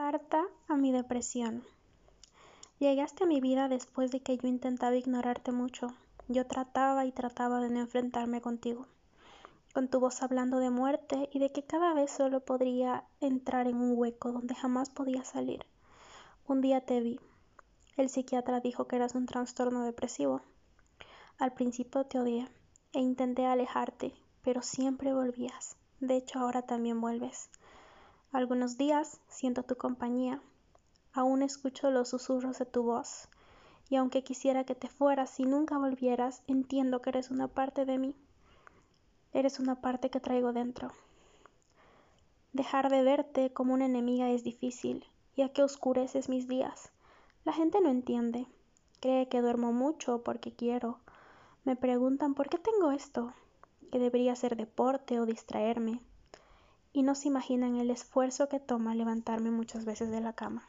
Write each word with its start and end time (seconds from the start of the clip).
Carta 0.00 0.46
a 0.68 0.76
mi 0.76 0.92
depresión. 0.92 1.64
Llegaste 2.78 3.24
a 3.24 3.26
mi 3.26 3.40
vida 3.40 3.66
después 3.68 4.12
de 4.12 4.20
que 4.20 4.38
yo 4.38 4.46
intentaba 4.46 4.94
ignorarte 4.94 5.50
mucho. 5.50 5.88
Yo 6.28 6.46
trataba 6.46 7.04
y 7.04 7.10
trataba 7.10 7.60
de 7.60 7.68
no 7.68 7.80
enfrentarme 7.80 8.40
contigo, 8.40 8.86
con 9.74 9.88
tu 9.88 9.98
voz 9.98 10.22
hablando 10.22 10.60
de 10.60 10.70
muerte 10.70 11.28
y 11.32 11.40
de 11.40 11.50
que 11.50 11.64
cada 11.64 11.94
vez 11.94 12.12
solo 12.12 12.38
podría 12.38 13.08
entrar 13.20 13.66
en 13.66 13.74
un 13.78 13.98
hueco 13.98 14.30
donde 14.30 14.54
jamás 14.54 14.88
podía 14.88 15.24
salir. 15.24 15.66
Un 16.46 16.60
día 16.60 16.80
te 16.80 17.00
vi. 17.00 17.18
El 17.96 18.08
psiquiatra 18.08 18.60
dijo 18.60 18.86
que 18.86 18.94
eras 18.94 19.16
un 19.16 19.26
trastorno 19.26 19.82
depresivo. 19.82 20.42
Al 21.38 21.54
principio 21.54 22.04
te 22.04 22.20
odié 22.20 22.48
e 22.92 23.00
intenté 23.00 23.46
alejarte, 23.46 24.14
pero 24.44 24.62
siempre 24.62 25.12
volvías. 25.12 25.76
De 25.98 26.16
hecho, 26.16 26.38
ahora 26.38 26.62
también 26.62 27.00
vuelves. 27.00 27.50
Algunos 28.30 28.76
días 28.76 29.22
siento 29.26 29.62
tu 29.62 29.76
compañía, 29.76 30.42
aún 31.14 31.42
escucho 31.42 31.90
los 31.90 32.10
susurros 32.10 32.58
de 32.58 32.66
tu 32.66 32.82
voz, 32.82 33.26
y 33.88 33.96
aunque 33.96 34.22
quisiera 34.22 34.64
que 34.64 34.74
te 34.74 34.88
fueras 34.88 35.40
y 35.40 35.44
nunca 35.44 35.78
volvieras, 35.78 36.42
entiendo 36.46 37.00
que 37.00 37.08
eres 37.08 37.30
una 37.30 37.48
parte 37.48 37.86
de 37.86 37.96
mí. 37.96 38.14
Eres 39.32 39.58
una 39.60 39.80
parte 39.80 40.10
que 40.10 40.20
traigo 40.20 40.52
dentro. 40.52 40.92
Dejar 42.52 42.90
de 42.90 43.02
verte 43.02 43.50
como 43.50 43.72
una 43.72 43.86
enemiga 43.86 44.28
es 44.28 44.44
difícil, 44.44 45.06
ya 45.34 45.48
que 45.48 45.62
oscureces 45.62 46.28
mis 46.28 46.48
días. 46.48 46.92
La 47.46 47.54
gente 47.54 47.80
no 47.80 47.88
entiende. 47.88 48.46
Cree 49.00 49.30
que 49.30 49.40
duermo 49.40 49.72
mucho 49.72 50.22
porque 50.22 50.52
quiero. 50.52 50.98
Me 51.64 51.76
preguntan 51.76 52.34
por 52.34 52.50
qué 52.50 52.58
tengo 52.58 52.92
esto, 52.92 53.32
que 53.90 53.98
debería 53.98 54.36
ser 54.36 54.54
deporte 54.54 55.18
o 55.18 55.24
distraerme 55.24 56.02
y 56.92 57.02
no 57.02 57.14
se 57.14 57.28
imaginan 57.28 57.76
el 57.76 57.90
esfuerzo 57.90 58.48
que 58.48 58.60
toma 58.60 58.94
levantarme 58.94 59.50
muchas 59.50 59.84
veces 59.84 60.10
de 60.10 60.20
la 60.20 60.32
cama. 60.32 60.68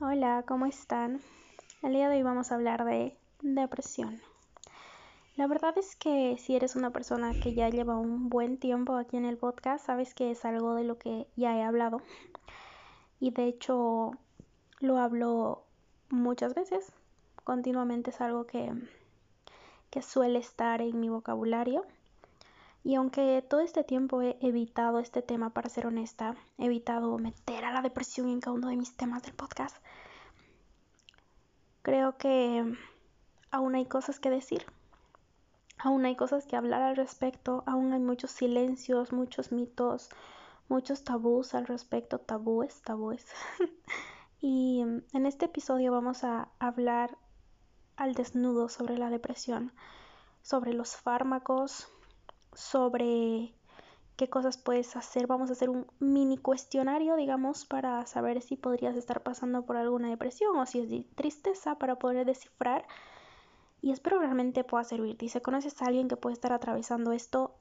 Hola, 0.00 0.44
¿cómo 0.46 0.66
están? 0.66 1.20
El 1.82 1.92
día 1.92 2.08
de 2.08 2.16
hoy 2.16 2.22
vamos 2.22 2.50
a 2.50 2.54
hablar 2.56 2.84
de 2.84 3.16
depresión. 3.42 4.20
La 5.40 5.46
verdad 5.46 5.72
es 5.78 5.96
que 5.96 6.36
si 6.36 6.54
eres 6.54 6.76
una 6.76 6.90
persona 6.90 7.32
que 7.32 7.54
ya 7.54 7.70
lleva 7.70 7.96
un 7.96 8.28
buen 8.28 8.58
tiempo 8.58 8.96
aquí 8.96 9.16
en 9.16 9.24
el 9.24 9.38
podcast, 9.38 9.86
sabes 9.86 10.12
que 10.12 10.30
es 10.30 10.44
algo 10.44 10.74
de 10.74 10.84
lo 10.84 10.98
que 10.98 11.28
ya 11.34 11.56
he 11.56 11.62
hablado. 11.62 12.02
Y 13.20 13.30
de 13.30 13.46
hecho 13.46 14.10
lo 14.80 14.98
hablo 14.98 15.64
muchas 16.10 16.54
veces. 16.54 16.92
Continuamente 17.42 18.10
es 18.10 18.20
algo 18.20 18.44
que, 18.46 18.70
que 19.88 20.02
suele 20.02 20.40
estar 20.40 20.82
en 20.82 21.00
mi 21.00 21.08
vocabulario. 21.08 21.86
Y 22.84 22.96
aunque 22.96 23.40
todo 23.40 23.60
este 23.60 23.82
tiempo 23.82 24.20
he 24.20 24.36
evitado 24.42 24.98
este 24.98 25.22
tema, 25.22 25.54
para 25.54 25.70
ser 25.70 25.86
honesta, 25.86 26.36
he 26.58 26.66
evitado 26.66 27.16
meter 27.16 27.64
a 27.64 27.72
la 27.72 27.80
depresión 27.80 28.28
en 28.28 28.40
cada 28.40 28.52
uno 28.52 28.68
de 28.68 28.76
mis 28.76 28.94
temas 28.94 29.22
del 29.22 29.32
podcast, 29.32 29.74
creo 31.80 32.18
que 32.18 32.76
aún 33.50 33.74
hay 33.74 33.86
cosas 33.86 34.20
que 34.20 34.28
decir 34.28 34.66
Aún 35.82 36.04
hay 36.04 36.16
cosas 36.16 36.46
que 36.46 36.56
hablar 36.56 36.82
al 36.82 36.96
respecto, 36.96 37.62
aún 37.66 37.92
hay 37.92 38.00
muchos 38.00 38.30
silencios, 38.30 39.12
muchos 39.12 39.50
mitos, 39.50 40.10
muchos 40.68 41.04
tabús 41.04 41.54
al 41.54 41.66
respecto, 41.66 42.18
tabúes, 42.18 42.82
tabúes. 42.82 43.26
y 44.40 44.80
en 44.80 45.26
este 45.26 45.46
episodio 45.46 45.92
vamos 45.92 46.24
a 46.24 46.50
hablar 46.58 47.16
al 47.96 48.14
desnudo 48.14 48.68
sobre 48.68 48.98
la 48.98 49.10
depresión, 49.10 49.72
sobre 50.42 50.72
los 50.74 50.96
fármacos, 50.96 51.88
sobre 52.52 53.54
qué 54.16 54.28
cosas 54.28 54.58
puedes 54.58 54.96
hacer. 54.96 55.26
Vamos 55.26 55.50
a 55.50 55.54
hacer 55.54 55.70
un 55.70 55.86
mini 55.98 56.36
cuestionario, 56.36 57.16
digamos, 57.16 57.64
para 57.64 58.04
saber 58.06 58.42
si 58.42 58.56
podrías 58.56 58.96
estar 58.96 59.22
pasando 59.22 59.64
por 59.64 59.76
alguna 59.76 60.10
depresión 60.10 60.56
o 60.56 60.66
si 60.66 60.80
es 60.80 61.14
tristeza 61.14 61.76
para 61.76 61.96
poder 61.96 62.26
descifrar 62.26 62.86
y 63.82 63.92
espero 63.92 64.18
realmente 64.18 64.64
pueda 64.64 64.84
servirte. 64.84 65.24
Y 65.24 65.28
si 65.28 65.40
conoces 65.40 65.80
a 65.80 65.86
alguien 65.86 66.08
que 66.08 66.16
puede 66.16 66.34
estar 66.34 66.52
atravesando 66.52 67.12
esto, 67.12 67.54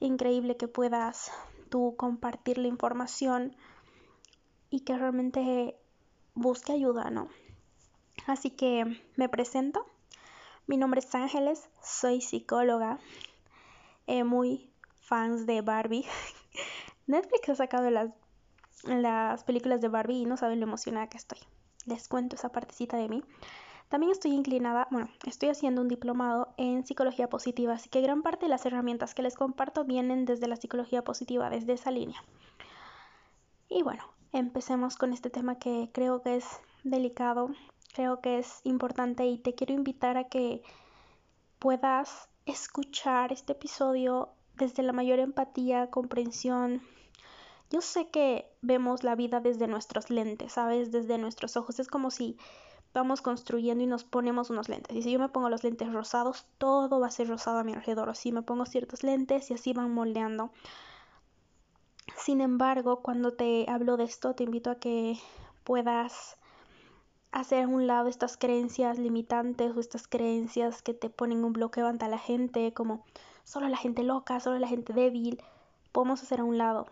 increíble 0.00 0.56
que 0.56 0.68
puedas 0.68 1.30
tú 1.68 1.94
compartir 1.96 2.58
la 2.58 2.68
información 2.68 3.56
y 4.70 4.80
que 4.80 4.96
realmente 4.96 5.76
busque 6.34 6.72
ayuda, 6.72 7.10
¿no? 7.10 7.28
Así 8.26 8.50
que 8.50 9.02
me 9.16 9.28
presento. 9.28 9.86
Mi 10.66 10.76
nombre 10.76 11.00
es 11.00 11.14
Ángeles, 11.14 11.68
soy 11.82 12.20
psicóloga, 12.20 12.98
eh, 14.06 14.24
muy 14.24 14.70
fans 15.00 15.46
de 15.46 15.62
Barbie. 15.62 16.04
Netflix 17.06 17.48
ha 17.48 17.54
sacado 17.54 17.90
las, 17.90 18.10
las 18.84 19.44
películas 19.44 19.80
de 19.80 19.88
Barbie 19.88 20.20
y 20.20 20.26
no 20.26 20.36
saben 20.36 20.60
lo 20.60 20.66
emocionada 20.66 21.08
que 21.08 21.16
estoy. 21.16 21.38
Les 21.86 22.06
cuento 22.06 22.36
esa 22.36 22.50
partecita 22.50 22.98
de 22.98 23.08
mí. 23.08 23.24
También 23.88 24.12
estoy 24.12 24.32
inclinada, 24.32 24.86
bueno, 24.90 25.08
estoy 25.24 25.48
haciendo 25.48 25.80
un 25.80 25.88
diplomado 25.88 26.52
en 26.58 26.84
psicología 26.86 27.30
positiva, 27.30 27.74
así 27.74 27.88
que 27.88 28.02
gran 28.02 28.22
parte 28.22 28.46
de 28.46 28.50
las 28.50 28.66
herramientas 28.66 29.14
que 29.14 29.22
les 29.22 29.34
comparto 29.34 29.84
vienen 29.84 30.26
desde 30.26 30.46
la 30.46 30.56
psicología 30.56 31.02
positiva, 31.02 31.48
desde 31.48 31.72
esa 31.72 31.90
línea. 31.90 32.22
Y 33.68 33.82
bueno, 33.82 34.04
empecemos 34.32 34.96
con 34.96 35.12
este 35.12 35.30
tema 35.30 35.58
que 35.58 35.90
creo 35.92 36.22
que 36.22 36.36
es 36.36 36.46
delicado, 36.84 37.50
creo 37.94 38.20
que 38.20 38.38
es 38.38 38.60
importante 38.64 39.26
y 39.26 39.38
te 39.38 39.54
quiero 39.54 39.72
invitar 39.72 40.18
a 40.18 40.24
que 40.24 40.62
puedas 41.58 42.28
escuchar 42.46 43.32
este 43.32 43.52
episodio 43.52 44.30
desde 44.54 44.82
la 44.82 44.92
mayor 44.92 45.18
empatía, 45.18 45.90
comprensión. 45.90 46.82
Yo 47.70 47.80
sé 47.80 48.08
que 48.08 48.50
vemos 48.62 49.04
la 49.04 49.14
vida 49.14 49.40
desde 49.40 49.66
nuestros 49.66 50.10
lentes, 50.10 50.52
¿sabes? 50.52 50.90
Desde 50.90 51.18
nuestros 51.18 51.56
ojos. 51.56 51.78
Es 51.78 51.88
como 51.88 52.10
si 52.10 52.38
vamos 52.98 53.22
construyendo 53.22 53.82
y 53.82 53.86
nos 53.86 54.04
ponemos 54.04 54.50
unos 54.50 54.68
lentes. 54.68 54.96
Y 54.96 55.02
si 55.02 55.12
yo 55.12 55.18
me 55.18 55.28
pongo 55.28 55.48
los 55.48 55.64
lentes 55.64 55.92
rosados, 55.92 56.46
todo 56.58 57.00
va 57.00 57.06
a 57.06 57.10
ser 57.10 57.28
rosado 57.28 57.58
a 57.58 57.64
mi 57.64 57.72
alrededor. 57.72 58.08
O 58.08 58.14
si 58.14 58.32
me 58.32 58.42
pongo 58.42 58.66
ciertos 58.66 59.02
lentes 59.02 59.50
y 59.50 59.54
así 59.54 59.72
van 59.72 59.92
moldeando. 59.92 60.50
Sin 62.16 62.40
embargo, 62.40 63.00
cuando 63.00 63.32
te 63.32 63.66
hablo 63.68 63.96
de 63.96 64.04
esto, 64.04 64.34
te 64.34 64.44
invito 64.44 64.70
a 64.70 64.76
que 64.76 65.18
puedas 65.64 66.36
hacer 67.30 67.64
a 67.64 67.68
un 67.68 67.86
lado 67.86 68.08
estas 68.08 68.36
creencias 68.36 68.98
limitantes 68.98 69.76
o 69.76 69.80
estas 69.80 70.08
creencias 70.08 70.82
que 70.82 70.94
te 70.94 71.10
ponen 71.10 71.44
un 71.44 71.52
bloqueo 71.52 71.86
ante 71.86 72.08
la 72.08 72.18
gente, 72.18 72.72
como 72.72 73.04
solo 73.44 73.68
la 73.68 73.76
gente 73.76 74.02
loca, 74.02 74.40
solo 74.40 74.58
la 74.58 74.68
gente 74.68 74.92
débil. 74.92 75.42
Podemos 75.92 76.22
hacer 76.22 76.40
a 76.40 76.44
un 76.44 76.58
lado, 76.58 76.86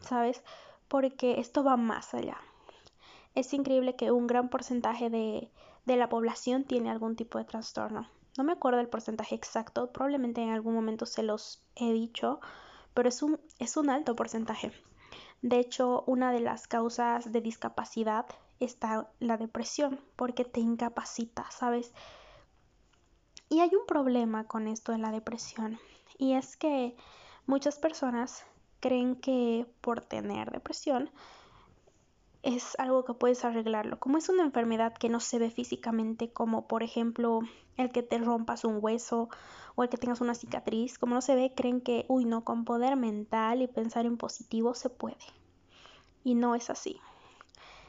¿sabes? 0.00 0.42
Porque 0.88 1.40
esto 1.40 1.64
va 1.64 1.76
más 1.76 2.14
allá. 2.14 2.38
Es 3.34 3.52
increíble 3.52 3.96
que 3.96 4.12
un 4.12 4.26
gran 4.26 4.48
porcentaje 4.48 5.10
de, 5.10 5.50
la 5.86 6.08
población 6.08 6.64
tiene 6.64 6.90
algún 6.90 7.16
tipo 7.16 7.38
de 7.38 7.44
trastorno. 7.44 8.08
No 8.38 8.44
me 8.44 8.52
acuerdo 8.52 8.78
del 8.78 8.88
porcentaje 8.88 9.34
exacto, 9.34 9.90
probablemente 9.92 10.42
en 10.42 10.50
algún 10.50 10.74
momento 10.74 11.06
se 11.06 11.22
los 11.22 11.62
he 11.76 11.92
dicho, 11.92 12.40
pero 12.94 13.08
es 13.08 13.22
un, 13.22 13.40
es 13.58 13.76
un 13.76 13.90
alto 13.90 14.14
porcentaje. 14.14 14.72
De 15.42 15.58
hecho, 15.58 16.04
una 16.06 16.32
de 16.32 16.40
las 16.40 16.66
causas 16.68 17.30
de 17.30 17.40
discapacidad 17.40 18.26
está 18.60 19.10
la 19.18 19.36
depresión, 19.36 20.00
porque 20.16 20.44
te 20.44 20.60
incapacita, 20.60 21.50
¿sabes? 21.50 21.92
Y 23.48 23.60
hay 23.60 23.70
un 23.74 23.86
problema 23.86 24.44
con 24.44 24.68
esto 24.68 24.92
de 24.92 24.98
la 24.98 25.10
depresión, 25.10 25.78
y 26.18 26.34
es 26.34 26.56
que 26.56 26.96
muchas 27.46 27.78
personas 27.78 28.44
creen 28.80 29.16
que 29.16 29.66
por 29.80 30.00
tener 30.00 30.50
depresión 30.50 31.10
es 32.44 32.76
algo 32.78 33.04
que 33.04 33.14
puedes 33.14 33.44
arreglarlo. 33.44 33.98
Como 33.98 34.18
es 34.18 34.28
una 34.28 34.42
enfermedad 34.42 34.92
que 34.92 35.08
no 35.08 35.18
se 35.18 35.38
ve 35.38 35.50
físicamente, 35.50 36.30
como 36.30 36.68
por 36.68 36.82
ejemplo 36.82 37.40
el 37.78 37.90
que 37.90 38.02
te 38.02 38.18
rompas 38.18 38.64
un 38.64 38.78
hueso 38.80 39.30
o 39.74 39.82
el 39.82 39.88
que 39.88 39.96
tengas 39.96 40.20
una 40.20 40.34
cicatriz, 40.34 40.98
como 40.98 41.14
no 41.14 41.22
se 41.22 41.34
ve, 41.34 41.52
creen 41.56 41.80
que, 41.80 42.04
uy, 42.06 42.26
no, 42.26 42.44
con 42.44 42.64
poder 42.64 42.96
mental 42.96 43.62
y 43.62 43.66
pensar 43.66 44.04
en 44.04 44.18
positivo 44.18 44.74
se 44.74 44.90
puede. 44.90 45.16
Y 46.22 46.34
no 46.34 46.54
es 46.54 46.68
así. 46.68 47.00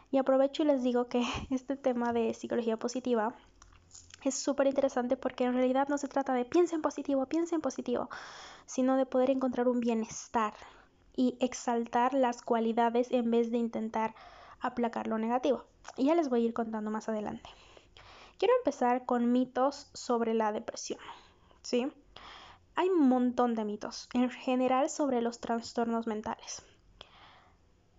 Y 0.09 0.17
aprovecho 0.17 0.63
y 0.63 0.67
les 0.67 0.83
digo 0.83 1.07
que 1.07 1.21
este 1.51 1.75
tema 1.75 2.13
de 2.13 2.33
psicología 2.33 2.77
positiva 2.77 3.35
es 4.23 4.35
súper 4.35 4.67
interesante 4.67 5.17
porque 5.17 5.43
en 5.43 5.53
realidad 5.53 5.89
no 5.89 5.97
se 5.97 6.07
trata 6.07 6.33
de 6.33 6.45
piensa 6.45 6.75
en 6.75 6.81
positivo, 6.81 7.25
piensa 7.25 7.55
en 7.55 7.61
positivo, 7.61 8.09
sino 8.65 8.95
de 8.95 9.05
poder 9.05 9.29
encontrar 9.29 9.67
un 9.67 9.81
bienestar 9.81 10.53
y 11.15 11.37
exaltar 11.41 12.13
las 12.13 12.41
cualidades 12.41 13.11
en 13.11 13.29
vez 13.29 13.51
de 13.51 13.57
intentar 13.57 14.15
aplacar 14.59 15.07
lo 15.07 15.17
negativo. 15.17 15.65
Y 15.97 16.05
ya 16.05 16.15
les 16.15 16.29
voy 16.29 16.41
a 16.41 16.45
ir 16.45 16.53
contando 16.53 16.91
más 16.91 17.09
adelante. 17.09 17.49
Quiero 18.37 18.53
empezar 18.57 19.05
con 19.05 19.31
mitos 19.31 19.89
sobre 19.93 20.33
la 20.33 20.51
depresión. 20.51 20.99
¿Sí? 21.61 21.91
Hay 22.75 22.89
un 22.89 23.07
montón 23.07 23.55
de 23.55 23.63
mitos, 23.63 24.09
en 24.13 24.29
general 24.29 24.89
sobre 24.89 25.21
los 25.21 25.39
trastornos 25.39 26.07
mentales. 26.07 26.61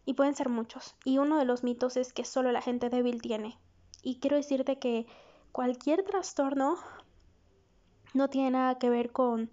Y 0.04 0.14
pueden 0.14 0.34
ser 0.34 0.50
muchos. 0.50 0.94
Y 1.04 1.18
uno 1.18 1.38
de 1.38 1.46
los 1.46 1.64
mitos 1.64 1.96
es 1.96 2.12
que 2.12 2.24
solo 2.24 2.52
la 2.52 2.60
gente 2.60 2.90
débil 2.90 3.22
tiene. 3.22 3.58
Y 4.02 4.20
quiero 4.20 4.36
decirte 4.36 4.78
que 4.78 5.06
cualquier 5.52 6.04
trastorno 6.04 6.76
no 8.12 8.28
tiene 8.28 8.50
nada 8.50 8.78
que 8.78 8.90
ver 8.90 9.10
con 9.10 9.50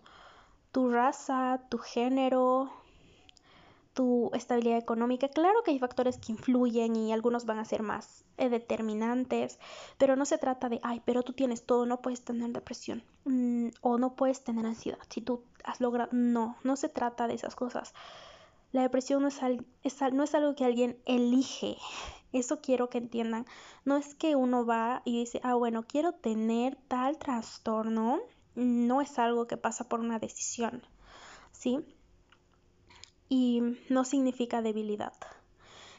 tu 0.74 0.92
raza, 0.92 1.62
tu 1.70 1.78
género, 1.78 2.72
tu 3.94 4.32
estabilidad 4.34 4.78
económica. 4.78 5.28
Claro 5.28 5.64
que 5.64 5.72
hay 5.72 5.80
factores 5.80 6.18
que 6.18 6.32
influyen 6.32 6.96
y 6.96 7.14
algunos 7.14 7.46
van 7.46 7.60
a 7.60 7.66
ser 7.66 7.84
más 7.84 8.26
eh, 8.38 8.50
determinantes, 8.50 9.60
pero 9.98 10.16
no 10.16 10.26
se 10.26 10.38
trata 10.38 10.70
de, 10.70 10.80
ay, 10.84 11.02
pero 11.06 11.24
tú 11.24 11.34
tienes 11.34 11.66
todo, 11.66 11.86
no 11.86 12.02
puedes 12.02 12.24
tener 12.24 12.50
depresión 12.52 13.04
mm, 13.26 13.70
o 13.82 13.98
no 13.98 14.16
puedes 14.16 14.44
tener 14.44 14.66
ansiedad. 14.66 15.00
Si 15.10 15.22
tú 15.22 15.44
has 15.64 15.80
logrado, 15.80 16.10
no, 16.12 16.58
no 16.64 16.76
se 16.76 16.90
trata 16.90 17.28
de 17.28 17.36
esas 17.36 17.56
cosas. 17.56 17.94
La 18.72 18.82
depresión 18.82 19.22
no 19.22 19.28
es, 19.28 19.40
no 20.14 20.24
es 20.24 20.36
algo 20.36 20.56
que 20.56 20.66
alguien 20.66 20.98
elige. 21.06 21.78
Eso 22.34 22.62
quiero 22.62 22.90
que 22.90 22.98
entiendan. 22.98 23.46
No 23.86 23.98
es 23.98 24.16
que 24.16 24.36
uno 24.36 24.66
va 24.66 25.04
y 25.06 25.20
dice, 25.20 25.40
ah, 25.44 25.54
bueno, 25.54 25.84
quiero 25.84 26.14
tener 26.14 26.76
tal 26.88 27.20
trastorno. 27.20 28.20
No 28.56 29.02
es 29.02 29.20
algo 29.20 29.46
que 29.46 29.58
pasa 29.58 29.88
por 29.88 30.00
una 30.00 30.18
decisión. 30.18 30.82
¿Sí? 31.52 31.86
Y 33.34 33.64
no 33.90 34.06
significa 34.06 34.62
debilidad. 34.62 35.14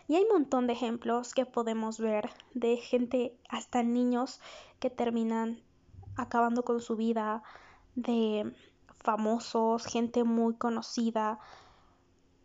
Y 0.06 0.14
hay 0.14 0.22
un 0.22 0.34
montón 0.34 0.69
de 0.69 0.75
ejemplos 0.75 1.34
que 1.34 1.44
podemos 1.44 1.98
ver 1.98 2.31
de 2.52 2.76
gente, 2.76 3.36
hasta 3.48 3.82
niños, 3.82 4.40
que 4.78 4.88
terminan 4.88 5.60
acabando 6.16 6.62
con 6.62 6.81
su 6.81 6.94
vida, 6.94 7.42
de 7.96 8.54
famosos, 9.02 9.84
gente 9.84 10.22
muy 10.22 10.54
conocida. 10.54 11.40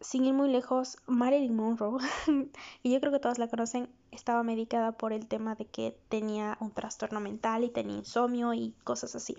Sin 0.01 0.25
ir 0.25 0.33
muy 0.33 0.50
lejos, 0.50 0.97
Marilyn 1.06 1.56
Monroe, 1.56 2.03
y 2.81 2.92
yo 2.92 3.00
creo 3.00 3.12
que 3.12 3.19
todos 3.19 3.38
la 3.38 3.47
conocen, 3.47 3.94
estaba 4.09 4.42
medicada 4.42 4.94
por 4.94 5.13
el 5.13 5.27
tema 5.27 5.53
de 5.53 5.65
que 5.65 6.00
tenía 6.09 6.57
un 6.62 6.71
trastorno 6.71 7.19
mental 7.19 7.63
y 7.63 7.69
tenía 7.69 7.97
insomnio 7.97 8.56
y 8.56 8.74
cosas 8.83 9.15
así. 9.15 9.38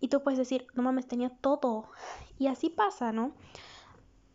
Y 0.00 0.08
tú 0.08 0.24
puedes 0.24 0.38
decir, 0.38 0.66
no 0.74 0.82
mames, 0.82 1.06
tenía 1.06 1.30
todo. 1.30 1.84
Y 2.36 2.48
así 2.48 2.68
pasa, 2.68 3.12
¿no? 3.12 3.32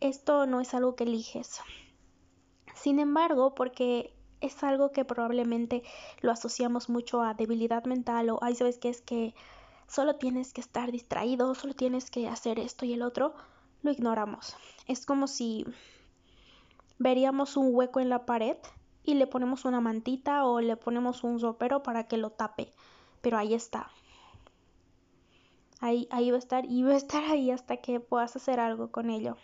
Esto 0.02 0.46
no 0.46 0.60
es 0.60 0.74
algo 0.74 0.96
que 0.96 1.04
eliges. 1.04 1.60
Sin 2.74 2.98
embargo, 2.98 3.54
porque 3.54 4.12
es 4.40 4.62
algo 4.64 4.90
que 4.90 5.04
probablemente 5.04 5.82
lo 6.20 6.32
asociamos 6.32 6.88
mucho 6.88 7.22
a 7.22 7.34
debilidad 7.34 7.84
mental 7.84 8.30
o, 8.30 8.38
ay, 8.42 8.56
¿sabes 8.56 8.78
qué? 8.78 8.88
Es 8.88 9.00
que 9.00 9.34
solo 9.86 10.16
tienes 10.16 10.52
que 10.52 10.60
estar 10.60 10.90
distraído, 10.90 11.54
solo 11.54 11.74
tienes 11.74 12.10
que 12.10 12.28
hacer 12.28 12.58
esto 12.58 12.84
y 12.84 12.92
el 12.92 13.02
otro, 13.02 13.34
lo 13.82 13.92
ignoramos. 13.92 14.56
Es 14.86 15.06
como 15.06 15.28
si 15.28 15.64
veríamos 16.98 17.56
un 17.56 17.74
hueco 17.74 18.00
en 18.00 18.08
la 18.08 18.26
pared 18.26 18.56
y 19.04 19.14
le 19.14 19.26
ponemos 19.26 19.64
una 19.64 19.80
mantita 19.80 20.44
o 20.44 20.60
le 20.60 20.76
ponemos 20.76 21.24
un 21.24 21.38
sopero 21.38 21.82
para 21.82 22.08
que 22.08 22.16
lo 22.16 22.30
tape. 22.30 22.72
Pero 23.20 23.38
ahí 23.38 23.54
está. 23.54 23.90
Ahí, 25.80 26.08
ahí 26.10 26.30
va 26.30 26.36
a 26.36 26.38
estar 26.38 26.64
y 26.64 26.82
va 26.82 26.92
a 26.92 26.96
estar 26.96 27.24
ahí 27.24 27.50
hasta 27.50 27.76
que 27.76 28.00
puedas 28.00 28.34
hacer 28.36 28.60
algo 28.60 28.90
con 28.90 29.10
ello. 29.10 29.36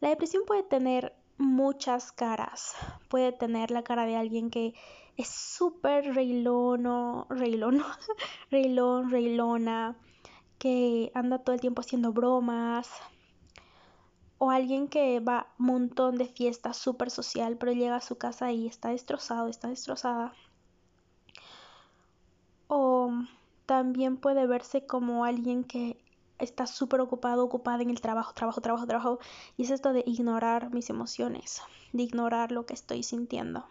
La 0.00 0.08
depresión 0.08 0.44
puede 0.46 0.62
tener 0.62 1.14
muchas 1.36 2.12
caras. 2.12 2.74
Puede 3.08 3.32
tener 3.32 3.70
la 3.70 3.82
cara 3.82 4.06
de 4.06 4.16
alguien 4.16 4.50
que 4.50 4.74
es 5.16 5.28
súper 5.28 6.14
reilono, 6.14 7.26
reilono, 7.28 7.84
reilón, 8.50 9.10
reilona, 9.10 9.96
que 10.58 11.12
anda 11.14 11.38
todo 11.38 11.54
el 11.54 11.60
tiempo 11.60 11.82
haciendo 11.82 12.12
bromas. 12.12 12.88
O 14.38 14.50
alguien 14.50 14.88
que 14.88 15.20
va 15.20 15.48
un 15.58 15.66
montón 15.66 16.16
de 16.16 16.24
fiestas, 16.24 16.78
súper 16.78 17.10
social, 17.10 17.58
pero 17.58 17.72
llega 17.72 17.96
a 17.96 18.00
su 18.00 18.16
casa 18.16 18.52
y 18.52 18.66
está 18.66 18.88
destrozado, 18.88 19.48
está 19.48 19.68
destrozada. 19.68 20.32
O 22.68 23.10
también 23.66 24.16
puede 24.16 24.46
verse 24.46 24.86
como 24.86 25.26
alguien 25.26 25.64
que 25.64 26.02
está 26.40 26.66
súper 26.66 27.00
ocupado, 27.00 27.44
ocupada 27.44 27.82
en 27.82 27.90
el 27.90 28.00
trabajo, 28.00 28.32
trabajo, 28.34 28.60
trabajo, 28.60 28.86
trabajo. 28.86 29.18
Y 29.56 29.64
es 29.64 29.70
esto 29.70 29.92
de 29.92 30.02
ignorar 30.06 30.72
mis 30.72 30.90
emociones, 30.90 31.62
de 31.92 32.02
ignorar 32.02 32.52
lo 32.52 32.66
que 32.66 32.74
estoy 32.74 33.02
sintiendo. 33.02 33.64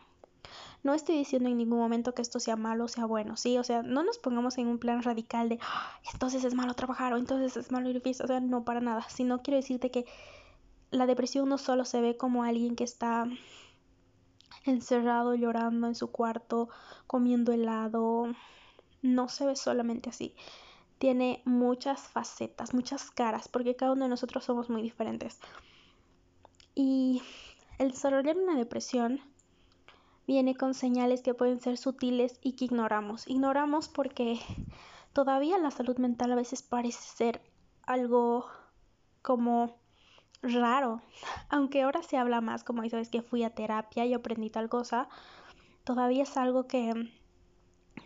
No 0.81 0.93
estoy 0.93 1.17
diciendo 1.17 1.49
en 1.49 1.57
ningún 1.57 1.79
momento 1.79 2.13
que 2.13 2.21
esto 2.21 2.39
sea 2.39 2.55
malo 2.55 2.85
o 2.85 2.87
sea 2.87 3.05
bueno, 3.05 3.35
¿sí? 3.35 3.57
O 3.57 3.63
sea, 3.63 3.83
no 3.83 4.03
nos 4.03 4.17
pongamos 4.17 4.57
en 4.57 4.67
un 4.67 4.79
plan 4.79 5.03
radical 5.03 5.49
de 5.49 5.59
ah, 5.61 5.99
entonces 6.13 6.43
es 6.45 6.53
malo 6.53 6.73
trabajar 6.73 7.13
o 7.13 7.17
entonces 7.17 7.57
es 7.57 7.71
malo 7.71 7.89
ir 7.89 7.97
a 7.97 8.01
fiesta. 8.01 8.23
O 8.23 8.27
sea, 8.27 8.39
no 8.39 8.63
para 8.63 8.79
nada. 8.79 9.05
Sino 9.09 9.41
quiero 9.41 9.57
decirte 9.57 9.91
que 9.91 10.05
la 10.91 11.05
depresión 11.05 11.49
no 11.49 11.57
solo 11.57 11.85
se 11.85 12.01
ve 12.01 12.17
como 12.17 12.43
alguien 12.43 12.75
que 12.75 12.85
está 12.85 13.25
encerrado 14.65 15.35
llorando 15.35 15.87
en 15.87 15.95
su 15.95 16.11
cuarto, 16.11 16.69
comiendo 17.07 17.51
helado. 17.51 18.27
No 19.01 19.27
se 19.27 19.45
ve 19.45 19.55
solamente 19.55 20.09
así 20.09 20.33
tiene 20.99 21.41
muchas 21.45 22.01
facetas, 22.01 22.73
muchas 22.73 23.09
caras, 23.09 23.47
porque 23.47 23.75
cada 23.75 23.93
uno 23.93 24.03
de 24.03 24.09
nosotros 24.09 24.43
somos 24.43 24.69
muy 24.69 24.81
diferentes. 24.81 25.39
Y 26.75 27.21
el 27.79 27.91
desarrollar 27.91 28.37
una 28.37 28.55
depresión 28.55 29.21
viene 30.27 30.55
con 30.55 30.73
señales 30.73 31.23
que 31.23 31.33
pueden 31.33 31.59
ser 31.59 31.77
sutiles 31.77 32.37
y 32.43 32.53
que 32.53 32.65
ignoramos. 32.65 33.27
Ignoramos 33.27 33.89
porque 33.89 34.39
todavía 35.13 35.57
la 35.57 35.71
salud 35.71 35.97
mental 35.97 36.31
a 36.31 36.35
veces 36.35 36.61
parece 36.61 37.01
ser 37.01 37.41
algo 37.83 38.45
como 39.21 39.79
raro, 40.41 41.01
aunque 41.49 41.81
ahora 41.81 42.03
se 42.03 42.17
habla 42.17 42.41
más, 42.41 42.63
como 42.63 42.87
sabes 42.89 43.09
que 43.09 43.21
fui 43.21 43.43
a 43.43 43.55
terapia 43.55 44.05
y 44.05 44.13
aprendí 44.13 44.49
tal 44.49 44.69
cosa, 44.69 45.09
todavía 45.83 46.23
es 46.23 46.37
algo 46.37 46.67
que 46.67 46.93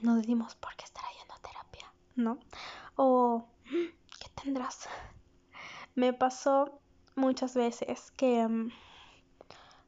no 0.01 0.15
decimos 0.15 0.55
por 0.55 0.75
qué 0.75 0.85
estará 0.85 1.07
yendo 1.19 1.33
a 1.33 1.39
terapia, 1.39 1.93
¿no? 2.15 2.37
O 2.95 3.45
¿qué 3.65 4.29
tendrás? 4.41 4.87
Me 5.95 6.13
pasó 6.13 6.79
muchas 7.15 7.55
veces 7.55 8.11
que 8.11 8.47
mm, 8.47 8.71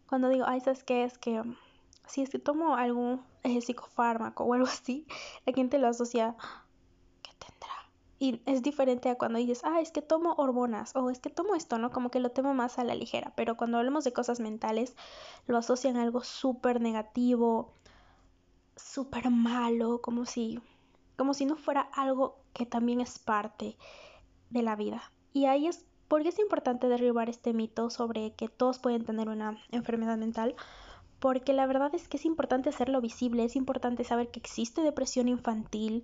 cuando 0.08 0.30
digo, 0.30 0.46
ay, 0.48 0.62
¿sabes 0.62 0.84
qué? 0.84 1.04
Es 1.04 1.18
que 1.18 1.42
mm, 1.42 1.56
si 2.08 2.22
es 2.22 2.30
que 2.30 2.40
tomo 2.40 2.76
algún 2.76 3.24
eh, 3.44 3.62
psicofármaco 3.62 4.44
o 4.44 4.54
algo 4.54 4.68
así, 4.68 5.08
la 5.46 5.54
gente 5.54 5.80
lo 5.80 5.88
asocia, 5.88 6.36
¿qué 7.22 7.32
tendrá? 7.40 7.74
Y 8.20 8.42
es 8.46 8.62
diferente 8.62 9.10
a 9.10 9.18
cuando 9.18 9.40
dices, 9.40 9.62
ah, 9.64 9.82
es 9.82 9.92
que 9.92 10.02
tomo 10.02 10.34
hormonas 10.38 10.96
o 10.96 11.10
es 11.10 11.20
que 11.20 11.30
tomo 11.30 11.56
esto, 11.56 11.78
¿no? 11.78 11.92
Como 11.92 12.10
que 12.10 12.20
lo 12.20 12.30
tomo 12.30 12.54
más 12.54 12.80
a 12.80 12.84
la 12.84 12.96
ligera, 12.96 13.34
pero 13.36 13.58
cuando 13.58 13.78
hablamos 13.78 14.04
de 14.04 14.14
cosas 14.14 14.40
mentales, 14.40 14.96
lo 15.48 15.58
asocian 15.58 15.98
a 15.98 16.04
algo 16.04 16.24
súper 16.24 16.82
negativo, 16.82 17.74
súper 18.76 19.30
malo, 19.30 20.02
como 20.02 20.26
si 20.26 20.62
como 21.16 21.34
si 21.34 21.46
no 21.46 21.56
fuera 21.56 21.82
algo 21.94 22.38
que 22.54 22.66
también 22.66 23.02
es 23.02 23.20
parte 23.20 23.78
de 24.50 24.62
la 24.62 24.76
vida. 24.76 25.12
Y 25.34 25.46
ahí 25.46 25.68
es 25.68 25.86
porque 26.08 26.30
es 26.30 26.40
importante 26.40 26.88
derribar 26.88 27.30
este 27.30 27.54
mito 27.54 27.90
sobre 27.90 28.34
que 28.34 28.48
todos 28.48 28.80
pueden 28.80 29.06
tener 29.06 29.28
una 29.28 29.58
enfermedad 29.72 30.18
mental, 30.18 30.56
porque 31.20 31.54
la 31.54 31.66
verdad 31.66 31.94
es 31.96 32.08
que 32.08 32.18
es 32.18 32.26
importante 32.26 32.70
hacerlo 32.70 33.02
visible, 33.02 33.44
es 33.44 33.56
importante 33.56 34.04
saber 34.04 34.30
que 34.30 34.40
existe 34.40 34.82
depresión 34.82 35.28
infantil, 35.28 36.04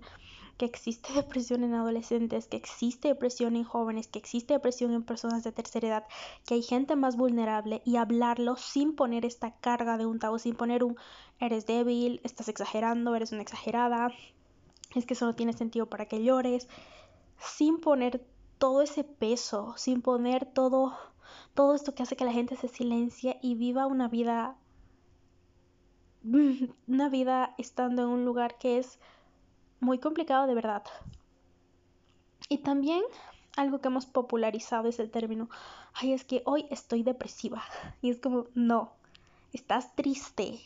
que 0.56 0.64
existe 0.64 1.12
depresión 1.14 1.64
en 1.64 1.74
adolescentes, 1.74 2.46
que 2.46 2.56
existe 2.56 3.08
depresión 3.08 3.56
en 3.56 3.64
jóvenes, 3.64 4.08
que 4.08 4.18
existe 4.18 4.54
depresión 4.54 4.92
en 4.92 5.04
personas 5.04 5.44
de 5.44 5.52
tercera 5.52 5.88
edad, 5.88 6.04
que 6.46 6.54
hay 6.54 6.62
gente 6.62 6.96
más 6.96 7.16
vulnerable 7.16 7.82
y 7.84 7.96
hablarlo 7.96 8.56
sin 8.56 8.94
poner 8.94 9.24
esta 9.24 9.52
carga 9.60 9.96
de 9.98 10.06
un 10.06 10.18
tabú, 10.18 10.38
sin 10.38 10.56
poner 10.56 10.82
un 10.82 10.96
eres 11.38 11.66
débil, 11.66 12.20
estás 12.24 12.48
exagerando, 12.48 13.14
eres 13.14 13.32
una 13.32 13.42
exagerada, 13.42 14.12
es 14.98 15.06
que 15.06 15.14
eso 15.14 15.26
no 15.26 15.34
tiene 15.34 15.52
sentido 15.52 15.86
para 15.86 16.06
que 16.06 16.22
llores, 16.22 16.68
sin 17.38 17.80
poner 17.80 18.24
todo 18.58 18.82
ese 18.82 19.04
peso, 19.04 19.74
sin 19.76 20.02
poner 20.02 20.46
todo, 20.46 20.96
todo 21.54 21.74
esto 21.74 21.94
que 21.94 22.02
hace 22.02 22.16
que 22.16 22.24
la 22.24 22.32
gente 22.32 22.56
se 22.56 22.68
silencie 22.68 23.38
y 23.42 23.54
viva 23.54 23.86
una 23.86 24.08
vida, 24.08 24.56
una 26.86 27.08
vida 27.08 27.54
estando 27.58 28.02
en 28.02 28.08
un 28.08 28.24
lugar 28.24 28.58
que 28.58 28.78
es 28.78 28.98
muy 29.80 29.98
complicado 29.98 30.46
de 30.46 30.54
verdad. 30.54 30.84
Y 32.48 32.58
también 32.58 33.02
algo 33.56 33.80
que 33.80 33.88
hemos 33.88 34.06
popularizado 34.06 34.88
es 34.88 34.98
el 34.98 35.10
término, 35.10 35.48
ay, 35.94 36.12
es 36.12 36.24
que 36.24 36.42
hoy 36.46 36.66
estoy 36.70 37.02
depresiva. 37.02 37.62
Y 38.00 38.10
es 38.10 38.18
como, 38.18 38.46
no, 38.54 38.92
estás 39.52 39.94
triste. 39.94 40.60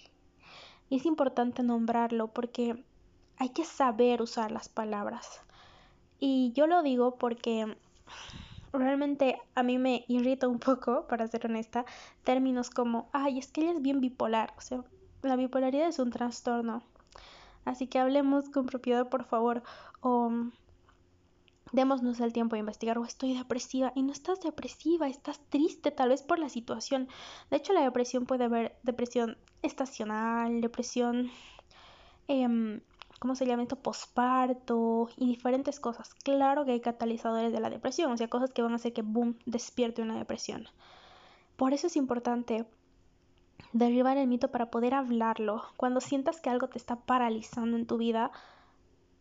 Y 0.88 0.96
es 0.96 1.06
importante 1.06 1.62
nombrarlo 1.62 2.28
porque 2.28 2.84
hay 3.38 3.50
que 3.50 3.64
saber 3.64 4.22
usar 4.22 4.50
las 4.50 4.68
palabras. 4.68 5.40
Y 6.18 6.52
yo 6.52 6.66
lo 6.66 6.82
digo 6.82 7.16
porque 7.16 7.76
realmente 8.72 9.40
a 9.54 9.62
mí 9.62 9.78
me 9.78 10.04
irrita 10.08 10.48
un 10.48 10.58
poco, 10.58 11.06
para 11.08 11.28
ser 11.28 11.46
honesta, 11.46 11.84
términos 12.24 12.70
como, 12.70 13.08
ay, 13.12 13.38
es 13.38 13.52
que 13.52 13.62
ella 13.62 13.72
es 13.72 13.82
bien 13.82 14.00
bipolar. 14.00 14.54
O 14.56 14.60
sea, 14.60 14.84
la 15.22 15.36
bipolaridad 15.36 15.88
es 15.88 15.98
un 15.98 16.10
trastorno. 16.10 16.82
Así 17.64 17.86
que 17.86 17.98
hablemos 17.98 18.48
con 18.48 18.66
propiedad, 18.66 19.08
por 19.08 19.24
favor. 19.24 19.62
O 20.00 20.30
démonos 21.72 22.20
el 22.20 22.32
tiempo 22.32 22.54
de 22.54 22.60
investigar, 22.60 22.96
o 22.96 23.04
estoy 23.04 23.36
depresiva, 23.36 23.92
y 23.94 24.02
no 24.02 24.12
estás 24.12 24.40
depresiva, 24.40 25.08
estás 25.08 25.40
triste 25.48 25.90
tal 25.90 26.10
vez 26.10 26.22
por 26.22 26.38
la 26.38 26.48
situación. 26.48 27.08
De 27.50 27.56
hecho, 27.56 27.72
la 27.72 27.82
depresión 27.82 28.24
puede 28.24 28.44
haber 28.44 28.78
depresión 28.84 29.36
estacional, 29.62 30.60
depresión, 30.60 31.30
eh, 32.28 32.80
¿cómo 33.18 33.34
se 33.34 33.46
llama 33.46 33.62
esto? 33.62 33.76
Posparto 33.76 35.08
y 35.16 35.26
diferentes 35.26 35.80
cosas. 35.80 36.14
Claro 36.14 36.64
que 36.64 36.72
hay 36.72 36.80
catalizadores 36.80 37.52
de 37.52 37.60
la 37.60 37.70
depresión, 37.70 38.12
o 38.12 38.16
sea, 38.16 38.28
cosas 38.28 38.52
que 38.52 38.62
van 38.62 38.72
a 38.72 38.76
hacer 38.76 38.92
que, 38.92 39.02
boom, 39.02 39.38
despierte 39.46 40.02
una 40.02 40.16
depresión. 40.16 40.68
Por 41.56 41.72
eso 41.72 41.86
es 41.86 41.96
importante 41.96 42.66
derribar 43.72 44.16
el 44.16 44.28
mito 44.28 44.50
para 44.50 44.70
poder 44.70 44.94
hablarlo. 44.94 45.62
Cuando 45.76 46.00
sientas 46.00 46.40
que 46.40 46.50
algo 46.50 46.68
te 46.68 46.78
está 46.78 46.96
paralizando 46.96 47.76
en 47.76 47.86
tu 47.86 47.96
vida, 47.96 48.30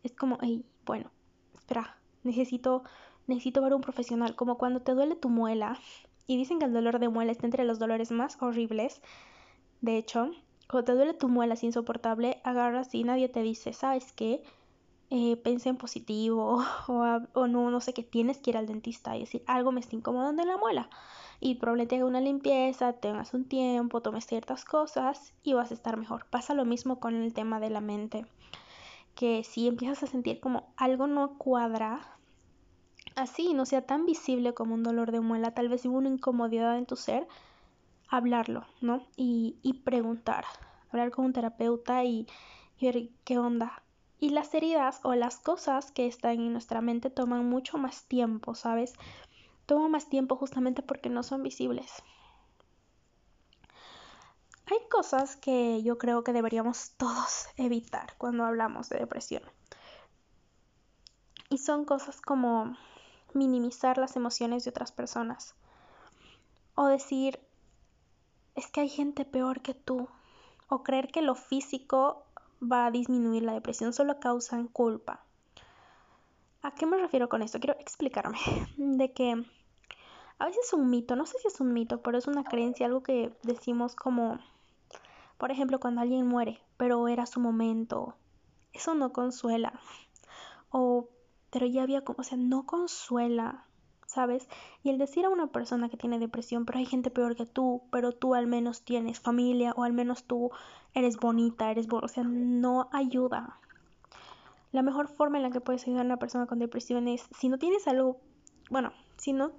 es 0.03 0.11
como, 0.11 0.37
hey, 0.41 0.65
bueno, 0.85 1.11
espera, 1.55 1.97
necesito, 2.23 2.83
necesito 3.27 3.61
ver 3.61 3.73
un 3.73 3.81
profesional. 3.81 4.35
Como 4.35 4.57
cuando 4.57 4.81
te 4.81 4.93
duele 4.93 5.15
tu 5.15 5.29
muela, 5.29 5.79
y 6.27 6.37
dicen 6.37 6.59
que 6.59 6.65
el 6.65 6.73
dolor 6.73 6.99
de 6.99 7.09
muela 7.09 7.31
está 7.31 7.45
entre 7.45 7.65
los 7.65 7.79
dolores 7.79 8.11
más 8.11 8.41
horribles. 8.41 9.01
De 9.81 9.97
hecho, 9.97 10.31
cuando 10.67 10.86
te 10.86 10.93
duele 10.93 11.13
tu 11.13 11.29
muela 11.29 11.53
es 11.53 11.63
insoportable, 11.63 12.41
agarras 12.43 12.93
y 12.93 13.03
nadie 13.03 13.29
te 13.29 13.41
dice, 13.41 13.74
¿sabes 13.74 14.12
qué? 14.13 14.43
Eh, 15.12 15.38
pensé 15.38 15.69
en 15.69 15.77
positivo 15.77 16.63
o, 16.88 17.19
o, 17.34 17.48
no, 17.48 17.69
no 17.69 17.79
sé 17.81 17.93
qué, 17.93 18.03
tienes 18.03 18.39
que 18.39 18.51
ir 18.51 18.57
al 18.57 18.65
dentista 18.65 19.15
y 19.15 19.22
decir, 19.22 19.43
algo 19.45 19.72
me 19.72 19.79
está 19.79 19.95
incomodando 19.95 20.41
en 20.41 20.50
la 20.50 20.57
muela. 20.57 20.89
Y 21.39 21.55
probablemente 21.55 21.98
haga 21.98 22.05
una 22.05 22.22
limpieza, 22.22 22.93
tengas 22.93 23.34
un 23.34 23.45
tiempo, 23.45 24.01
tomes 24.01 24.25
ciertas 24.25 24.65
cosas 24.65 25.34
y 25.43 25.53
vas 25.53 25.72
a 25.72 25.74
estar 25.74 25.98
mejor. 25.98 26.25
Pasa 26.29 26.53
lo 26.53 26.65
mismo 26.65 27.00
con 27.00 27.15
el 27.15 27.34
tema 27.34 27.60
de 27.60 27.69
la 27.69 27.81
mente. 27.81 28.25
Que 29.15 29.43
si 29.43 29.67
empiezas 29.67 30.03
a 30.03 30.07
sentir 30.07 30.39
como 30.39 30.74
algo 30.77 31.07
no 31.07 31.38
cuadra, 31.38 32.17
así 33.15 33.53
no 33.53 33.65
sea 33.65 33.86
tan 33.86 34.05
visible 34.05 34.53
como 34.53 34.74
un 34.74 34.84
dolor 34.84 35.12
de 35.12 35.19
muela, 35.19 35.53
tal 35.53 35.69
vez 35.69 35.86
hubo 35.86 35.98
una 35.98 36.10
incomodidad 36.10 36.77
en 36.77 36.86
tu 36.86 36.95
ser, 36.95 37.27
hablarlo, 38.09 38.65
¿no? 38.81 39.07
Y, 39.15 39.57
y 39.62 39.74
preguntar, 39.74 40.45
hablar 40.89 41.12
con 41.12 41.25
un 41.25 41.33
terapeuta 41.33 42.03
y, 42.03 42.27
y 42.77 42.85
ver 42.85 43.09
qué 43.24 43.38
onda. 43.38 43.83
Y 44.19 44.29
las 44.29 44.53
heridas 44.53 45.00
o 45.03 45.13
las 45.15 45.38
cosas 45.38 45.91
que 45.91 46.07
están 46.07 46.33
en 46.33 46.51
nuestra 46.53 46.81
mente 46.81 47.09
toman 47.09 47.47
mucho 47.50 47.77
más 47.77 48.05
tiempo, 48.05 48.55
¿sabes? 48.55 48.93
Toma 49.65 49.89
más 49.89 50.09
tiempo 50.09 50.35
justamente 50.35 50.81
porque 50.81 51.09
no 51.09 51.24
son 51.24 51.43
visibles. 51.43 52.03
Hay 54.67 54.77
cosas 54.89 55.35
que 55.35 55.83
yo 55.83 55.97
creo 55.97 56.24
que 56.24 56.33
deberíamos 56.33 56.91
todos 56.97 57.47
evitar 57.57 58.15
cuando 58.17 58.45
hablamos 58.45 58.89
de 58.89 59.00
depresión. 59.00 59.43
Y 61.50 61.59
son 61.59 61.85
cosas 61.85 62.21
como 62.21 62.75
minimizar 63.33 63.97
las 63.97 64.15
emociones 64.15 64.63
de 64.63 64.71
otras 64.71 64.91
personas. 64.91 65.53
O 66.74 66.88
decir, 66.88 67.39
es 68.55 68.67
que 68.67 68.81
hay 68.81 68.89
gente 68.89 69.25
peor 69.25 69.62
que 69.62 69.74
tú. 69.74 70.07
O 70.67 70.83
creer 70.83 71.09
que 71.12 71.21
lo 71.21 71.35
físico 71.35 72.24
va 72.62 72.88
a 72.88 72.91
disminuir 72.91 73.43
la 73.43 73.53
depresión, 73.53 73.93
solo 73.93 74.19
causan 74.19 74.67
culpa. 74.67 75.24
¿A 76.62 76.71
qué 76.71 76.85
me 76.88 76.97
refiero 76.97 77.29
con 77.29 77.43
esto? 77.43 77.59
Quiero 77.59 77.79
explicarme. 77.79 78.39
De 78.77 79.13
que 79.13 79.45
a 80.39 80.45
veces 80.45 80.65
es 80.65 80.74
un 80.74 80.89
mito, 80.89 81.15
no 81.15 81.25
sé 81.25 81.38
si 81.39 81.47
es 81.47 81.59
un 81.62 81.74
mito, 81.74 82.01
pero 82.01 82.17
es 82.17 82.27
una 82.27 82.43
creencia, 82.43 82.88
algo 82.88 83.03
que 83.03 83.31
decimos 83.43 83.95
como, 83.95 84.39
por 85.38 85.51
ejemplo, 85.51 85.79
cuando 85.79 86.01
alguien 86.01 86.27
muere, 86.27 86.59
pero 86.77 87.07
era 87.07 87.25
su 87.25 87.39
momento. 87.39 88.15
Eso 88.74 88.95
no 88.95 89.13
consuela. 89.13 89.79
O, 90.71 91.07
pero 91.51 91.65
ya 91.67 91.83
había 91.83 92.03
como, 92.03 92.19
o 92.19 92.24
sea, 92.24 92.38
no 92.38 92.65
consuela. 92.65 93.65
¿Sabes? 94.05 94.47
Y 94.83 94.89
el 94.89 94.97
decir 94.97 95.25
a 95.25 95.29
una 95.29 95.47
persona 95.47 95.89
que 95.89 95.97
tiene 95.97 96.19
depresión, 96.19 96.65
pero 96.65 96.79
hay 96.79 96.85
gente 96.85 97.09
peor 97.09 97.35
que 97.35 97.45
tú, 97.45 97.83
pero 97.91 98.12
tú 98.12 98.35
al 98.35 98.47
menos 98.47 98.83
tienes 98.83 99.19
familia 99.19 99.74
o 99.75 99.83
al 99.83 99.93
menos 99.93 100.24
tú 100.24 100.51
eres 100.93 101.17
bonita, 101.17 101.71
eres 101.71 101.88
bo 101.88 102.00
o 102.00 102.07
sea, 102.07 102.24
no 102.24 102.89
ayuda. 102.91 103.59
La 104.71 104.81
mejor 104.81 105.07
forma 105.07 105.38
en 105.38 105.43
la 105.43 105.51
que 105.51 105.62
puedes 105.62 105.83
ayudar 105.83 106.01
a 106.01 106.05
una 106.05 106.17
persona 106.17 106.47
con 106.47 106.59
depresión 106.59 107.07
es, 107.07 107.27
si 107.38 107.50
no 107.50 107.57
tienes 107.57 107.88
algo, 107.88 108.19
bueno, 108.69 108.91
si 109.17 109.33
no, 109.33 109.51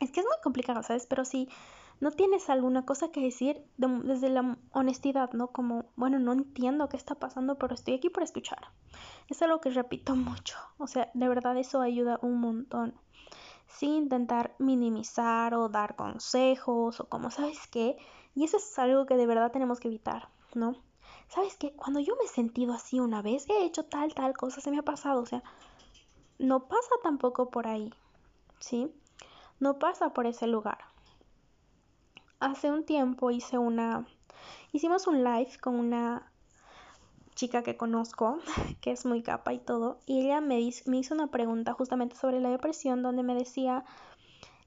es 0.00 0.10
que 0.10 0.20
es 0.20 0.26
muy 0.26 0.36
complicado, 0.42 0.82
¿sabes? 0.82 1.06
Pero 1.06 1.24
si 1.24 1.48
no 2.00 2.10
tienes 2.10 2.50
alguna 2.50 2.84
cosa 2.84 3.10
que 3.10 3.20
decir 3.20 3.62
desde 3.76 4.28
la 4.28 4.58
honestidad, 4.72 5.32
¿no? 5.32 5.48
Como, 5.48 5.86
bueno, 5.96 6.18
no 6.18 6.32
entiendo 6.32 6.88
qué 6.88 6.96
está 6.96 7.14
pasando, 7.14 7.56
pero 7.56 7.74
estoy 7.74 7.94
aquí 7.94 8.10
para 8.10 8.24
escuchar. 8.24 8.58
Es 9.28 9.40
algo 9.42 9.60
que 9.60 9.70
repito 9.70 10.14
mucho, 10.16 10.56
o 10.78 10.86
sea, 10.86 11.10
de 11.14 11.28
verdad 11.28 11.56
eso 11.56 11.80
ayuda 11.80 12.18
un 12.22 12.40
montón 12.40 12.94
sin 13.66 13.94
intentar 13.94 14.54
minimizar 14.58 15.54
o 15.54 15.68
dar 15.68 15.96
consejos 15.96 17.00
o 17.00 17.08
como 17.08 17.30
sabes 17.30 17.66
qué. 17.68 17.96
Y 18.34 18.44
eso 18.44 18.56
es 18.56 18.78
algo 18.78 19.06
que 19.06 19.16
de 19.16 19.26
verdad 19.26 19.52
tenemos 19.52 19.80
que 19.80 19.88
evitar, 19.88 20.28
¿no? 20.54 20.76
¿Sabes 21.28 21.56
qué? 21.56 21.74
Cuando 21.74 22.00
yo 22.00 22.16
me 22.16 22.24
he 22.24 22.28
sentido 22.28 22.72
así 22.72 23.00
una 23.00 23.22
vez, 23.22 23.48
he 23.48 23.64
hecho 23.64 23.84
tal, 23.84 24.14
tal 24.14 24.36
cosa, 24.36 24.60
se 24.60 24.70
me 24.70 24.78
ha 24.78 24.82
pasado, 24.82 25.22
o 25.22 25.26
sea, 25.26 25.42
no 26.38 26.68
pasa 26.68 26.94
tampoco 27.02 27.50
por 27.50 27.66
ahí, 27.66 27.92
¿sí? 28.58 28.92
No 29.60 29.78
pasa 29.78 30.12
por 30.12 30.26
ese 30.26 30.46
lugar. 30.46 30.78
Hace 32.40 32.70
un 32.70 32.84
tiempo 32.84 33.30
hice 33.30 33.58
una, 33.58 34.06
hicimos 34.72 35.06
un 35.06 35.24
live 35.24 35.58
con 35.60 35.76
una 35.76 36.30
chica 37.34 37.62
que 37.62 37.76
conozco, 37.76 38.38
que 38.80 38.92
es 38.92 39.06
muy 39.06 39.22
capa 39.22 39.52
y 39.52 39.58
todo, 39.58 39.98
y 40.06 40.20
ella 40.20 40.40
me, 40.40 40.58
me 40.86 40.96
hizo 40.98 41.14
una 41.14 41.28
pregunta 41.28 41.72
justamente 41.72 42.16
sobre 42.16 42.40
la 42.40 42.50
depresión, 42.50 43.02
donde 43.02 43.22
me 43.22 43.34
decía, 43.34 43.84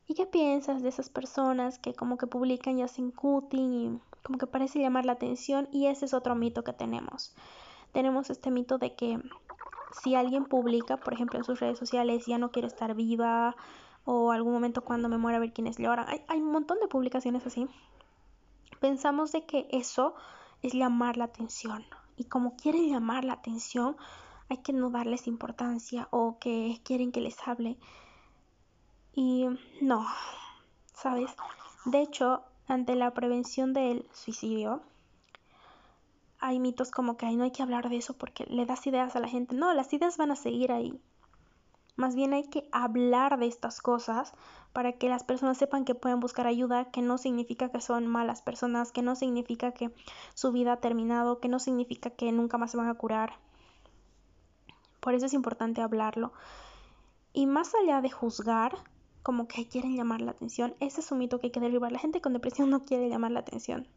¿y 0.08 0.14
qué 0.14 0.26
piensas 0.26 0.82
de 0.82 0.90
esas 0.90 1.10
personas 1.10 1.80
que 1.80 1.94
como 1.94 2.18
que 2.18 2.28
publican 2.28 2.80
y 2.80 2.84
hacen 2.84 3.12
cutting 3.12 3.74
y 3.74 4.00
como 4.24 4.38
que 4.38 4.48
parece 4.48 4.80
llamar 4.80 5.06
la 5.06 5.14
atención? 5.14 5.68
Y 5.72 5.88
ese 5.88 6.06
es 6.06 6.14
otro 6.14 6.36
mito 6.36 6.64
que 6.64 6.74
tenemos. 6.74 7.36
Tenemos 7.92 8.30
este 8.30 8.52
mito 8.52 8.78
de 8.78 8.96
que 8.96 9.20
si 10.02 10.16
alguien 10.16 10.46
publica, 10.46 10.98
por 10.98 11.14
ejemplo, 11.14 11.40
en 11.40 11.46
sus 11.46 11.60
redes 11.60 11.80
sociales, 11.80 12.26
ya 12.26 12.38
no 12.38 12.52
quiero 12.52 12.68
estar 12.68 12.94
viva, 12.94 13.56
o 14.10 14.32
algún 14.32 14.54
momento 14.54 14.84
cuando 14.84 15.10
me 15.10 15.18
muera 15.18 15.38
a 15.38 15.42
ver 15.42 15.52
quiénes 15.52 15.78
lloran. 15.78 16.08
Hay, 16.08 16.24
hay 16.30 16.40
un 16.40 16.52
montón 16.52 16.80
de 16.80 16.88
publicaciones 16.88 17.46
así. 17.46 17.68
Pensamos 18.80 19.34
de 19.34 19.46
que 19.46 19.68
eso 19.70 20.16
es 20.62 20.74
llamar 20.74 21.18
la 21.18 21.26
atención, 21.26 21.84
y 22.18 22.26
como 22.26 22.58
quieren 22.58 22.90
llamar 22.90 23.24
la 23.24 23.34
atención, 23.34 23.96
hay 24.50 24.58
que 24.58 24.74
no 24.74 24.90
darles 24.90 25.28
importancia 25.28 26.08
o 26.12 26.38
que 26.40 26.82
quieren 26.84 27.12
que 27.12 27.22
les 27.22 27.48
hable. 27.48 27.78
Y 29.14 29.46
no, 29.82 30.06
¿sabes? 30.94 31.32
De 31.86 32.02
hecho, 32.02 32.44
ante 32.68 32.96
la 32.96 33.14
prevención 33.14 33.74
del 33.74 34.06
suicidio, 34.14 34.82
hay 36.40 36.60
mitos 36.60 36.92
como 36.92 37.18
que 37.18 37.26
Ay, 37.26 37.36
no 37.36 37.44
hay 37.44 37.52
que 37.52 37.64
hablar 37.64 37.90
de 37.90 37.98
eso 37.98 38.18
porque 38.18 38.46
le 38.46 38.66
das 38.66 38.86
ideas 38.88 39.16
a 39.16 39.20
la 39.20 39.28
gente. 39.28 39.56
No, 39.56 39.74
las 39.74 39.94
ideas 39.94 40.18
van 40.18 40.32
a 40.32 40.36
seguir 40.36 40.72
ahí. 40.72 41.00
Más 41.98 42.16
bien 42.16 42.34
hay 42.34 42.44
que 42.44 42.70
hablar 42.72 43.40
de 43.40 43.48
estas 43.48 43.82
cosas 43.82 44.34
para 44.72 44.94
que 44.94 45.10
las 45.10 45.24
personas 45.24 45.58
sepan 45.58 45.84
que 45.84 45.96
pueden 45.96 46.20
buscar 46.20 46.46
ayuda, 46.46 46.92
que 46.92 47.02
no 47.02 47.18
significa 47.18 47.70
que 47.70 47.82
son 47.82 48.06
malas 48.06 48.44
personas, 48.44 48.92
que 48.92 49.02
no 49.02 49.16
significa 49.16 49.72
que 49.72 49.92
su 50.36 50.52
vida 50.52 50.74
ha 50.74 50.78
terminado, 50.80 51.40
que 51.40 51.50
no 51.50 51.58
significa 51.58 52.12
que 52.12 52.32
nunca 52.32 52.60
más 52.60 52.72
se 52.72 52.78
van 52.78 52.88
a 52.88 52.94
curar. 52.94 53.34
Por 55.00 55.16
eso 55.16 55.26
es 55.26 55.34
importante 55.34 55.82
hablarlo. 55.82 56.34
Y 57.34 57.48
más 57.48 57.74
allá 57.74 58.02
de 58.02 58.12
juzgar, 58.12 58.78
como 59.24 59.48
que 59.48 59.68
quieren 59.68 59.96
llamar 59.96 60.22
la 60.22 60.32
atención, 60.32 60.76
ese 60.80 61.02
es 61.02 61.12
un 61.12 61.18
mito 61.18 61.40
que 61.40 61.48
hay 61.48 61.52
que 61.52 61.60
derribar. 61.60 61.92
La 61.92 62.00
gente 62.00 62.22
con 62.22 62.34
depresión 62.34 62.70
no 62.70 62.86
quiere 62.86 63.10
llamar 63.10 63.32
la 63.32 63.40
atención. 63.40 63.88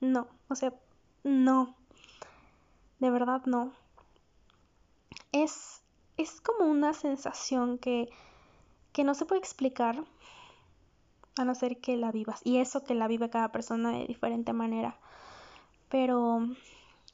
No, 0.00 0.28
o 0.48 0.54
sea, 0.54 0.72
no. 1.24 1.74
De 3.00 3.10
verdad 3.10 3.42
no. 3.44 3.72
Es 5.32 5.79
es 6.20 6.40
como 6.40 6.70
una 6.70 6.92
sensación 6.92 7.78
que, 7.78 8.10
que 8.92 9.04
no 9.04 9.14
se 9.14 9.24
puede 9.24 9.40
explicar 9.40 10.04
a 11.36 11.44
no 11.44 11.54
ser 11.54 11.80
que 11.80 11.96
la 11.96 12.12
vivas. 12.12 12.40
Y 12.44 12.58
eso 12.58 12.84
que 12.84 12.94
la 12.94 13.08
vive 13.08 13.30
cada 13.30 13.52
persona 13.52 13.90
de 13.90 14.06
diferente 14.06 14.52
manera. 14.52 14.98
Pero 15.88 16.46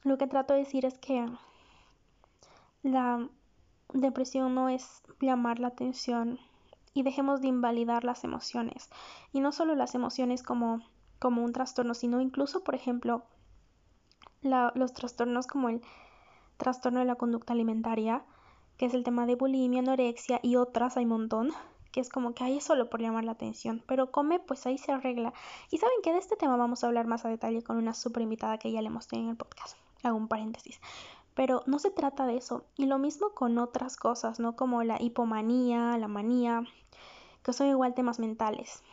lo 0.03 0.17
que 0.17 0.27
trato 0.27 0.53
de 0.53 0.59
decir 0.59 0.85
es 0.85 0.97
que 0.97 1.25
la 2.83 3.27
depresión 3.93 4.53
no 4.53 4.69
es 4.69 5.01
llamar 5.21 5.59
la 5.59 5.69
atención 5.69 6.39
y 6.93 7.03
dejemos 7.03 7.41
de 7.41 7.47
invalidar 7.47 8.03
las 8.03 8.23
emociones. 8.23 8.89
Y 9.31 9.39
no 9.39 9.51
solo 9.51 9.75
las 9.75 9.95
emociones 9.95 10.43
como, 10.43 10.81
como 11.19 11.43
un 11.43 11.53
trastorno, 11.53 11.93
sino 11.93 12.19
incluso, 12.19 12.63
por 12.63 12.75
ejemplo, 12.75 13.23
la, 14.41 14.71
los 14.75 14.93
trastornos 14.93 15.47
como 15.47 15.69
el 15.69 15.81
trastorno 16.57 16.99
de 16.99 17.05
la 17.05 17.15
conducta 17.15 17.53
alimentaria 17.53 18.23
que 18.77 18.85
es 18.85 18.93
el 18.93 19.03
tema 19.03 19.25
de 19.25 19.35
bulimia, 19.35 19.79
anorexia 19.79 20.39
y 20.43 20.55
otras, 20.55 20.97
hay 20.97 21.03
un 21.03 21.09
montón, 21.09 21.53
que 21.91 21.99
es 21.99 22.09
como 22.09 22.33
que 22.33 22.43
hay 22.43 22.61
solo 22.61 22.89
por 22.89 23.01
llamar 23.01 23.23
la 23.23 23.31
atención, 23.31 23.83
pero 23.87 24.11
come, 24.11 24.39
pues 24.39 24.65
ahí 24.65 24.77
se 24.77 24.91
arregla. 24.91 25.33
Y 25.71 25.79
saben 25.79 25.97
que 26.03 26.13
de 26.13 26.19
este 26.19 26.35
tema 26.35 26.55
vamos 26.55 26.83
a 26.83 26.87
hablar 26.87 27.07
más 27.07 27.25
a 27.25 27.29
detalle 27.29 27.63
con 27.63 27.77
una 27.77 27.93
super 27.93 28.21
invitada 28.21 28.59
que 28.59 28.71
ya 28.71 28.81
le 28.81 28.89
mostré 28.89 29.19
en 29.19 29.29
el 29.29 29.35
podcast. 29.35 29.77
Hago 30.03 30.15
un 30.15 30.27
paréntesis. 30.27 30.79
Pero 31.33 31.63
no 31.65 31.79
se 31.79 31.91
trata 31.91 32.25
de 32.25 32.37
eso. 32.37 32.65
Y 32.75 32.85
lo 32.85 32.97
mismo 32.97 33.31
con 33.31 33.57
otras 33.57 33.95
cosas, 33.95 34.39
¿no? 34.39 34.55
Como 34.55 34.83
la 34.83 35.01
hipomanía, 35.01 35.97
la 35.97 36.07
manía, 36.07 36.63
que 37.43 37.53
son 37.53 37.67
igual 37.67 37.93
temas 37.93 38.19
mentales, 38.19 38.83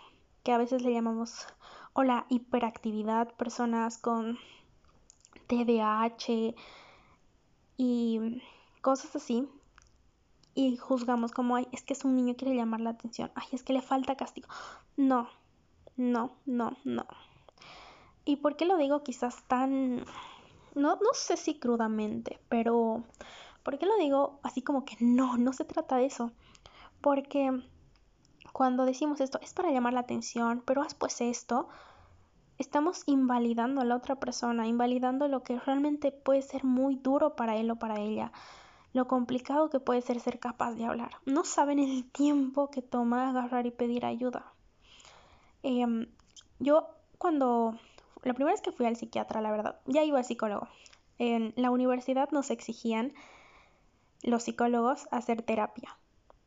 que 0.43 0.53
a 0.53 0.59
veces 0.59 0.83
le 0.83 0.93
llamamos, 0.93 1.47
o 1.93 2.03
la 2.03 2.27
hiperactividad, 2.29 3.35
personas 3.35 3.99
con 3.99 4.39
TDAH 5.47 6.55
y 7.77 8.43
cosas 8.81 9.17
así. 9.17 9.49
Y 10.55 10.77
juzgamos 10.77 11.33
como, 11.33 11.57
ay, 11.57 11.67
es 11.73 11.83
que 11.83 11.95
es 11.95 12.05
un 12.05 12.15
niño 12.15 12.37
quiere 12.37 12.55
llamar 12.55 12.81
la 12.81 12.91
atención, 12.91 13.31
ay, 13.35 13.47
es 13.53 13.63
que 13.63 13.73
le 13.73 13.83
falta 13.83 14.17
castigo. 14.17 14.49
No, 14.97 15.29
no, 15.97 16.37
no, 16.47 16.77
no. 16.85 17.07
¿Y 18.25 18.37
por 18.37 18.57
qué 18.57 18.65
lo 18.65 18.77
digo 18.77 19.03
quizás 19.03 19.43
tan, 19.49 20.05
no, 20.75 20.97
no 20.97 21.13
sé 21.13 21.37
si 21.37 21.59
crudamente, 21.59 22.41
pero 22.49 23.05
¿por 23.63 23.79
qué 23.79 23.87
lo 23.87 23.97
digo 23.97 24.39
así 24.43 24.63
como 24.63 24.85
que 24.85 24.97
no, 25.01 25.37
no 25.37 25.53
se 25.53 25.65
trata 25.65 25.97
de 25.97 26.07
eso? 26.07 26.33
Porque 27.01 27.51
cuando 28.53 28.87
decimos 28.87 29.21
esto 29.21 29.39
es 29.43 29.53
para 29.53 29.71
llamar 29.71 29.93
la 29.93 30.01
atención, 30.01 30.63
pero 30.65 30.83
haz 30.83 30.95
pues 30.95 31.21
esto, 31.21 31.69
estamos 32.59 33.03
invalidando 33.07 33.81
a 33.81 33.85
la 33.85 33.97
otra 33.97 34.17
persona, 34.17 34.67
invalidando 34.67 35.29
lo 35.29 35.43
que 35.43 35.59
realmente 35.59 36.13
puede 36.13 36.43
ser 36.43 36.65
muy 36.65 36.97
duro 36.97 37.37
para 37.37 37.57
él 37.57 37.71
o 37.71 37.77
para 37.77 38.01
ella, 38.01 38.33
lo 38.95 39.09
complicado 39.09 39.69
que 39.71 39.81
puede 39.81 40.01
ser 40.01 40.21
ser 40.21 40.39
capaz 40.39 40.73
de 40.75 40.87
hablar. 40.87 41.11
No 41.27 41.45
saben 41.45 41.81
el 41.81 42.11
tiempo 42.11 42.71
que 42.71 42.81
toma 42.81 43.29
agarrar 43.29 43.67
y 43.67 43.73
pedir 43.73 44.07
ayuda. 44.07 44.55
Em, 45.65 46.07
yo 46.61 46.87
cuando, 47.19 47.77
la 48.23 48.35
primera 48.35 48.53
vez 48.53 48.63
que 48.63 48.71
fui 48.71 48.87
al 48.87 48.97
psiquiatra, 48.97 49.43
la 49.43 49.51
verdad, 49.51 49.81
ya 49.87 50.05
iba 50.05 50.19
al 50.19 50.25
psicólogo. 50.25 50.69
En 51.19 51.53
la 51.57 51.73
universidad 51.73 52.31
nos 52.31 52.51
exigían 52.51 53.13
los 54.23 54.45
psicólogos 54.45 55.09
hacer 55.11 55.43
terapia. 55.43 55.99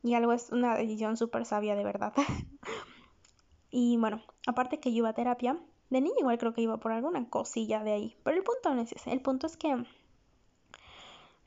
Y 0.02 0.14
algo 0.14 0.32
es 0.32 0.50
una 0.50 0.78
decisión 0.78 1.18
súper 1.18 1.46
sabia 1.46 1.76
de 1.76 1.84
verdad. 1.84 2.14
y 3.70 3.98
bueno, 3.98 4.22
aparte 4.46 4.80
que 4.80 4.92
yo 4.94 5.00
iba 5.00 5.10
a 5.10 5.14
terapia, 5.14 5.60
de 5.90 6.00
niña 6.00 6.16
igual 6.20 6.38
creo 6.38 6.54
que 6.54 6.62
iba 6.62 6.78
por 6.78 6.94
alguna 6.94 7.30
cosilla 7.30 7.84
de 7.84 7.92
ahí. 7.92 8.18
Pero 8.24 8.38
el 8.38 8.44
punto 8.44 8.74
no 8.74 8.82
es 8.82 8.94
ese. 8.94 9.12
El 9.12 9.22
punto 9.22 9.48
es 9.48 9.58
que 9.58 9.84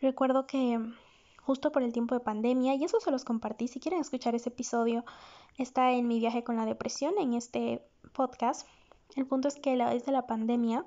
recuerdo 0.01 0.47
que 0.47 0.81
justo 1.43 1.73
por 1.73 1.83
el 1.83 1.93
tiempo 1.93 2.15
de 2.15 2.21
pandemia, 2.21 2.75
y 2.75 2.85
eso 2.85 3.01
se 3.01 3.11
los 3.11 3.25
compartí, 3.25 3.69
si 3.69 3.81
quieren 3.81 4.01
escuchar 4.01 4.35
ese 4.35 4.51
episodio, 4.51 5.05
está 5.59 5.93
en 5.93 6.07
mi 6.07 6.21
viaje 6.21 6.45
con 6.45 6.57
la 6.57 6.65
depresión 6.65 7.15
en 7.19 7.35
este 7.35 7.83
podcast. 8.13 8.69
El 9.17 9.27
punto 9.27 9.49
es 9.49 9.57
que 9.57 9.77
la 9.77 9.91
vez 9.91 10.05
de 10.05 10.13
la 10.13 10.27
pandemia, 10.27 10.85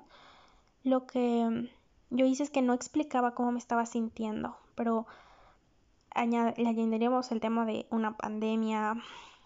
lo 0.82 1.06
que 1.06 1.70
yo 2.10 2.26
hice 2.26 2.44
es 2.44 2.50
que 2.50 2.62
no 2.62 2.72
explicaba 2.72 3.34
cómo 3.34 3.52
me 3.52 3.58
estaba 3.58 3.84
sintiendo, 3.86 4.56
pero 4.74 5.06
le 6.14 6.68
añadiríamos 6.68 7.32
el 7.32 7.40
tema 7.40 7.66
de 7.66 7.86
una 7.90 8.16
pandemia, 8.16 8.94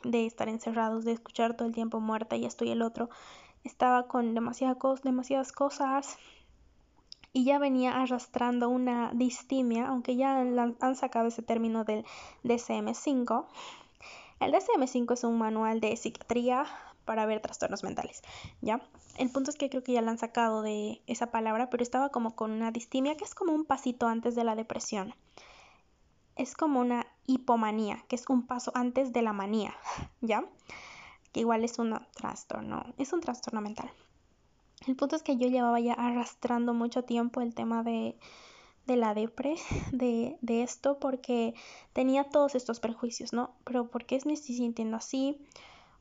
de 0.04 0.26
estar 0.26 0.48
encerrados, 0.48 1.04
de 1.04 1.12
escuchar 1.12 1.56
todo 1.56 1.66
el 1.66 1.74
tiempo 1.74 1.98
muerta 1.98 2.36
y 2.36 2.44
esto 2.44 2.64
y 2.64 2.70
el 2.70 2.82
otro. 2.82 3.08
Estaba 3.64 4.06
con 4.06 4.34
demasiadas, 4.34 5.02
demasiadas 5.02 5.50
cosas 5.52 6.18
y 7.32 7.44
ya 7.44 7.58
venía 7.58 8.00
arrastrando 8.00 8.68
una 8.68 9.12
distimia, 9.14 9.88
aunque 9.88 10.16
ya 10.16 10.38
han 10.38 10.96
sacado 10.96 11.28
ese 11.28 11.42
término 11.42 11.84
del 11.84 12.04
DSM-5. 12.44 13.46
El 14.40 14.52
DSM-5 14.52 15.12
es 15.12 15.24
un 15.24 15.38
manual 15.38 15.80
de 15.80 15.96
psiquiatría 15.96 16.66
para 17.04 17.26
ver 17.26 17.40
trastornos 17.40 17.82
mentales, 17.84 18.22
¿ya? 18.60 18.80
El 19.16 19.30
punto 19.30 19.50
es 19.50 19.56
que 19.56 19.70
creo 19.70 19.82
que 19.82 19.92
ya 19.92 20.02
la 20.02 20.10
han 20.10 20.18
sacado 20.18 20.62
de 20.62 21.02
esa 21.06 21.30
palabra, 21.30 21.70
pero 21.70 21.82
estaba 21.82 22.10
como 22.10 22.36
con 22.36 22.50
una 22.50 22.70
distimia 22.70 23.16
que 23.16 23.24
es 23.24 23.34
como 23.34 23.52
un 23.52 23.64
pasito 23.64 24.06
antes 24.06 24.34
de 24.34 24.44
la 24.44 24.54
depresión. 24.54 25.14
Es 26.36 26.54
como 26.54 26.80
una 26.80 27.06
hipomanía, 27.26 28.04
que 28.08 28.16
es 28.16 28.24
un 28.28 28.46
paso 28.46 28.72
antes 28.74 29.12
de 29.12 29.22
la 29.22 29.32
manía, 29.32 29.74
¿ya? 30.20 30.44
Que 31.32 31.40
igual 31.40 31.64
es 31.64 31.78
un 31.78 31.98
trastorno, 32.14 32.84
es 32.96 33.12
un 33.12 33.20
trastorno 33.20 33.60
mental. 33.60 33.90
El 34.86 34.96
punto 34.96 35.16
es 35.16 35.22
que 35.22 35.36
yo 35.36 35.48
llevaba 35.48 35.80
ya 35.80 35.94
arrastrando 35.94 36.72
mucho 36.72 37.02
tiempo 37.02 37.40
el 37.40 37.54
tema 37.54 37.82
de, 37.82 38.16
de 38.86 38.96
la 38.96 39.14
depre, 39.14 39.56
de, 39.92 40.38
de, 40.40 40.62
esto, 40.62 40.98
porque 40.98 41.54
tenía 41.92 42.24
todos 42.24 42.54
estos 42.54 42.80
prejuicios, 42.80 43.32
¿no? 43.32 43.54
Pero 43.64 43.90
¿por 43.90 44.04
qué 44.06 44.18
me 44.24 44.32
estoy 44.32 44.56
sintiendo 44.56 44.96
así? 44.96 45.38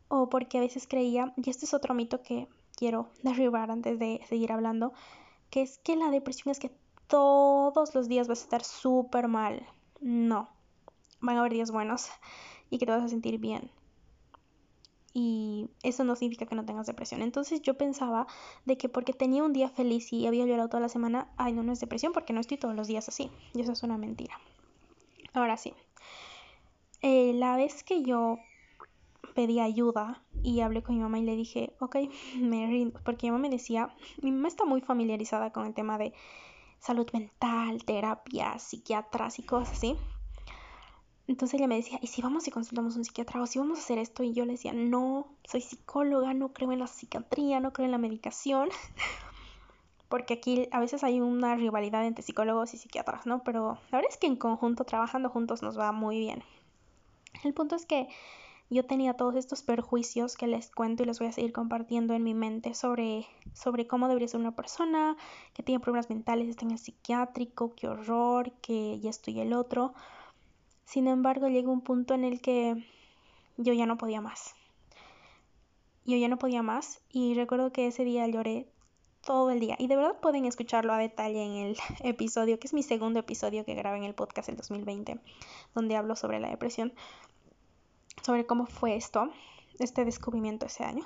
O 0.08 0.30
porque 0.30 0.58
a 0.58 0.62
veces 0.62 0.88
creía, 0.88 1.34
y 1.36 1.50
este 1.50 1.66
es 1.66 1.74
otro 1.74 1.94
mito 1.94 2.22
que 2.22 2.48
quiero 2.76 3.10
derribar 3.24 3.72
antes 3.72 4.00
de 4.00 4.22
seguir 4.28 4.52
hablando, 4.52 4.94
que 5.50 5.62
es 5.62 5.80
que 5.80 5.96
la 5.96 6.10
depresión 6.10 6.52
es 6.52 6.60
que 6.60 6.72
todos 7.08 7.96
los 7.96 8.08
días 8.08 8.28
vas 8.28 8.42
a 8.42 8.44
estar 8.44 8.64
súper 8.64 9.28
mal. 9.28 9.66
No, 10.02 10.50
van 11.20 11.38
a 11.38 11.40
haber 11.40 11.54
días 11.54 11.72
buenos 11.72 12.10
y 12.70 12.78
que 12.78 12.86
te 12.86 12.92
vas 12.92 13.04
a 13.04 13.10
sentir 13.10 13.40
bien 13.40 13.72
y 15.20 15.68
eso 15.82 16.04
no 16.04 16.16
significa 16.16 16.46
que 16.46 16.54
no 16.54 16.64
tengas 16.64 16.86
depresión. 16.86 17.24
Entonces 17.24 17.64
yo 17.64 17.76
pensaba 17.76 18.28
de 18.66 18.78
que 18.78 18.88
porque 18.88 19.14
tenía 19.14 19.42
un 19.42 19.52
día 19.52 19.68
feliz 19.68 20.14
y 20.14 20.28
había 20.28 20.46
llorado 20.46 20.70
toda 20.70 20.82
la 20.82 20.90
semana, 20.90 21.34
ay, 21.38 21.54
no, 21.54 21.64
no 21.64 21.74
es 21.74 21.80
depresión 21.80 22.14
porque 22.14 22.34
no 22.34 22.40
estoy 22.40 22.58
todos 22.58 22.76
los 22.76 22.86
días 22.86 23.10
así. 23.10 23.32
Y 23.56 23.62
eso 23.62 23.72
es 23.72 23.82
una 23.82 23.98
mentira. 23.98 24.40
Ahora 25.34 25.58
sí, 25.58 25.74
eh, 27.02 27.34
la 27.34 27.58
vez 27.58 27.84
que 27.84 28.04
yo 28.04 28.38
pedí 29.34 29.60
ayuda 29.60 30.22
y 30.44 30.60
hablé 30.60 30.84
con 30.84 30.94
mi 30.94 31.02
mamá 31.02 31.18
y 31.18 31.24
le 31.24 31.36
dije, 31.36 31.74
ok, 31.80 31.96
me 32.40 32.68
rindo, 32.68 33.00
porque 33.04 33.26
mi 33.26 33.32
mamá 33.32 33.42
me 33.42 33.50
decía, 33.50 33.90
mi 34.22 34.32
mamá 34.32 34.50
está 34.50 34.66
muy 34.66 34.82
familiarizada 34.82 35.52
con 35.52 35.66
el 35.66 35.74
tema 35.74 35.98
de 35.98 36.14
salud 36.78 37.10
mental, 37.12 37.84
terapia, 37.86 38.60
psiquiatras 38.60 39.40
y 39.40 39.44
cosas 39.44 39.78
así. 39.78 39.96
Entonces 41.28 41.60
ella 41.60 41.68
me 41.68 41.76
decía, 41.76 42.00
¿y 42.02 42.08
si 42.08 42.22
vamos 42.22 42.48
y 42.48 42.52
consultamos 42.52 42.96
a 42.96 43.00
un 43.00 43.06
psiquiatra 43.06 43.42
o 43.42 43.48
si 43.48 43.60
vamos 43.60 43.80
a 43.80 43.82
hacer 43.82 43.98
esto? 43.98 44.24
Y 44.24 44.34
yo 44.34 44.46
le 44.46 44.54
decía, 44.54 44.72
no, 44.74 45.28
soy 45.44 45.62
psicóloga, 45.62 46.34
no 46.34 46.54
creo 46.54 46.72
en 46.72 46.80
la 46.80 46.88
psiquiatría, 46.88 47.60
no 47.60 47.74
creo 47.74 47.86
en 47.86 47.92
la 47.92 47.98
medicación. 47.98 48.70
Porque 50.10 50.36
aquí 50.36 50.70
a 50.72 50.80
veces 50.80 51.04
hay 51.04 51.20
una 51.20 51.56
rivalidad 51.56 52.06
entre 52.06 52.24
psicólogos 52.24 52.74
y 52.74 52.78
psiquiatras, 52.78 53.26
¿no? 53.26 53.44
Pero 53.44 53.78
la 53.92 53.98
verdad 53.98 54.10
es 54.10 54.18
que 54.18 54.28
en 54.28 54.38
conjunto, 54.38 54.86
trabajando 54.86 55.30
juntos, 55.30 55.62
nos 55.62 55.78
va 55.78 55.92
muy 55.92 56.18
bien. 56.18 56.44
El 57.44 57.54
punto 57.54 57.76
es 57.76 57.86
que 57.86 58.08
yo 58.70 58.86
tenía 58.86 59.14
todos 59.14 59.36
estos 59.36 59.64
perjuicios 59.64 60.36
que 60.36 60.48
les 60.48 60.70
cuento 60.72 61.04
y 61.04 61.06
les 61.06 61.20
voy 61.20 61.28
a 61.28 61.32
seguir 61.34 61.52
compartiendo 61.52 62.14
en 62.14 62.24
mi 62.24 62.34
mente 62.34 62.74
sobre, 62.74 63.26
sobre 63.54 63.86
cómo 63.86 64.08
debería 64.08 64.28
ser 64.30 64.40
una 64.40 64.56
persona 64.56 65.18
que 65.54 65.64
tiene 65.64 65.80
problemas 65.82 66.10
mentales, 66.10 66.48
está 66.48 66.66
en 66.66 66.72
el 66.72 66.80
psiquiátrico, 66.80 67.74
qué 67.76 67.88
horror, 67.88 68.52
que 68.62 69.00
ya 69.00 69.10
estoy 69.10 69.40
el 69.42 69.54
otro. 69.54 69.94
Sin 70.88 71.10
embargo, 71.10 71.50
llegó 71.50 71.74
un 71.74 71.82
punto 71.82 72.14
en 72.14 72.24
el 72.24 72.40
que 72.40 72.82
yo 73.58 73.74
ya 73.74 73.86
no 73.86 73.98
podía 73.98 74.22
más. 74.22 74.56
Yo 76.06 76.16
ya 76.16 76.30
no 76.30 76.38
podía 76.38 76.64
más 76.64 77.02
y 77.12 77.34
recuerdo 77.34 77.74
que 77.74 77.88
ese 77.88 78.06
día 78.06 78.26
lloré 78.26 78.72
todo 79.20 79.52
el 79.52 79.60
día. 79.60 79.76
Y 79.80 79.88
de 79.88 79.98
verdad 79.98 80.22
pueden 80.22 80.46
escucharlo 80.46 80.94
a 80.94 80.98
detalle 80.98 81.44
en 81.44 81.52
el 81.56 81.78
episodio, 82.06 82.58
que 82.58 82.68
es 82.68 82.74
mi 82.74 82.84
segundo 82.84 83.20
episodio 83.20 83.66
que 83.66 83.76
grabé 83.76 83.98
en 83.98 84.06
el 84.06 84.16
podcast 84.16 84.48
el 84.48 84.56
2020, 84.56 85.20
donde 85.76 85.98
hablo 85.98 86.16
sobre 86.16 86.40
la 86.40 86.50
depresión, 86.50 86.94
sobre 88.24 88.46
cómo 88.46 88.66
fue 88.66 88.96
esto, 88.96 89.30
este 89.80 90.06
descubrimiento 90.06 90.68
ese 90.68 90.86
año. 90.86 91.04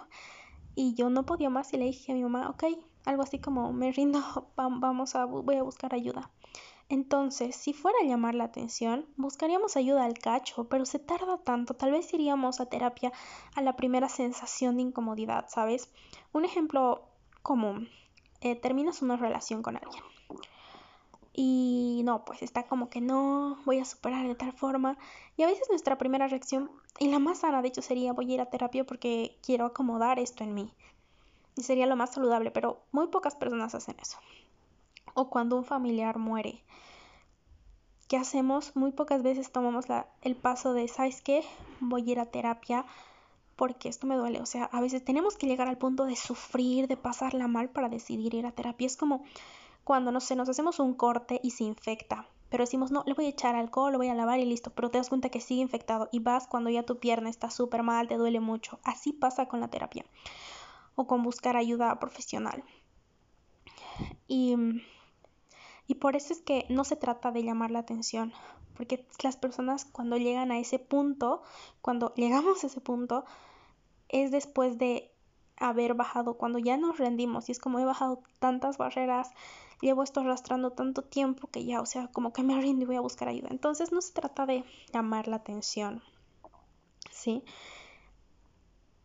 Y 0.76 0.94
yo 0.94 1.10
no 1.10 1.26
podía 1.26 1.50
más 1.50 1.74
y 1.74 1.78
le 1.78 1.86
dije 1.86 2.12
a 2.12 2.16
mi 2.16 2.22
mamá, 2.22 2.52
ok, 2.52 2.66
algo 3.06 3.24
así 3.24 3.40
como 3.40 3.74
me 3.74 3.92
rindo, 3.92 4.22
vamos 4.56 5.16
a, 5.16 5.26
voy 5.26 5.56
a 5.56 5.64
buscar 5.64 5.96
ayuda. 5.96 6.30
Entonces, 6.92 7.56
si 7.56 7.72
fuera 7.72 7.98
a 8.02 8.06
llamar 8.06 8.36
la 8.36 8.44
atención, 8.44 9.06
buscaríamos 9.16 9.78
ayuda 9.78 10.04
al 10.04 10.18
cacho, 10.18 10.66
pero 10.66 10.86
se 10.86 11.00
tarda 11.00 11.38
tanto, 11.38 11.74
tal 11.74 11.92
vez 11.92 12.14
iríamos 12.14 12.60
a 12.60 12.66
terapia 12.66 13.14
a 13.56 13.62
la 13.62 13.78
primera 13.78 14.10
sensación 14.10 14.76
de 14.76 14.82
incomodidad, 14.82 15.46
¿sabes? 15.48 15.90
Un 16.34 16.44
ejemplo 16.44 17.08
común, 17.44 17.88
eh, 18.42 18.58
terminas 18.58 19.02
una 19.02 19.16
relación 19.16 19.62
con 19.62 19.78
alguien 19.78 20.04
y 21.32 22.02
no, 22.04 22.26
pues 22.26 22.42
está 22.42 22.64
como 22.64 22.90
que 22.90 23.00
no, 23.00 23.58
voy 23.64 23.80
a 23.80 23.86
superar 23.86 24.28
de 24.28 24.36
tal 24.36 24.52
forma 24.52 24.98
y 25.38 25.44
a 25.44 25.48
veces 25.48 25.70
nuestra 25.70 25.98
primera 25.98 26.28
reacción, 26.28 26.70
y 27.00 27.08
la 27.08 27.20
más 27.20 27.40
sana 27.40 27.62
de 27.62 27.70
hecho 27.70 27.82
sería 27.82 28.12
voy 28.12 28.30
a 28.32 28.34
ir 28.34 28.42
a 28.42 28.50
terapia 28.50 28.84
porque 28.84 29.40
quiero 29.42 29.66
acomodar 29.66 30.20
esto 30.20 30.44
en 30.44 30.54
mí 30.54 30.74
y 31.56 31.64
sería 31.64 31.86
lo 31.86 31.96
más 31.96 32.14
saludable, 32.14 32.52
pero 32.52 32.84
muy 32.92 33.08
pocas 33.08 33.36
personas 33.36 33.76
hacen 33.76 33.96
eso 34.02 34.18
o 35.14 35.30
cuando 35.30 35.58
un 35.58 35.66
familiar 35.66 36.18
muere. 36.18 36.64
¿Qué 38.08 38.18
hacemos? 38.18 38.76
Muy 38.76 38.92
pocas 38.92 39.24
veces 39.24 39.52
tomamos 39.52 39.86
el 40.22 40.36
paso 40.36 40.74
de, 40.74 40.88
¿sabes 40.88 41.22
qué? 41.22 41.46
Voy 41.80 42.10
a 42.10 42.12
ir 42.12 42.20
a 42.20 42.26
terapia 42.26 42.86
porque 43.56 43.90
esto 43.90 44.08
me 44.08 44.16
duele. 44.16 44.42
O 44.42 44.46
sea, 44.46 44.66
a 44.66 44.82
veces 44.82 45.06
tenemos 45.06 45.38
que 45.38 45.48
llegar 45.48 45.68
al 45.68 45.78
punto 45.78 46.06
de 46.06 46.16
sufrir, 46.16 46.88
de 46.88 46.98
pasarla 46.98 47.48
mal 47.48 47.70
para 47.70 47.90
decidir 47.90 48.34
ir 48.34 48.46
a 48.46 48.52
terapia. 48.52 48.88
Es 48.88 48.98
como 48.98 49.24
cuando, 49.84 50.12
no 50.12 50.20
sé, 50.20 50.36
nos 50.36 50.50
hacemos 50.50 50.80
un 50.80 50.94
corte 50.94 51.40
y 51.44 51.52
se 51.52 51.64
infecta. 51.64 52.28
Pero 52.50 52.64
decimos, 52.64 52.92
no, 52.92 53.04
le 53.06 53.14
voy 53.14 53.28
a 53.28 53.30
echar 53.30 53.56
alcohol, 53.56 53.94
lo 53.94 53.98
voy 53.98 54.10
a 54.10 54.14
lavar 54.14 54.40
y 54.40 54.46
listo. 54.46 54.72
Pero 54.72 54.90
te 54.90 54.98
das 54.98 55.10
cuenta 55.10 55.30
que 55.30 55.40
sigue 55.40 55.62
infectado 55.62 56.10
y 56.12 56.20
vas 56.20 56.48
cuando 56.48 56.70
ya 56.70 56.84
tu 56.84 57.00
pierna 57.00 57.30
está 57.30 57.50
súper 57.50 57.82
mal, 57.82 58.08
te 58.10 58.18
duele 58.18 58.40
mucho. 58.40 58.80
Así 58.84 59.14
pasa 59.14 59.48
con 59.48 59.62
la 59.62 59.70
terapia 59.70 60.06
o 60.96 61.08
con 61.08 61.24
buscar 61.24 61.56
ayuda 61.56 61.98
profesional. 62.00 62.64
Y 64.28 64.56
Y 65.92 65.96
por 65.96 66.16
eso 66.16 66.32
es 66.32 66.42
que 66.42 66.66
no 66.70 66.86
se 66.86 66.96
trata 66.96 67.34
de 67.34 67.44
llamar 67.44 67.70
la 67.70 67.80
atención, 67.80 68.32
porque 68.78 69.06
las 69.24 69.36
personas 69.36 69.84
cuando 69.84 70.16
llegan 70.16 70.50
a 70.50 70.58
ese 70.58 70.80
punto, 70.80 71.42
cuando 71.82 72.14
llegamos 72.16 72.64
a 72.64 72.68
ese 72.68 72.80
punto, 72.80 73.26
es 74.08 74.32
después 74.32 74.78
de 74.78 75.12
haber 75.58 75.94
bajado, 75.94 76.38
cuando 76.38 76.60
ya 76.60 76.78
nos 76.78 76.98
rendimos 76.98 77.50
y 77.50 77.52
es 77.52 77.60
como 77.60 77.78
he 77.78 77.84
bajado 77.84 78.24
tantas 78.40 78.78
barreras, 78.78 79.32
llevo 79.82 80.02
esto 80.04 80.22
arrastrando 80.22 80.72
tanto 80.72 81.02
tiempo 81.04 81.48
que 81.48 81.66
ya, 81.66 81.82
o 81.82 81.86
sea, 81.86 82.08
como 82.08 82.32
que 82.32 82.44
me 82.44 82.60
rindo 82.62 82.84
y 82.84 82.88
voy 82.88 82.96
a 82.96 83.02
buscar 83.02 83.28
ayuda. 83.28 83.50
Entonces 83.52 83.92
no 83.92 84.02
se 84.02 84.14
trata 84.14 84.46
de 84.46 84.64
llamar 84.94 85.28
la 85.28 85.36
atención, 85.36 86.02
¿sí? 87.12 87.44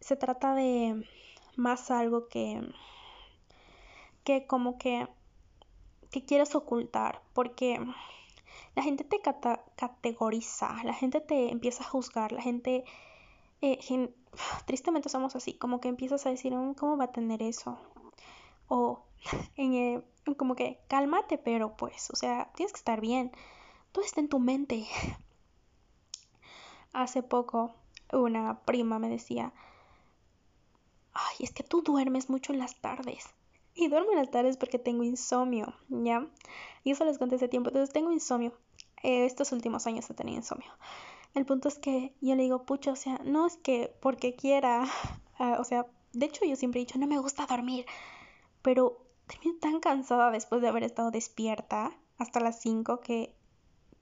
Se 0.00 0.14
trata 0.14 0.54
de 0.54 1.04
más 1.56 1.90
algo 1.90 2.28
que, 2.28 2.62
que 4.26 4.44
como 4.44 4.76
que, 4.76 5.06
que 6.10 6.24
quieres 6.24 6.54
ocultar, 6.56 7.22
porque 7.32 7.80
la 8.74 8.82
gente 8.82 9.04
te 9.04 9.22
categoriza, 9.22 10.82
la 10.82 10.92
gente 10.92 11.20
te 11.20 11.52
empieza 11.52 11.84
a 11.84 11.88
juzgar, 11.88 12.32
la 12.32 12.42
gente, 12.42 12.84
eh, 13.62 13.78
tristemente 14.66 15.08
somos 15.08 15.36
así, 15.36 15.54
como 15.54 15.80
que 15.80 15.88
empiezas 15.88 16.26
a 16.26 16.30
decir, 16.30 16.54
mm, 16.54 16.74
¿cómo 16.74 16.96
va 16.96 17.04
a 17.04 17.12
tener 17.12 17.40
eso? 17.40 17.78
O 18.66 19.04
en, 19.56 20.04
como 20.36 20.56
que 20.56 20.80
cálmate, 20.88 21.38
pero 21.38 21.76
pues, 21.76 22.10
o 22.10 22.16
sea, 22.16 22.50
tienes 22.56 22.72
que 22.72 22.78
estar 22.78 23.00
bien, 23.00 23.30
todo 23.92 24.04
está 24.04 24.20
en 24.20 24.28
tu 24.28 24.40
mente. 24.40 24.88
Hace 26.92 27.22
poco 27.22 27.76
una 28.12 28.62
prima 28.62 28.98
me 28.98 29.08
decía, 29.08 29.52
ay, 31.14 31.36
es 31.38 31.52
que 31.52 31.62
tú 31.62 31.82
duermes 31.82 32.28
mucho 32.28 32.52
en 32.52 32.58
las 32.58 32.74
tardes. 32.80 33.35
Y 33.76 33.88
duermo 33.88 34.12
en 34.12 34.18
las 34.18 34.30
tardes 34.30 34.56
porque 34.56 34.78
tengo 34.78 35.04
insomnio, 35.04 35.74
¿ya? 35.88 36.26
Y 36.82 36.92
eso 36.92 37.04
les 37.04 37.18
conté 37.18 37.36
hace 37.36 37.48
tiempo. 37.48 37.68
Entonces 37.68 37.92
tengo 37.92 38.10
insomnio. 38.10 38.52
Eh, 39.02 39.26
estos 39.26 39.52
últimos 39.52 39.86
años 39.86 40.08
he 40.08 40.14
tenido 40.14 40.38
insomnio. 40.38 40.72
El 41.34 41.44
punto 41.44 41.68
es 41.68 41.78
que 41.78 42.14
yo 42.22 42.34
le 42.34 42.44
digo, 42.44 42.64
pucha, 42.64 42.92
o 42.92 42.96
sea, 42.96 43.20
no 43.22 43.46
es 43.46 43.58
que 43.58 43.94
porque 44.00 44.34
quiera, 44.34 44.84
ah, 45.38 45.58
o 45.60 45.64
sea, 45.64 45.86
de 46.12 46.26
hecho 46.26 46.46
yo 46.46 46.56
siempre 46.56 46.80
he 46.80 46.84
dicho, 46.84 46.98
no 46.98 47.06
me 47.06 47.18
gusta 47.18 47.46
dormir, 47.46 47.84
pero 48.62 49.06
termino 49.26 49.58
tan 49.60 49.80
cansada 49.80 50.30
después 50.30 50.62
de 50.62 50.68
haber 50.68 50.82
estado 50.82 51.10
despierta 51.10 51.92
hasta 52.16 52.40
las 52.40 52.60
5 52.60 53.00
que 53.00 53.36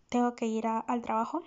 tengo 0.08 0.36
que 0.36 0.46
ir 0.46 0.66
al 0.68 1.02
trabajo 1.02 1.42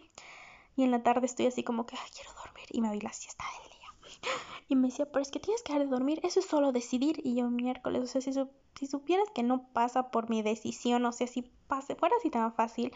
y 0.76 0.84
en 0.84 0.92
la 0.92 1.04
tarde 1.04 1.26
estoy 1.26 1.48
así 1.48 1.64
como 1.64 1.86
que 1.86 1.96
quiero 2.14 2.32
dormir 2.44 2.66
y 2.72 2.82
me 2.82 2.90
doy 2.90 3.00
la 3.00 3.14
siesta 3.14 3.46
del 3.62 3.70
día. 3.72 3.77
Y 4.70 4.76
me 4.76 4.90
decía, 4.90 5.06
pero 5.06 5.22
es 5.22 5.32
que 5.32 5.40
tienes 5.40 5.64
que 5.64 5.72
dejar 5.72 5.88
de 5.88 5.92
dormir, 5.92 6.20
eso 6.24 6.42
es 6.42 6.46
solo 6.46 6.74
decidir. 6.74 7.22
Y 7.24 7.36
yo 7.36 7.50
miércoles, 7.50 8.04
o 8.04 8.08
sea, 8.08 8.20
si, 8.20 8.34
si 8.76 8.86
supieras 8.86 9.30
que 9.34 9.42
no 9.42 9.70
pasa 9.72 10.12
por 10.12 10.30
mi 10.30 10.42
decisión, 10.42 11.06
o 11.06 11.14
sea, 11.14 11.26
si 11.26 11.44
pase, 11.68 11.96
fuera 11.96 12.16
así 12.18 12.30
tan 12.30 12.54
fácil, 12.54 12.92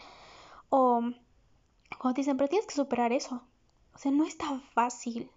o 0.68 1.02
cuando 1.98 2.16
dicen, 2.16 2.36
pero 2.36 2.48
tienes 2.48 2.66
que 2.66 2.74
superar 2.74 3.12
eso. 3.12 3.42
O 3.94 3.98
sea, 3.98 4.10
no 4.10 4.24
es 4.24 4.36
tan 4.36 4.60
fácil, 4.60 5.30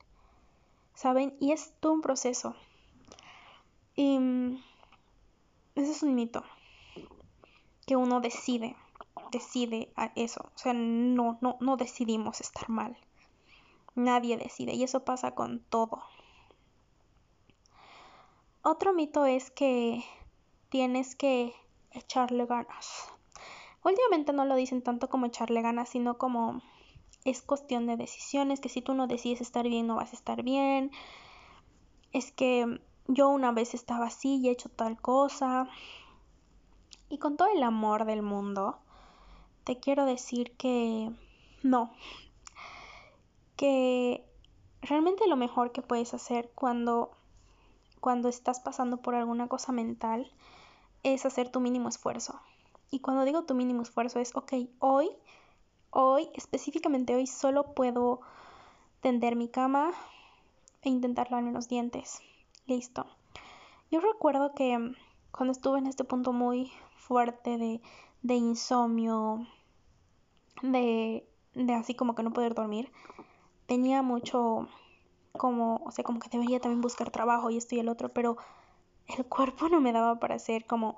¿saben? 0.93 1.35
Y 1.39 1.51
es 1.51 1.73
todo 1.79 1.93
un 1.93 2.01
proceso. 2.01 2.55
Y 3.95 4.17
mm, 4.19 4.63
ese 5.75 5.91
es 5.91 6.03
un 6.03 6.15
mito. 6.15 6.43
Que 7.85 7.95
uno 7.95 8.19
decide, 8.21 8.75
decide 9.31 9.91
a 9.95 10.11
eso. 10.15 10.41
O 10.55 10.57
sea, 10.57 10.73
no, 10.73 11.37
no, 11.41 11.57
no 11.59 11.77
decidimos 11.77 12.41
estar 12.41 12.69
mal. 12.69 12.97
Nadie 13.95 14.37
decide. 14.37 14.73
Y 14.73 14.83
eso 14.83 15.03
pasa 15.03 15.33
con 15.33 15.59
todo. 15.61 16.03
Otro 18.61 18.93
mito 18.93 19.25
es 19.25 19.51
que 19.51 20.03
tienes 20.69 21.15
que 21.15 21.53
echarle 21.91 22.45
ganas. 22.45 23.07
Últimamente 23.83 24.33
no 24.33 24.45
lo 24.45 24.55
dicen 24.55 24.81
tanto 24.81 25.09
como 25.09 25.27
echarle 25.27 25.61
ganas, 25.61 25.89
sino 25.89 26.17
como 26.17 26.61
es 27.23 27.41
cuestión 27.41 27.87
de 27.87 27.97
decisiones, 27.97 28.59
que 28.59 28.69
si 28.69 28.81
tú 28.81 28.93
no 28.93 29.07
decides 29.07 29.41
estar 29.41 29.67
bien, 29.67 29.87
no 29.87 29.95
vas 29.95 30.13
a 30.13 30.15
estar 30.15 30.43
bien. 30.43 30.91
Es 32.11 32.31
que 32.31 32.81
yo 33.07 33.29
una 33.29 33.51
vez 33.51 33.73
estaba 33.73 34.07
así 34.07 34.37
y 34.37 34.47
he 34.47 34.51
hecho 34.51 34.69
tal 34.69 34.99
cosa. 34.99 35.67
Y 37.09 37.19
con 37.19 37.37
todo 37.37 37.49
el 37.53 37.61
amor 37.63 38.05
del 38.05 38.21
mundo, 38.21 38.79
te 39.63 39.79
quiero 39.79 40.05
decir 40.05 40.51
que 40.57 41.11
no. 41.63 41.91
Que 43.55 44.25
realmente 44.81 45.27
lo 45.27 45.35
mejor 45.35 45.71
que 45.71 45.81
puedes 45.81 46.13
hacer 46.13 46.51
cuando, 46.55 47.11
cuando 47.99 48.29
estás 48.29 48.59
pasando 48.59 48.97
por 48.97 49.15
alguna 49.15 49.47
cosa 49.47 49.71
mental 49.71 50.31
es 51.03 51.25
hacer 51.25 51.49
tu 51.49 51.59
mínimo 51.59 51.89
esfuerzo. 51.89 52.39
Y 52.91 52.99
cuando 52.99 53.25
digo 53.25 53.43
tu 53.43 53.55
mínimo 53.55 53.81
esfuerzo 53.81 54.19
es, 54.19 54.35
ok, 54.35 54.53
hoy, 54.79 55.09
hoy, 55.89 56.29
específicamente 56.33 57.15
hoy, 57.15 57.27
solo 57.27 57.73
puedo 57.73 58.21
tender 59.01 59.35
mi 59.35 59.49
cama 59.49 59.91
e 60.81 60.89
intentar 60.89 61.29
lavarme 61.29 61.51
los 61.51 61.67
dientes. 61.67 62.21
Listo. 62.67 63.05
Yo 63.91 63.99
recuerdo 63.99 64.53
que 64.55 64.93
cuando 65.31 65.51
estuve 65.51 65.79
en 65.79 65.87
este 65.87 66.03
punto 66.03 66.33
muy 66.33 66.71
fuerte 66.95 67.57
de, 67.57 67.81
de 68.23 68.33
insomnio, 68.35 69.45
de, 70.61 71.27
de 71.53 71.73
así 71.73 71.93
como 71.93 72.15
que 72.15 72.23
no 72.23 72.33
poder 72.33 72.55
dormir, 72.55 72.91
tenía 73.65 74.01
mucho 74.01 74.67
como, 75.37 75.81
o 75.85 75.91
sea, 75.91 76.03
como 76.03 76.19
que 76.19 76.29
debería 76.29 76.59
también 76.59 76.81
buscar 76.81 77.11
trabajo 77.11 77.49
y 77.49 77.57
esto 77.57 77.75
y 77.75 77.79
el 77.79 77.89
otro, 77.89 78.09
pero 78.09 78.37
el 79.07 79.25
cuerpo 79.25 79.69
no 79.69 79.81
me 79.81 79.91
daba 79.91 80.19
para 80.19 80.35
hacer 80.35 80.65
como 80.65 80.97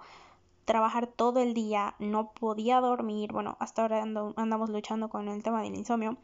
trabajar 0.66 1.08
todo 1.08 1.40
el 1.40 1.54
día, 1.54 1.96
no 2.00 2.32
podía 2.34 2.82
dormir, 2.82 3.32
bueno, 3.32 3.56
hasta 3.60 3.84
ahora 3.84 4.02
andamos 4.02 4.70
luchando 4.70 5.10
con 5.10 5.30
el 5.30 5.42
tema 5.42 5.62
del 5.62 5.76
insomnio, 5.76 6.18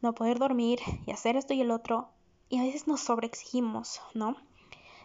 no 0.00 0.14
poder 0.14 0.38
dormir 0.38 0.80
y 1.06 1.10
hacer 1.10 1.36
esto 1.36 1.52
y 1.54 1.60
el 1.60 1.70
otro, 1.70 2.08
y 2.48 2.58
a 2.58 2.62
veces 2.62 2.86
nos 2.86 3.00
sobreexigimos, 3.00 4.00
¿no? 4.14 4.36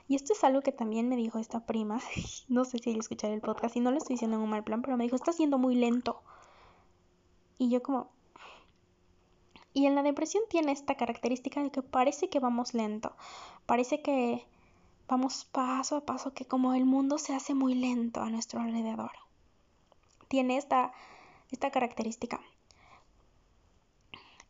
Y 0.07 0.15
esto 0.15 0.34
es 0.34 0.43
algo 0.43 0.62
que 0.62 0.71
también 0.71 1.10
me 1.10 1.15
dijo 1.15 1.39
esta 1.39 1.65
prima, 1.65 1.99
no 2.49 2.65
sé 2.65 2.79
si 2.79 2.89
ella 2.89 2.99
escuchar 2.99 3.31
el 3.31 3.41
podcast 3.41 3.75
y 3.75 3.79
no 3.79 3.91
lo 3.91 3.97
estoy 3.97 4.15
diciendo 4.15 4.38
en 4.38 4.43
un 4.43 4.49
mal 4.49 4.63
plan, 4.63 4.81
pero 4.81 4.97
me 4.97 5.03
dijo, 5.03 5.15
está 5.15 5.31
siendo 5.31 5.57
muy 5.57 5.75
lento. 5.75 6.21
Y 7.57 7.69
yo 7.69 7.81
como... 7.84 8.10
Y 9.73 9.86
en 9.86 9.95
la 9.95 10.03
depresión 10.03 10.43
tiene 10.49 10.71
esta 10.71 10.95
característica 10.95 11.63
de 11.63 11.71
que 11.71 11.81
parece 11.81 12.29
que 12.29 12.39
vamos 12.39 12.73
lento, 12.73 13.15
parece 13.65 14.01
que 14.01 14.45
vamos 15.07 15.45
paso 15.45 15.97
a 15.97 16.05
paso 16.05 16.34
que 16.34 16.45
como 16.45 16.73
el 16.73 16.86
mundo 16.86 17.17
se 17.17 17.34
hace 17.34 17.53
muy 17.53 17.73
lento 17.75 18.21
a 18.21 18.29
nuestro 18.29 18.62
alrededor. 18.62 19.12
Tiene 20.27 20.57
esta, 20.57 20.93
esta 21.51 21.71
característica. 21.71 22.41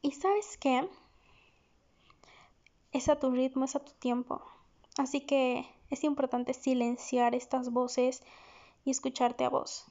Y 0.02 0.12
sabes 0.12 0.58
qué? 0.58 0.90
Es 2.92 3.10
a 3.10 3.20
tu 3.20 3.32
ritmo, 3.32 3.66
es 3.66 3.76
a 3.76 3.80
tu 3.80 3.92
tiempo. 3.94 4.42
Así 4.98 5.22
que 5.22 5.68
es 5.90 6.04
importante 6.04 6.54
silenciar 6.54 7.36
estas 7.36 7.72
voces 7.72 8.24
y 8.86 8.92
escucharte 8.92 9.46
a 9.46 9.50
vos. 9.50 9.91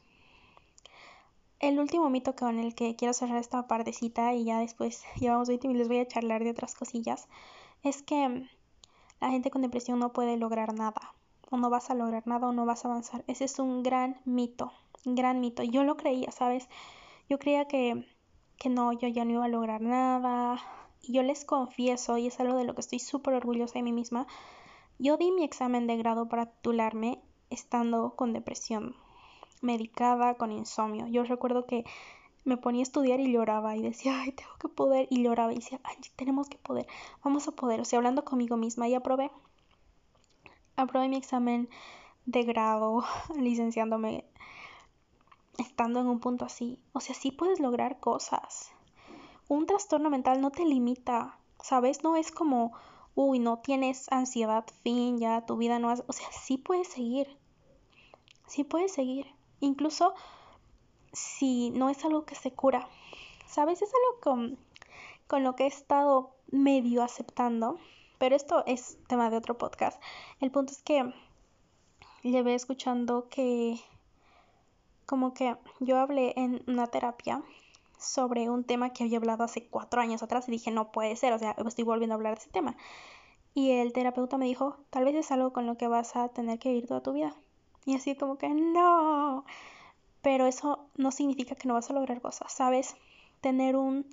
El 1.61 1.79
último 1.79 2.09
mito 2.09 2.35
con 2.35 2.59
el 2.59 2.75
que 2.75 2.97
quiero 2.97 3.13
cerrar 3.13 3.37
esta 3.37 3.69
partecita 3.69 4.33
y 4.33 4.45
ya 4.45 4.61
después 4.61 5.05
llevamos 5.21 5.49
20 5.49 5.69
y 5.69 5.75
les 5.75 5.89
voy 5.89 5.99
a 5.99 6.09
charlar 6.09 6.43
de 6.43 6.51
otras 6.51 6.75
cosillas 6.75 7.29
es 7.83 8.03
que 8.03 8.49
la 9.21 9.31
gente 9.31 9.51
con 9.51 9.61
depresión 9.61 9.99
no 9.99 10.15
puede 10.15 10.39
lograr 10.39 10.73
nada, 10.73 11.15
o 11.51 11.59
no 11.59 11.69
vas 11.69 11.91
a 11.91 11.95
lograr 11.95 12.27
nada, 12.27 12.49
o 12.49 12.53
no 12.53 12.65
vas 12.65 12.85
a 12.85 12.89
avanzar. 12.89 13.25
Ese 13.27 13.45
es 13.45 13.59
un 13.59 13.83
gran 13.83 14.19
mito, 14.25 14.73
un 15.05 15.15
gran 15.15 15.41
mito. 15.41 15.63
Yo 15.63 15.85
lo 15.85 15.99
creía, 15.99 16.31
¿sabes? 16.31 16.67
Yo 17.29 17.39
creía 17.39 17.67
que, 17.67 18.07
que 18.57 18.71
no, 18.71 18.95
yo 18.95 19.09
ya 19.09 19.27
no 19.27 19.33
iba 19.33 19.45
a 19.45 19.49
lograr 19.49 19.83
nada. 19.83 20.59
Y 21.03 21.13
yo 21.13 21.23
les 21.23 21.45
confieso, 21.45 22.17
y 22.17 22.29
es 22.29 22.41
algo 22.41 22.57
de 22.57 22.65
lo 22.65 22.75
que 22.75 22.81
estoy 22.81 23.01
súper 23.01 23.35
orgullosa 23.35 23.75
de 23.75 23.83
mí 23.83 23.93
misma, 23.93 24.27
yo 24.99 25.19
di 25.19 25.31
mi 25.31 25.45
examen 25.45 25.87
de 25.87 25.99
grado 25.99 26.27
para 26.29 26.47
titularme 26.47 27.23
estando 27.51 28.17
con 28.17 28.33
depresión, 28.33 28.97
medicada, 29.61 30.35
con 30.35 30.53
insomnio. 30.53 31.07
Yo 31.07 31.25
recuerdo 31.25 31.67
que 31.67 31.85
me 32.45 32.57
ponía 32.57 32.81
a 32.81 32.83
estudiar 32.83 33.21
y 33.21 33.33
lloraba 33.33 33.77
y 33.77 33.83
decía, 33.83 34.21
ay, 34.21 34.33
tengo 34.33 34.53
que 34.59 34.69
poder, 34.69 35.07
y 35.11 35.23
lloraba 35.23 35.53
y 35.53 35.57
decía, 35.57 35.81
ay, 35.85 35.97
tenemos 36.17 36.49
que 36.49 36.59
poder, 36.59 36.87
vamos 37.23 37.47
a 37.49 37.53
poder, 37.53 37.81
o 37.81 37.85
sea, 37.85 37.99
hablando 37.99 38.25
conmigo 38.25 38.57
misma 38.57 38.89
y 38.89 38.95
aprobé. 38.95 39.31
Aprobé 40.77 41.09
mi 41.09 41.17
examen 41.17 41.69
de 42.27 42.45
grado, 42.45 43.05
licenciándome, 43.39 44.25
estando 45.59 46.01
en 46.01 46.07
un 46.07 46.21
punto 46.21 46.45
así. 46.45 46.79
O 46.93 47.01
sea, 47.01 47.15
sí 47.15 47.31
puedes 47.31 47.61
lograr 47.61 48.01
cosas. 48.01 48.73
Un 49.49 49.67
trastorno 49.67 50.11
mental 50.11 50.41
no 50.41 50.51
te 50.51 50.65
limita, 50.65 51.39
¿sabes? 51.63 52.03
No 52.03 52.17
es 52.17 52.31
como, 52.31 52.73
uy, 53.15 53.39
no 53.39 53.59
tienes 53.59 54.11
ansiedad, 54.11 54.65
fin, 54.83 55.19
ya 55.19 55.45
tu 55.45 55.57
vida 55.57 55.79
no 55.79 55.93
es, 55.93 56.03
o 56.07 56.13
sea, 56.13 56.31
sí 56.33 56.57
puedes 56.57 56.89
seguir. 56.89 57.37
Sí 58.47 58.65
puedes 58.65 58.93
seguir. 58.93 59.27
Incluso 59.61 60.15
si 61.13 61.71
no 61.71 61.89
es 61.89 62.05
algo 62.05 62.25
que 62.25 62.35
se 62.35 62.53
cura. 62.53 62.89
¿Sabes? 63.47 63.83
Es 63.83 63.91
algo 63.93 64.21
con, 64.21 64.59
con 65.27 65.43
lo 65.43 65.57
que 65.57 65.65
he 65.65 65.67
estado 65.67 66.31
medio 66.51 67.03
aceptando, 67.03 67.79
pero 68.19 68.37
esto 68.37 68.65
es 68.67 68.99
tema 69.09 69.31
de 69.31 69.37
otro 69.37 69.59
podcast. 69.59 70.01
El 70.41 70.51
punto 70.51 70.73
es 70.73 70.83
que 70.83 71.13
llevé 72.23 72.55
escuchando 72.55 73.29
que 73.29 73.81
como 75.07 75.35
que 75.35 75.57
yo 75.81 75.99
hablé 75.99 76.35
en 76.37 76.63
una 76.69 76.87
terapia 76.87 77.43
sobre 77.99 78.49
un 78.49 78.65
tema 78.65 78.93
que 78.93 79.05
había 79.05 79.19
hablado 79.19 79.45
hace 79.45 79.67
cuatro 79.67 80.01
años 80.01 80.23
atrás 80.23 80.49
y 80.49 80.53
dije, 80.53 80.71
no 80.71 80.93
puede 80.93 81.17
ser, 81.17 81.33
o 81.33 81.39
sea, 81.39 81.57
estoy 81.67 81.85
volviendo 81.85 82.15
a 82.15 82.17
hablar 82.17 82.35
de 82.35 82.41
ese 82.41 82.51
tema. 82.51 82.77
Y 83.53 83.73
el 83.73 83.93
terapeuta 83.93 84.39
me 84.39 84.45
dijo, 84.45 84.77
tal 84.91 85.05
vez 85.05 85.17
es 85.17 85.31
algo 85.33 85.53
con 85.53 85.67
lo 85.67 85.77
que 85.77 85.89
vas 85.89 86.15
a 86.15 86.29
tener 86.29 86.59
que 86.59 86.69
vivir 86.69 86.87
toda 86.87 87.03
tu 87.03 87.13
vida. 87.13 87.35
Y 87.91 87.97
así 87.97 88.15
como 88.15 88.39
que 88.39 88.49
no. 88.49 89.45
Pero 90.23 90.47
eso 90.47 90.87
no 90.97 91.11
significa 91.11 91.57
que 91.57 91.67
no 91.67 91.75
vas 91.75 91.91
a 91.91 91.93
lograr 91.93 92.21
cosas, 92.21 92.53
¿sabes? 92.53 92.95
Tener 93.41 93.75
un, 93.75 94.07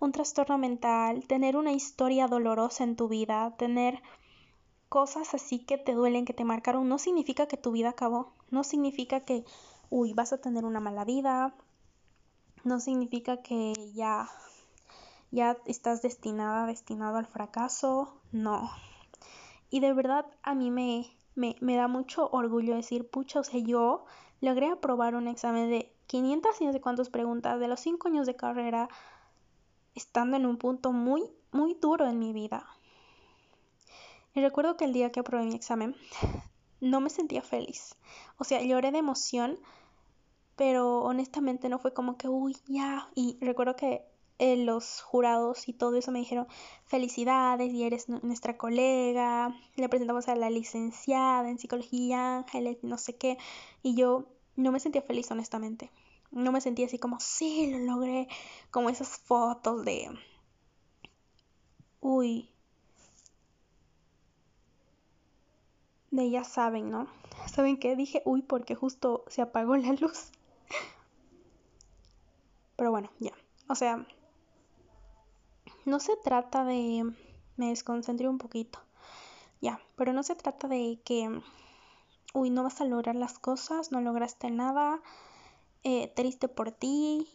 un 0.00 0.10
trastorno 0.10 0.58
mental, 0.58 1.24
tener 1.28 1.56
una 1.56 1.70
historia 1.70 2.26
dolorosa 2.26 2.82
en 2.82 2.96
tu 2.96 3.06
vida, 3.06 3.54
tener 3.56 4.02
cosas 4.88 5.34
así 5.34 5.60
que 5.60 5.78
te 5.78 5.94
duelen, 5.94 6.24
que 6.24 6.32
te 6.32 6.44
marcaron, 6.44 6.88
no 6.88 6.98
significa 6.98 7.46
que 7.46 7.56
tu 7.56 7.70
vida 7.70 7.90
acabó. 7.90 8.32
No 8.50 8.64
significa 8.64 9.20
que, 9.20 9.44
uy, 9.88 10.12
vas 10.12 10.32
a 10.32 10.38
tener 10.38 10.64
una 10.64 10.80
mala 10.80 11.04
vida. 11.04 11.54
No 12.64 12.80
significa 12.80 13.40
que 13.40 13.72
ya 13.94 14.28
ya 15.30 15.56
estás 15.66 16.02
destinada, 16.02 16.66
destinado 16.66 17.18
al 17.18 17.26
fracaso. 17.26 18.20
No. 18.32 18.68
Y 19.70 19.78
de 19.78 19.92
verdad 19.92 20.26
a 20.42 20.56
mí 20.56 20.72
me, 20.72 21.15
me, 21.36 21.56
me 21.60 21.76
da 21.76 21.86
mucho 21.86 22.28
orgullo 22.32 22.74
decir, 22.74 23.08
pucha, 23.08 23.40
o 23.40 23.44
sea, 23.44 23.60
yo 23.60 24.04
logré 24.40 24.68
aprobar 24.68 25.14
un 25.14 25.28
examen 25.28 25.70
de 25.70 25.92
500 26.08 26.60
y 26.60 26.66
no 26.66 26.72
sé 26.72 26.80
cuántas 26.80 27.10
preguntas 27.10 27.60
de 27.60 27.68
los 27.68 27.80
5 27.80 28.08
años 28.08 28.26
de 28.26 28.34
carrera, 28.34 28.88
estando 29.94 30.36
en 30.36 30.46
un 30.46 30.56
punto 30.56 30.92
muy, 30.92 31.22
muy 31.52 31.74
duro 31.74 32.06
en 32.06 32.18
mi 32.18 32.32
vida. 32.32 32.66
Y 34.34 34.40
recuerdo 34.40 34.76
que 34.76 34.84
el 34.84 34.92
día 34.92 35.12
que 35.12 35.20
aprobé 35.20 35.44
mi 35.44 35.54
examen, 35.54 35.94
no 36.80 37.00
me 37.00 37.10
sentía 37.10 37.42
feliz. 37.42 37.96
O 38.38 38.44
sea, 38.44 38.62
lloré 38.62 38.92
de 38.92 38.98
emoción, 38.98 39.58
pero 40.56 41.00
honestamente 41.00 41.68
no 41.68 41.78
fue 41.78 41.92
como 41.92 42.16
que, 42.16 42.28
uy, 42.28 42.56
ya. 42.66 43.08
Y 43.14 43.38
recuerdo 43.40 43.76
que 43.76 44.04
eh, 44.38 44.56
los 44.56 45.00
jurados 45.00 45.68
y 45.68 45.72
todo 45.72 45.96
eso 45.96 46.12
me 46.12 46.18
dijeron 46.18 46.46
felicidades 46.84 47.72
y 47.72 47.84
eres 47.84 48.08
nuestra 48.08 48.58
colega, 48.58 49.54
le 49.76 49.88
presentamos 49.88 50.28
a 50.28 50.36
la 50.36 50.50
licenciada 50.50 51.48
en 51.48 51.58
psicología, 51.58 52.38
Ángeles, 52.38 52.78
no 52.82 52.98
sé 52.98 53.16
qué, 53.16 53.38
y 53.82 53.94
yo 53.94 54.26
no 54.56 54.72
me 54.72 54.80
sentía 54.80 55.02
feliz 55.02 55.30
honestamente, 55.30 55.90
no 56.30 56.52
me 56.52 56.60
sentía 56.60 56.86
así 56.86 56.98
como, 56.98 57.18
sí, 57.20 57.70
lo 57.72 57.78
logré, 57.78 58.28
como 58.70 58.90
esas 58.90 59.18
fotos 59.18 59.84
de, 59.84 60.10
uy, 62.00 62.50
de 66.10 66.30
ya 66.30 66.44
saben, 66.44 66.90
¿no? 66.90 67.08
¿Saben 67.46 67.78
qué? 67.78 67.96
Dije, 67.96 68.22
uy, 68.24 68.42
porque 68.42 68.74
justo 68.74 69.24
se 69.28 69.42
apagó 69.42 69.76
la 69.76 69.92
luz. 69.92 70.30
Pero 72.76 72.90
bueno, 72.90 73.10
ya. 73.18 73.32
O 73.68 73.74
sea, 73.74 74.06
no 75.86 76.00
se 76.00 76.16
trata 76.16 76.64
de... 76.64 77.10
Me 77.56 77.68
desconcentré 77.68 78.28
un 78.28 78.36
poquito. 78.36 78.80
Ya, 79.62 79.80
pero 79.96 80.12
no 80.12 80.22
se 80.22 80.34
trata 80.34 80.68
de 80.68 81.00
que... 81.04 81.40
Uy, 82.34 82.50
no 82.50 82.64
vas 82.64 82.82
a 82.82 82.84
lograr 82.84 83.14
las 83.14 83.38
cosas, 83.38 83.92
no 83.92 84.02
lograste 84.02 84.50
nada, 84.50 85.00
eh, 85.84 86.12
triste 86.14 86.48
por 86.48 86.72
ti. 86.72 87.26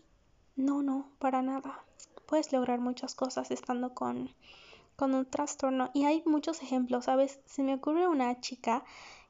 No, 0.55 0.83
no, 0.83 1.09
para 1.17 1.41
nada. 1.41 1.83
Puedes 2.27 2.51
lograr 2.51 2.79
muchas 2.79 3.15
cosas 3.15 3.49
estando 3.49 3.95
con, 3.95 4.29
con 4.95 5.15
un 5.15 5.25
trastorno. 5.25 5.89
Y 5.93 6.05
hay 6.05 6.21
muchos 6.27 6.61
ejemplos, 6.61 7.05
¿sabes? 7.05 7.39
Se 7.45 7.63
me 7.63 7.73
ocurre 7.73 8.07
una 8.07 8.39
chica 8.41 8.83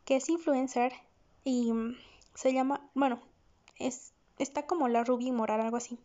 que 0.03 0.17
es 0.17 0.27
influencer 0.27 0.91
y 1.45 1.71
se 2.33 2.53
llama, 2.53 2.89
bueno, 2.95 3.21
es, 3.77 4.13
está 4.39 4.65
como 4.65 4.87
la 4.87 5.03
Ruby 5.03 5.31
Moral, 5.31 5.61
algo 5.61 5.77
así. 5.77 5.99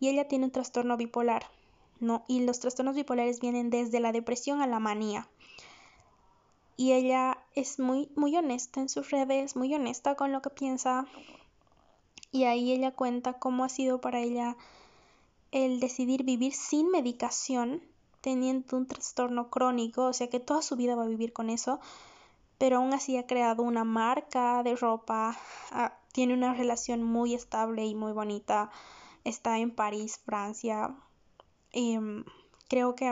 Y 0.00 0.08
ella 0.08 0.28
tiene 0.28 0.46
un 0.46 0.52
trastorno 0.52 0.96
bipolar. 0.96 1.44
¿No? 2.02 2.24
Y 2.28 2.40
los 2.40 2.60
trastornos 2.60 2.94
bipolares 2.94 3.40
vienen 3.40 3.70
desde 3.70 4.00
la 4.00 4.12
depresión 4.12 4.60
a 4.60 4.66
la 4.66 4.80
manía. 4.80 5.28
Y 6.76 6.92
ella 6.92 7.38
es 7.54 7.78
muy, 7.78 8.10
muy 8.16 8.36
honesta 8.36 8.80
en 8.80 8.88
sus 8.88 9.10
redes, 9.10 9.56
muy 9.56 9.74
honesta 9.74 10.14
con 10.14 10.32
lo 10.32 10.42
que 10.42 10.50
piensa. 10.50 11.06
Y 12.30 12.44
ahí 12.44 12.72
ella 12.72 12.92
cuenta 12.92 13.34
cómo 13.34 13.64
ha 13.64 13.68
sido 13.68 14.00
para 14.00 14.20
ella 14.20 14.56
el 15.52 15.80
decidir 15.80 16.24
vivir 16.24 16.54
sin 16.54 16.90
medicación, 16.90 17.82
teniendo 18.22 18.76
un 18.76 18.86
trastorno 18.86 19.50
crónico, 19.50 20.06
o 20.06 20.12
sea 20.12 20.28
que 20.28 20.40
toda 20.40 20.62
su 20.62 20.76
vida 20.76 20.96
va 20.96 21.04
a 21.04 21.08
vivir 21.08 21.32
con 21.32 21.50
eso, 21.50 21.78
pero 22.56 22.78
aún 22.78 22.94
así 22.94 23.16
ha 23.18 23.26
creado 23.26 23.62
una 23.62 23.84
marca 23.84 24.62
de 24.62 24.76
ropa, 24.76 25.36
ah, 25.72 25.92
tiene 26.12 26.32
una 26.32 26.54
relación 26.54 27.02
muy 27.02 27.34
estable 27.34 27.84
y 27.84 27.94
muy 27.94 28.12
bonita, 28.12 28.70
está 29.24 29.58
en 29.58 29.70
París, 29.70 30.20
Francia, 30.24 30.94
Em, 31.72 32.24
creo 32.68 32.94
que 32.94 33.06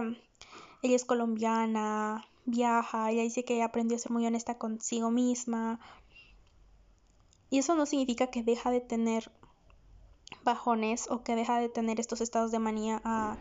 ella 0.83 0.97
es 0.97 1.05
colombiana, 1.05 2.27
viaja, 2.45 3.11
ella 3.11 3.23
dice 3.23 3.45
que 3.45 3.63
aprendió 3.63 3.97
a 3.97 4.01
ser 4.01 4.13
muy 4.13 4.27
honesta 4.27 4.59
consigo 4.59 5.11
misma. 5.11 5.81
Y 7.51 7.59
eso 7.59 7.75
no 7.75 7.87
significa 7.87 8.29
que 8.29 8.43
deja 8.43 8.71
de 8.71 8.81
tener 8.81 9.31
bajones 10.45 11.11
o 11.11 11.23
que 11.23 11.35
deja 11.37 11.59
de 11.59 11.69
tener 11.69 12.01
estos 12.01 12.21
estados 12.21 12.51
de 12.51 12.59
manía 12.59 13.01
a 13.05 13.37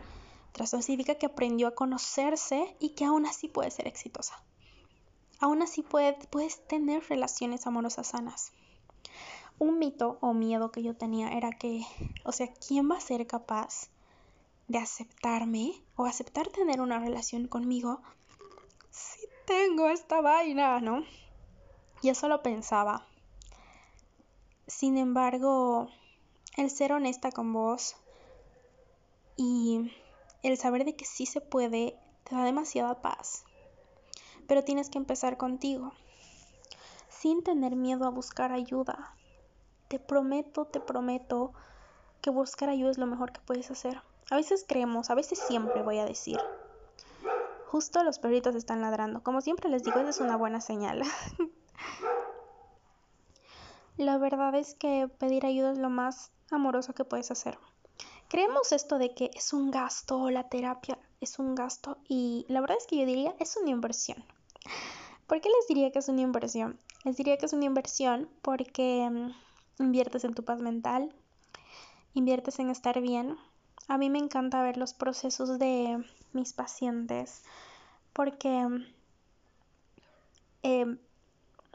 trastorno. 0.52 0.82
Significa 0.82 1.14
que 1.16 1.26
aprendió 1.26 1.68
a 1.68 1.74
conocerse 1.74 2.76
y 2.80 2.90
que 2.90 3.04
aún 3.04 3.26
así 3.26 3.48
puede 3.48 3.70
ser 3.70 3.86
exitosa. 3.86 4.42
Aún 5.38 5.62
así 5.62 5.82
puede, 5.82 6.14
puedes 6.28 6.66
tener 6.66 7.02
relaciones 7.08 7.66
amorosas 7.66 8.08
sanas. 8.08 8.52
Un 9.58 9.78
mito 9.78 10.18
o 10.20 10.34
miedo 10.34 10.72
que 10.72 10.82
yo 10.82 10.94
tenía 10.96 11.30
era 11.30 11.52
que, 11.52 11.86
o 12.24 12.32
sea, 12.32 12.52
¿quién 12.52 12.90
va 12.90 12.96
a 12.96 13.00
ser 13.00 13.26
capaz 13.26 13.88
de 14.70 14.78
aceptarme 14.78 15.82
o 15.96 16.06
aceptar 16.06 16.46
tener 16.46 16.80
una 16.80 17.00
relación 17.00 17.48
conmigo 17.48 18.00
si 18.92 19.26
tengo 19.44 19.88
esta 19.88 20.20
vaina, 20.20 20.78
¿no? 20.80 21.02
Yo 22.04 22.14
solo 22.14 22.40
pensaba. 22.40 23.04
Sin 24.68 24.96
embargo, 24.96 25.88
el 26.56 26.70
ser 26.70 26.92
honesta 26.92 27.32
con 27.32 27.52
vos 27.52 27.96
y 29.36 29.90
el 30.44 30.56
saber 30.56 30.84
de 30.84 30.94
que 30.94 31.04
sí 31.04 31.26
se 31.26 31.40
puede 31.40 31.98
te 32.22 32.36
da 32.36 32.44
demasiada 32.44 33.02
paz. 33.02 33.42
Pero 34.46 34.62
tienes 34.62 34.88
que 34.88 34.98
empezar 34.98 35.36
contigo, 35.36 35.94
sin 37.08 37.42
tener 37.42 37.74
miedo 37.74 38.06
a 38.06 38.10
buscar 38.10 38.52
ayuda. 38.52 39.16
Te 39.88 39.98
prometo, 39.98 40.66
te 40.66 40.78
prometo 40.78 41.54
que 42.20 42.30
buscar 42.30 42.68
ayuda 42.68 42.92
es 42.92 42.98
lo 42.98 43.06
mejor 43.06 43.32
que 43.32 43.40
puedes 43.40 43.68
hacer. 43.72 44.00
A 44.30 44.36
veces 44.36 44.64
creemos, 44.66 45.10
a 45.10 45.14
veces 45.14 45.38
siempre 45.38 45.82
voy 45.82 45.98
a 45.98 46.04
decir. 46.04 46.38
Justo 47.66 48.02
los 48.04 48.18
perritos 48.18 48.54
están 48.54 48.80
ladrando. 48.80 49.22
Como 49.22 49.40
siempre 49.40 49.68
les 49.68 49.82
digo, 49.82 49.98
esa 49.98 50.10
es 50.10 50.20
una 50.20 50.36
buena 50.36 50.60
señal. 50.60 51.02
la 53.96 54.18
verdad 54.18 54.54
es 54.54 54.74
que 54.74 55.08
pedir 55.18 55.44
ayuda 55.44 55.72
es 55.72 55.78
lo 55.78 55.90
más 55.90 56.30
amoroso 56.50 56.94
que 56.94 57.04
puedes 57.04 57.30
hacer. 57.30 57.58
Creemos 58.28 58.70
esto 58.70 58.98
de 58.98 59.14
que 59.14 59.30
es 59.34 59.52
un 59.52 59.70
gasto, 59.70 60.30
la 60.30 60.48
terapia 60.48 60.98
es 61.20 61.38
un 61.38 61.54
gasto 61.56 61.98
y 62.08 62.46
la 62.48 62.60
verdad 62.60 62.78
es 62.78 62.86
que 62.86 62.96
yo 62.96 63.04
diría 63.04 63.34
es 63.40 63.56
una 63.56 63.70
inversión. 63.70 64.24
¿Por 65.26 65.40
qué 65.40 65.48
les 65.48 65.66
diría 65.68 65.90
que 65.90 65.98
es 65.98 66.08
una 66.08 66.20
inversión? 66.20 66.78
Les 67.04 67.16
diría 67.16 67.36
que 67.38 67.46
es 67.46 67.52
una 67.52 67.64
inversión 67.64 68.28
porque 68.42 69.08
mm, 69.10 69.82
inviertes 69.82 70.24
en 70.24 70.34
tu 70.34 70.44
paz 70.44 70.60
mental, 70.60 71.12
inviertes 72.14 72.58
en 72.58 72.70
estar 72.70 73.00
bien, 73.00 73.36
a 73.90 73.98
mí 73.98 74.08
me 74.08 74.20
encanta 74.20 74.62
ver 74.62 74.76
los 74.76 74.94
procesos 74.94 75.58
de 75.58 75.98
mis 76.32 76.52
pacientes 76.52 77.42
porque 78.12 78.68
em, 80.62 80.98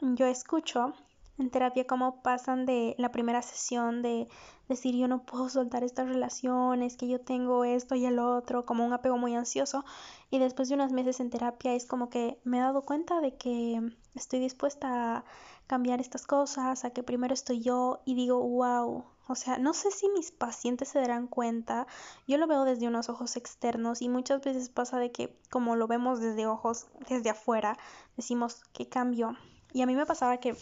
yo 0.00 0.24
escucho 0.24 0.94
en 1.36 1.50
terapia 1.50 1.86
cómo 1.86 2.22
pasan 2.22 2.64
de 2.64 2.94
la 2.96 3.12
primera 3.12 3.42
sesión 3.42 4.00
de 4.00 4.28
decir 4.66 4.96
yo 4.96 5.08
no 5.08 5.26
puedo 5.26 5.50
soltar 5.50 5.84
estas 5.84 6.08
relaciones, 6.08 6.96
que 6.96 7.06
yo 7.06 7.20
tengo 7.20 7.64
esto 7.66 7.94
y 7.94 8.06
el 8.06 8.18
otro, 8.18 8.64
como 8.64 8.86
un 8.86 8.94
apego 8.94 9.18
muy 9.18 9.34
ansioso. 9.34 9.84
Y 10.30 10.38
después 10.38 10.70
de 10.70 10.76
unos 10.76 10.92
meses 10.92 11.20
en 11.20 11.28
terapia 11.28 11.74
es 11.74 11.84
como 11.84 12.08
que 12.08 12.40
me 12.44 12.56
he 12.56 12.60
dado 12.60 12.80
cuenta 12.80 13.20
de 13.20 13.36
que 13.36 13.82
estoy 14.14 14.40
dispuesta 14.40 15.18
a 15.18 15.24
cambiar 15.66 16.00
estas 16.00 16.26
cosas, 16.26 16.86
a 16.86 16.90
que 16.90 17.02
primero 17.02 17.34
estoy 17.34 17.60
yo 17.60 18.00
y 18.06 18.14
digo, 18.14 18.40
wow, 18.40 19.04
o 19.28 19.34
sea, 19.34 19.58
no 19.58 19.74
sé 19.74 19.90
si 19.90 20.08
mis 20.08 20.30
pacientes 20.30 20.88
se 20.90 21.00
darán 21.00 21.26
cuenta, 21.26 21.86
yo 22.26 22.38
lo 22.38 22.46
veo 22.46 22.64
desde 22.64 22.86
unos 22.86 23.08
ojos 23.08 23.36
externos 23.36 24.02
y 24.02 24.08
muchas 24.08 24.42
veces 24.42 24.68
pasa 24.68 24.98
de 24.98 25.10
que 25.10 25.36
como 25.50 25.76
lo 25.76 25.86
vemos 25.86 26.20
desde 26.20 26.46
ojos, 26.46 26.86
desde 27.08 27.30
afuera, 27.30 27.76
decimos, 28.16 28.62
¿qué 28.72 28.88
cambio? 28.88 29.36
Y 29.72 29.82
a 29.82 29.86
mí 29.86 29.94
me 29.96 30.06
pasaba 30.06 30.38
que 30.38 30.56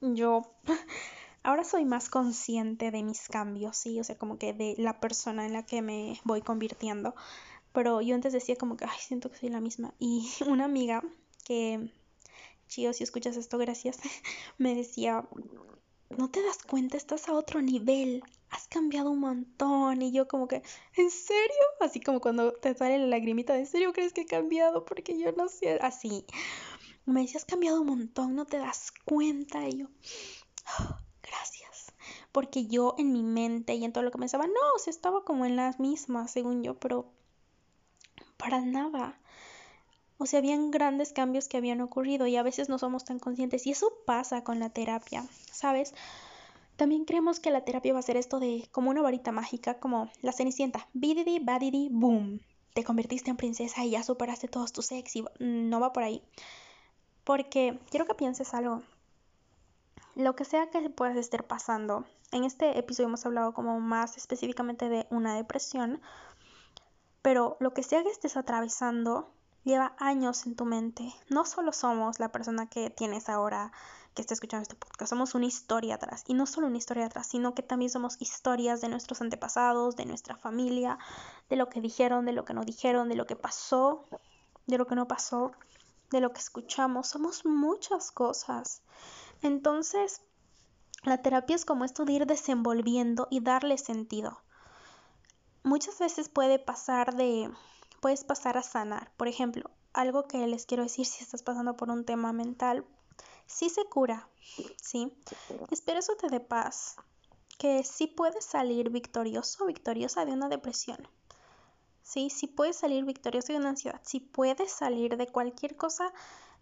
yo 0.00 0.42
ahora 1.42 1.64
soy 1.64 1.84
más 1.84 2.08
consciente 2.08 2.90
de 2.90 3.02
mis 3.02 3.28
cambios, 3.28 3.76
sí, 3.76 4.00
o 4.00 4.04
sea, 4.04 4.18
como 4.18 4.38
que 4.38 4.52
de 4.52 4.74
la 4.78 5.00
persona 5.00 5.46
en 5.46 5.52
la 5.52 5.64
que 5.64 5.82
me 5.82 6.20
voy 6.24 6.42
convirtiendo. 6.42 7.14
Pero 7.72 8.00
yo 8.02 8.14
antes 8.14 8.32
decía 8.32 8.56
como 8.56 8.76
que, 8.76 8.84
ay, 8.84 8.98
siento 8.98 9.30
que 9.30 9.38
soy 9.38 9.48
la 9.48 9.60
misma. 9.60 9.94
Y 9.98 10.28
una 10.46 10.64
amiga 10.64 11.02
que, 11.44 11.92
chido, 12.68 12.92
si 12.92 13.04
escuchas 13.04 13.36
esto, 13.36 13.58
gracias, 13.58 13.98
me 14.58 14.74
decía, 14.74 15.26
no 16.18 16.30
te 16.30 16.42
das 16.42 16.58
cuenta, 16.62 16.96
estás 16.96 17.28
a 17.28 17.34
otro 17.34 17.60
nivel, 17.62 18.22
has 18.50 18.68
cambiado 18.68 19.10
un 19.10 19.20
montón. 19.20 20.02
Y 20.02 20.12
yo 20.12 20.28
como 20.28 20.48
que, 20.48 20.62
¿en 20.96 21.10
serio? 21.10 21.64
Así 21.80 22.00
como 22.00 22.20
cuando 22.20 22.52
te 22.52 22.74
sale 22.74 22.98
la 22.98 23.06
lagrimita, 23.06 23.56
¿en 23.58 23.66
serio 23.66 23.92
crees 23.92 24.12
que 24.12 24.22
he 24.22 24.26
cambiado? 24.26 24.84
Porque 24.84 25.18
yo 25.18 25.32
no 25.32 25.48
sé, 25.48 25.78
así. 25.80 26.24
Me 27.04 27.22
decía, 27.22 27.38
has 27.38 27.44
cambiado 27.44 27.80
un 27.80 27.88
montón, 27.88 28.36
no 28.36 28.44
te 28.46 28.58
das 28.58 28.92
cuenta. 29.04 29.68
Y 29.68 29.78
yo, 29.78 29.86
oh, 30.78 30.96
gracias. 31.22 31.92
Porque 32.30 32.66
yo 32.66 32.94
en 32.98 33.12
mi 33.12 33.22
mente 33.22 33.74
y 33.74 33.84
en 33.84 33.92
todo 33.92 34.04
lo 34.04 34.10
que 34.10 34.18
pensaba, 34.18 34.46
no, 34.46 34.74
o 34.76 34.78
sea, 34.78 34.90
estaba 34.90 35.24
como 35.24 35.44
en 35.44 35.56
las 35.56 35.80
mismas, 35.80 36.30
según 36.30 36.62
yo, 36.62 36.78
pero 36.78 37.12
para 38.36 38.60
nada. 38.60 39.18
O 40.18 40.26
sea, 40.26 40.38
habían 40.38 40.70
grandes 40.70 41.12
cambios 41.12 41.48
que 41.48 41.56
habían 41.56 41.80
ocurrido 41.80 42.28
y 42.28 42.36
a 42.36 42.44
veces 42.44 42.68
no 42.68 42.78
somos 42.78 43.04
tan 43.04 43.18
conscientes. 43.18 43.66
Y 43.66 43.72
eso 43.72 43.92
pasa 44.06 44.44
con 44.44 44.60
la 44.60 44.70
terapia, 44.70 45.24
¿sabes? 45.62 45.94
También 46.76 47.04
creemos 47.04 47.38
que 47.38 47.52
la 47.52 47.64
terapia 47.64 47.92
va 47.92 48.00
a 48.00 48.02
ser 48.02 48.16
esto 48.16 48.40
de 48.40 48.68
como 48.72 48.90
una 48.90 49.00
varita 49.00 49.30
mágica, 49.30 49.78
como 49.78 50.10
la 50.20 50.32
cenicienta. 50.32 50.88
Bididi, 50.92 51.38
badidi, 51.38 51.88
boom. 51.92 52.40
Te 52.74 52.82
convertiste 52.82 53.30
en 53.30 53.36
princesa 53.36 53.84
y 53.84 53.90
ya 53.90 54.02
superaste 54.02 54.48
todos 54.48 54.72
tus 54.72 54.90
ex 54.90 55.14
y 55.14 55.24
no 55.38 55.78
va 55.78 55.92
por 55.92 56.02
ahí. 56.02 56.20
Porque 57.22 57.78
quiero 57.90 58.06
que 58.06 58.14
pienses 58.14 58.54
algo. 58.54 58.82
Lo 60.16 60.34
que 60.34 60.44
sea 60.44 60.68
que 60.70 60.90
puedas 60.90 61.16
estar 61.16 61.46
pasando. 61.46 62.04
En 62.32 62.42
este 62.42 62.76
episodio 62.76 63.06
hemos 63.06 63.24
hablado 63.24 63.54
como 63.54 63.78
más 63.78 64.16
específicamente 64.16 64.88
de 64.88 65.06
una 65.10 65.36
depresión. 65.36 66.00
Pero 67.20 67.56
lo 67.60 67.72
que 67.72 67.84
sea 67.84 68.02
que 68.02 68.10
estés 68.10 68.36
atravesando, 68.36 69.30
lleva 69.62 69.94
años 69.98 70.44
en 70.46 70.56
tu 70.56 70.64
mente. 70.64 71.14
No 71.28 71.44
solo 71.44 71.72
somos 71.72 72.18
la 72.18 72.32
persona 72.32 72.66
que 72.66 72.90
tienes 72.90 73.28
ahora 73.28 73.70
que 74.14 74.22
está 74.22 74.34
escuchando 74.34 74.62
este 74.62 74.74
podcast, 74.74 75.10
somos 75.10 75.34
una 75.34 75.46
historia 75.46 75.94
atrás. 75.94 76.24
Y 76.26 76.34
no 76.34 76.46
solo 76.46 76.66
una 76.66 76.76
historia 76.76 77.06
atrás, 77.06 77.28
sino 77.28 77.54
que 77.54 77.62
también 77.62 77.90
somos 77.90 78.16
historias 78.20 78.80
de 78.80 78.88
nuestros 78.88 79.20
antepasados, 79.20 79.96
de 79.96 80.04
nuestra 80.04 80.36
familia, 80.36 80.98
de 81.48 81.56
lo 81.56 81.68
que 81.68 81.80
dijeron, 81.80 82.26
de 82.26 82.32
lo 82.32 82.44
que 82.44 82.54
no 82.54 82.64
dijeron, 82.64 83.08
de 83.08 83.16
lo 83.16 83.26
que 83.26 83.36
pasó, 83.36 84.04
de 84.66 84.78
lo 84.78 84.86
que 84.86 84.94
no 84.94 85.08
pasó, 85.08 85.52
de 86.10 86.20
lo 86.20 86.32
que 86.32 86.40
escuchamos. 86.40 87.08
Somos 87.08 87.44
muchas 87.44 88.10
cosas. 88.10 88.82
Entonces, 89.40 90.22
la 91.04 91.22
terapia 91.22 91.56
es 91.56 91.64
como 91.64 91.84
esto 91.84 92.04
de 92.04 92.12
ir 92.12 92.26
desenvolviendo 92.26 93.28
y 93.30 93.40
darle 93.40 93.78
sentido. 93.78 94.42
Muchas 95.64 95.98
veces 95.98 96.28
puede 96.28 96.58
pasar 96.58 97.14
de 97.14 97.50
puedes 98.00 98.24
pasar 98.24 98.58
a 98.58 98.62
sanar. 98.62 99.12
Por 99.16 99.28
ejemplo, 99.28 99.70
algo 99.92 100.26
que 100.26 100.46
les 100.46 100.66
quiero 100.66 100.82
decir 100.82 101.06
si 101.06 101.22
estás 101.22 101.42
pasando 101.42 101.76
por 101.76 101.88
un 101.88 102.04
tema 102.04 102.32
mental, 102.32 102.84
sí 103.46 103.68
se 103.68 103.84
cura, 103.84 104.28
¿sí? 104.82 105.12
Espero 105.70 105.98
eso 105.98 106.16
te 106.16 106.28
dé 106.28 106.40
paz, 106.40 106.96
que 107.58 107.84
sí 107.84 108.06
puedes 108.06 108.44
salir 108.44 108.90
victorioso 108.90 109.64
o 109.64 109.66
victoriosa 109.66 110.24
de 110.24 110.32
una 110.32 110.48
depresión. 110.48 111.08
Sí, 112.02 112.30
sí 112.30 112.46
puedes 112.46 112.76
salir 112.76 113.04
victorioso 113.04 113.52
de 113.52 113.58
una 113.58 113.70
ansiedad, 113.70 114.00
sí 114.04 114.20
puedes 114.20 114.72
salir 114.72 115.16
de 115.16 115.26
cualquier 115.26 115.76
cosa 115.76 116.12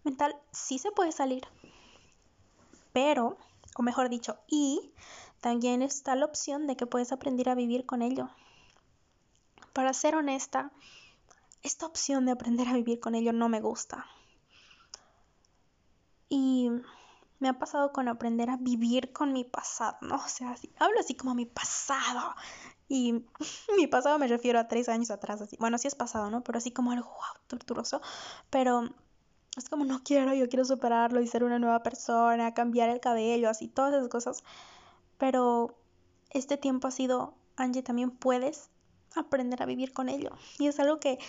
mental, 0.03 0.35
sí 0.51 0.77
se 0.77 0.91
puede 0.91 1.11
salir. 1.11 1.43
Pero, 2.93 3.37
o 3.77 3.81
mejor 3.83 4.09
dicho, 4.09 4.37
y 4.47 4.93
también 5.39 5.81
está 5.81 6.15
la 6.15 6.25
opción 6.25 6.67
de 6.67 6.75
que 6.75 6.85
puedes 6.85 7.11
aprender 7.11 7.49
a 7.49 7.55
vivir 7.55 7.85
con 7.85 8.01
ello. 8.01 8.29
Para 9.73 9.93
ser 9.93 10.15
honesta, 10.15 10.71
esta 11.63 11.85
opción 11.85 12.25
de 12.25 12.31
aprender 12.31 12.67
a 12.67 12.73
vivir 12.73 12.99
con 12.99 13.15
ello 13.15 13.33
no 13.33 13.49
me 13.49 13.61
gusta. 13.61 14.05
Y 16.31 16.71
me 17.39 17.49
ha 17.49 17.59
pasado 17.59 17.91
con 17.91 18.07
aprender 18.07 18.49
a 18.49 18.55
vivir 18.55 19.11
con 19.11 19.33
mi 19.33 19.43
pasado, 19.43 19.97
¿no? 19.99 20.15
O 20.15 20.29
sea, 20.29 20.55
hablo 20.79 20.97
así 20.97 21.13
como 21.13 21.35
mi 21.35 21.45
pasado. 21.45 22.35
Y 22.87 23.25
mi 23.75 23.87
pasado 23.87 24.17
me 24.17 24.29
refiero 24.29 24.57
a 24.57 24.69
tres 24.69 24.87
años 24.87 25.11
atrás, 25.11 25.41
así. 25.41 25.57
Bueno, 25.59 25.77
sí 25.77 25.89
es 25.89 25.95
pasado, 25.95 26.29
¿no? 26.29 26.41
Pero 26.41 26.57
así 26.57 26.71
como 26.71 26.91
algo 26.91 27.09
wow, 27.09 27.43
torturoso. 27.47 28.01
Pero 28.49 28.89
es 29.57 29.67
como 29.67 29.83
no 29.83 30.03
quiero, 30.05 30.33
yo 30.33 30.47
quiero 30.47 30.63
superarlo 30.63 31.19
y 31.19 31.27
ser 31.27 31.43
una 31.43 31.59
nueva 31.59 31.83
persona, 31.83 32.53
cambiar 32.53 32.89
el 32.89 33.01
cabello, 33.01 33.49
así, 33.49 33.67
todas 33.67 33.93
esas 33.93 34.07
cosas. 34.07 34.43
Pero 35.17 35.75
este 36.29 36.55
tiempo 36.55 36.87
ha 36.87 36.91
sido, 36.91 37.33
Angie, 37.57 37.83
también 37.83 38.11
puedes 38.11 38.69
aprender 39.15 39.61
a 39.61 39.65
vivir 39.65 39.91
con 39.91 40.07
ello. 40.07 40.31
Y 40.59 40.67
es 40.67 40.79
algo 40.79 41.01
que 41.01 41.19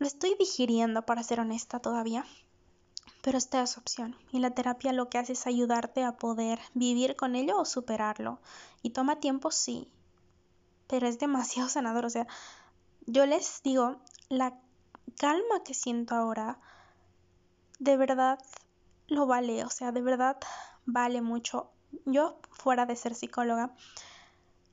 lo 0.00 0.08
estoy 0.08 0.34
digiriendo, 0.40 1.06
para 1.06 1.22
ser 1.22 1.38
honesta 1.38 1.78
todavía. 1.78 2.24
Pero 3.22 3.38
esta 3.38 3.62
es 3.62 3.76
opción. 3.76 4.16
Y 4.32 4.38
la 4.38 4.50
terapia 4.50 4.92
lo 4.92 5.08
que 5.08 5.18
hace 5.18 5.32
es 5.32 5.46
ayudarte 5.46 6.04
a 6.04 6.16
poder 6.16 6.60
vivir 6.74 7.16
con 7.16 7.34
ello 7.34 7.58
o 7.58 7.64
superarlo. 7.64 8.38
Y 8.82 8.90
toma 8.90 9.20
tiempo, 9.20 9.50
sí. 9.50 9.88
Pero 10.86 11.06
es 11.06 11.18
demasiado 11.18 11.68
sanador. 11.68 12.06
O 12.06 12.10
sea, 12.10 12.26
yo 13.06 13.26
les 13.26 13.62
digo, 13.62 13.96
la 14.28 14.58
calma 15.18 15.62
que 15.64 15.74
siento 15.74 16.14
ahora, 16.14 16.58
de 17.78 17.96
verdad 17.96 18.38
lo 19.08 19.26
vale. 19.26 19.64
O 19.64 19.70
sea, 19.70 19.92
de 19.92 20.02
verdad 20.02 20.36
vale 20.86 21.20
mucho. 21.22 21.70
Yo, 22.04 22.38
fuera 22.50 22.86
de 22.86 22.96
ser 22.96 23.14
psicóloga, 23.14 23.74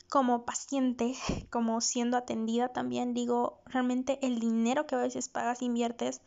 como 0.09 0.45
paciente, 0.45 1.15
como 1.49 1.81
siendo 1.81 2.17
atendida 2.17 2.69
también, 2.69 3.13
digo, 3.13 3.59
realmente 3.65 4.19
el 4.21 4.39
dinero 4.39 4.85
que 4.85 4.95
a 4.95 4.99
veces 4.99 5.29
pagas, 5.29 5.61
inviertes, 5.61 6.21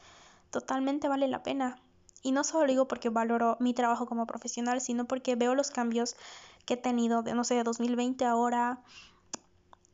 totalmente 0.50 1.08
vale 1.08 1.28
la 1.28 1.42
pena. 1.42 1.80
Y 2.22 2.32
no 2.32 2.44
solo 2.44 2.66
digo 2.66 2.88
porque 2.88 3.08
valoro 3.08 3.56
mi 3.60 3.74
trabajo 3.74 4.06
como 4.06 4.26
profesional, 4.26 4.80
sino 4.80 5.06
porque 5.06 5.36
veo 5.36 5.54
los 5.54 5.70
cambios 5.70 6.16
que 6.66 6.74
he 6.74 6.76
tenido 6.76 7.22
de, 7.22 7.34
no 7.34 7.44
sé, 7.44 7.54
de 7.54 7.62
2020 7.62 8.24
ahora. 8.24 8.80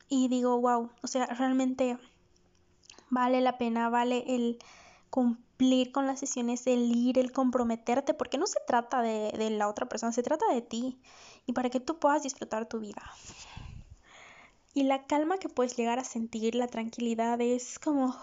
Y 0.09 0.29
digo, 0.29 0.61
wow, 0.61 0.91
o 1.03 1.07
sea, 1.07 1.27
realmente 1.27 1.99
vale 3.11 3.41
la 3.41 3.59
pena, 3.59 3.89
vale 3.89 4.25
el 4.27 4.59
cumplir 5.11 5.93
con 5.93 6.07
las 6.07 6.19
sesiones, 6.19 6.67
el 6.67 6.95
ir, 6.97 7.19
el 7.19 7.31
comprometerte, 7.31 8.15
porque 8.15 8.39
no 8.39 8.47
se 8.47 8.59
trata 8.67 9.03
de, 9.03 9.33
de 9.37 9.51
la 9.51 9.69
otra 9.69 9.87
persona, 9.87 10.13
se 10.13 10.23
trata 10.23 10.47
de 10.53 10.63
ti 10.63 10.99
y 11.47 11.53
para 11.53 11.71
que 11.71 11.81
tú 11.81 11.99
puedas 11.99 12.23
disfrutar 12.23 12.67
tu 12.67 12.81
vida. 12.81 13.03
Y 14.73 14.83
la 14.83 15.07
calma 15.07 15.39
que 15.39 15.49
puedes 15.49 15.77
llegar 15.77 16.01
a 16.01 16.05
sentir, 16.05 16.57
la 16.57 16.67
tranquilidad, 16.67 17.41
es 17.41 17.79
como, 17.79 18.17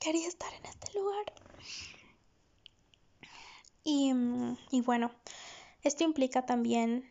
quería 0.00 0.28
estar 0.28 0.52
en 0.54 0.66
este 0.66 0.96
lugar. 0.96 1.24
Y, 3.86 4.12
y 4.72 4.80
bueno, 4.80 5.12
esto 5.82 6.02
implica 6.02 6.44
también 6.44 7.08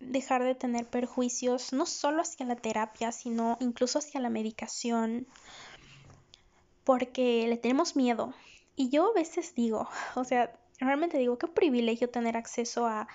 dejar 0.00 0.42
de 0.42 0.54
tener 0.54 0.86
perjuicios 0.86 1.74
no 1.74 1.84
solo 1.84 2.22
hacia 2.22 2.46
la 2.46 2.56
terapia, 2.56 3.12
sino 3.12 3.58
incluso 3.60 3.98
hacia 3.98 4.18
la 4.18 4.30
medicación, 4.30 5.26
porque 6.84 7.46
le 7.46 7.58
tenemos 7.58 7.94
miedo. 7.94 8.32
Y 8.74 8.88
yo 8.88 9.10
a 9.10 9.12
veces 9.12 9.54
digo, 9.54 9.86
o 10.16 10.24
sea, 10.24 10.58
realmente 10.80 11.18
digo, 11.18 11.36
qué 11.36 11.46
privilegio 11.46 12.08
tener 12.08 12.38
acceso 12.38 12.86
a 12.86 13.06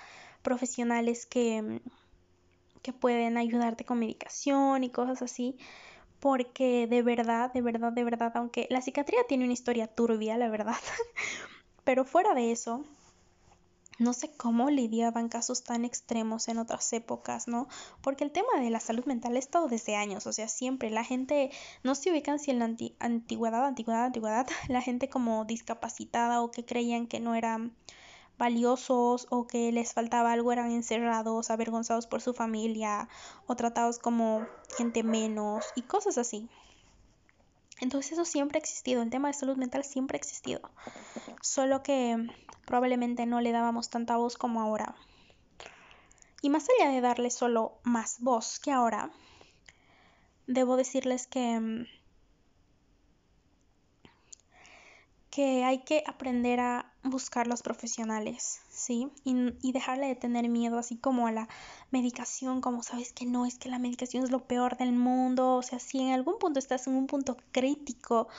profesionales 0.44 1.26
que 1.26 1.82
que 2.88 2.94
pueden 2.94 3.36
ayudarte 3.36 3.84
con 3.84 4.00
medicación 4.00 4.84
y 4.86 4.90
cosas 4.90 5.22
así, 5.22 5.58
porque 6.22 6.88
de 6.88 7.02
verdad, 7.02 7.52
de 7.52 7.62
verdad, 7.62 7.92
de 7.92 8.06
verdad, 8.06 8.32
aunque 8.36 8.66
la 8.70 8.82
psiquiatría 8.82 9.20
tiene 9.28 9.44
una 9.44 9.52
historia 9.52 9.88
turbia, 9.88 10.38
la 10.38 10.48
verdad, 10.48 10.78
pero 11.88 12.04
fuera 12.04 12.34
de 12.34 12.52
eso, 12.52 12.84
no 13.98 14.12
sé 14.12 14.30
cómo 14.36 14.70
lidiaban 14.70 15.30
casos 15.30 15.64
tan 15.64 15.86
extremos 15.86 16.50
en 16.50 16.58
otras 16.58 16.92
épocas, 16.92 17.48
¿no? 17.48 17.70
Porque 18.02 18.26
el 18.26 18.32
tema 18.34 18.60
de 18.60 18.70
la 18.70 18.82
salud 18.82 19.06
mental 19.06 19.38
ha 19.38 19.40
estado 19.40 19.70
desde 19.70 19.96
años, 19.96 20.28
o 20.28 20.34
sea, 20.34 20.50
siempre 20.50 20.90
la 20.90 21.06
gente 21.06 21.50
no 21.84 21.96
se 21.96 22.12
ubican 22.12 22.40
si 22.40 22.52
en 22.52 22.60
la 22.60 22.66
antigüedad, 22.66 23.64
antigüedad, 23.64 24.04
antigüedad, 24.04 24.48
la 24.68 24.82
gente 24.82 25.08
como 25.08 25.46
discapacitada 25.46 26.42
o 26.42 26.52
que 26.52 26.66
creían 26.66 27.08
que 27.08 27.22
no 27.22 27.36
eran 27.36 27.74
valiosos 28.38 29.26
o 29.30 29.48
que 29.48 29.72
les 29.72 29.94
faltaba 29.94 30.34
algo 30.34 30.52
eran 30.52 30.72
encerrados, 30.72 31.50
avergonzados 31.52 32.06
por 32.06 32.20
su 32.20 32.34
familia 32.34 33.08
o 33.46 33.56
tratados 33.56 33.98
como 33.98 34.46
gente 34.78 35.04
menos 35.04 35.64
y 35.74 35.84
cosas 35.84 36.18
así. 36.18 36.50
Entonces 37.80 38.14
eso 38.14 38.26
siempre 38.26 38.58
ha 38.58 38.62
existido, 38.62 39.02
el 39.04 39.10
tema 39.10 39.28
de 39.28 39.36
salud 39.36 39.56
mental 39.56 39.84
siempre 39.84 40.16
ha 40.16 40.20
existido, 40.20 40.62
solo 41.42 41.84
que 41.84 42.28
probablemente 42.66 43.26
no 43.26 43.40
le 43.40 43.52
dábamos 43.52 43.90
tanta 43.90 44.18
voz 44.18 44.38
como 44.38 44.62
ahora. 44.62 44.96
Y 46.42 46.50
más 46.50 46.68
allá 46.70 46.92
de 46.92 47.02
darle 47.02 47.30
solo 47.30 47.80
más 47.84 48.20
voz 48.20 48.60
que 48.60 48.72
ahora, 48.72 49.12
debo 50.48 50.76
decirles 50.76 51.28
que 51.28 51.60
mm, 51.60 51.86
que 55.38 55.64
hay 55.64 55.84
que 55.84 56.04
aprender 56.08 56.60
a 56.60 56.92
buscar 57.04 57.46
los 57.46 57.62
profesionales, 57.62 58.60
¿sí? 58.72 59.12
Y, 59.24 59.36
y, 59.62 59.72
dejarle 59.72 60.08
de 60.08 60.16
tener 60.16 60.50
miedo 60.50 60.80
así 60.80 60.98
como 60.98 61.28
a 61.28 61.32
la 61.32 61.48
medicación, 61.92 62.60
como 62.60 62.82
sabes 62.82 63.14
que 63.14 63.28
no, 63.28 63.46
es 63.46 63.60
que 63.60 63.70
la 63.70 63.78
medicación 63.78 64.24
es 64.24 64.32
lo 64.32 64.48
peor 64.48 64.78
del 64.78 64.94
mundo, 64.94 65.58
o 65.58 65.62
sea, 65.62 65.78
si 65.78 66.00
en 66.00 66.12
algún 66.12 66.40
punto 66.40 66.58
estás 66.58 66.88
en 66.88 66.96
un 66.96 67.06
punto 67.06 67.38
crítico 67.52 68.30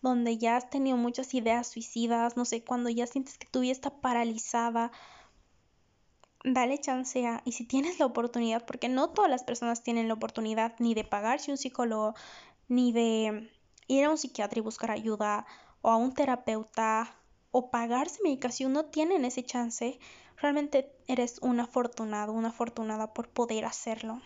donde 0.00 0.38
ya 0.38 0.56
has 0.56 0.70
tenido 0.70 0.96
muchas 0.96 1.34
ideas 1.34 1.66
suicidas, 1.66 2.36
no 2.36 2.44
sé, 2.44 2.62
cuando 2.62 2.88
ya 2.88 3.08
sientes 3.08 3.36
que 3.36 3.48
tu 3.48 3.58
vida 3.58 3.72
está 3.72 3.90
paralizada, 3.90 4.92
dale 6.44 6.78
chance 6.78 7.26
a, 7.26 7.42
y 7.44 7.50
si 7.50 7.64
tienes 7.64 7.98
la 7.98 8.06
oportunidad, 8.06 8.64
porque 8.64 8.88
no 8.88 9.10
todas 9.10 9.28
las 9.28 9.42
personas 9.42 9.82
tienen 9.82 10.06
la 10.06 10.14
oportunidad 10.14 10.76
ni 10.78 10.94
de 10.94 11.02
pagarse 11.02 11.50
un 11.50 11.56
psicólogo, 11.56 12.14
ni 12.68 12.92
de 12.92 13.50
ir 13.88 14.04
a 14.04 14.10
un 14.10 14.18
psiquiatra 14.18 14.60
y 14.60 14.62
buscar 14.62 14.92
ayuda, 14.92 15.46
o 15.84 15.90
a 15.90 15.96
un 15.96 16.14
terapeuta, 16.14 17.14
o 17.50 17.70
pagarse 17.70 18.22
medicación, 18.24 18.72
no 18.72 18.86
tienen 18.86 19.26
ese 19.26 19.44
chance, 19.44 19.98
realmente 20.38 20.90
eres 21.08 21.38
un 21.42 21.60
afortunado, 21.60 22.32
una 22.32 22.48
afortunada 22.48 23.12
por 23.12 23.28
poder 23.28 23.66
hacerlo. 23.66 24.22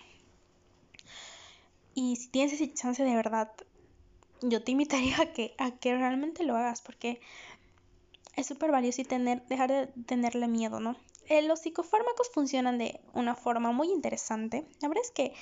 Y 1.95 2.15
si 2.15 2.29
tienes 2.29 2.53
ese 2.53 2.73
chance 2.73 3.03
de 3.03 3.17
verdad, 3.17 3.51
yo 4.41 4.63
te 4.63 4.71
invitaría 4.71 5.21
a 5.21 5.33
que, 5.33 5.57
a 5.59 5.73
que 5.73 5.97
realmente 5.97 6.45
lo 6.45 6.57
hagas, 6.57 6.81
porque 6.81 7.21
es 8.37 8.47
súper 8.47 8.71
valioso 8.71 9.01
y 9.01 9.05
tener, 9.05 9.45
dejar 9.49 9.69
de 9.73 9.89
tenerle 10.07 10.47
miedo, 10.47 10.79
¿no? 10.79 10.95
Eh, 11.27 11.43
los 11.43 11.59
psicofármacos 11.59 12.31
funcionan 12.31 12.79
de 12.79 13.01
una 13.15 13.35
forma 13.35 13.73
muy 13.73 13.91
interesante. 13.91 14.65
La 14.81 14.87
verdad 14.87 15.03
es 15.05 15.11
que 15.11 15.35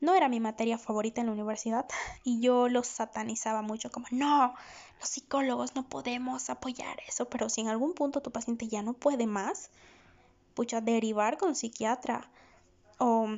no 0.00 0.14
era 0.14 0.28
mi 0.28 0.40
materia 0.40 0.78
favorita 0.78 1.20
en 1.20 1.28
la 1.28 1.32
universidad 1.32 1.86
y 2.24 2.40
yo 2.40 2.68
los 2.68 2.86
satanizaba 2.86 3.62
mucho 3.62 3.90
como, 3.90 4.06
no, 4.10 4.54
los 4.98 5.08
psicólogos 5.08 5.74
no 5.74 5.88
podemos 5.88 6.50
apoyar 6.50 7.00
eso, 7.06 7.28
pero 7.28 7.48
si 7.48 7.60
en 7.60 7.68
algún 7.68 7.94
punto 7.94 8.22
tu 8.22 8.30
paciente 8.30 8.68
ya 8.68 8.82
no 8.82 8.94
puede 8.94 9.26
más, 9.26 9.70
pucha, 10.54 10.80
derivar 10.80 11.38
con 11.38 11.54
psiquiatra 11.54 12.30
o 12.98 13.28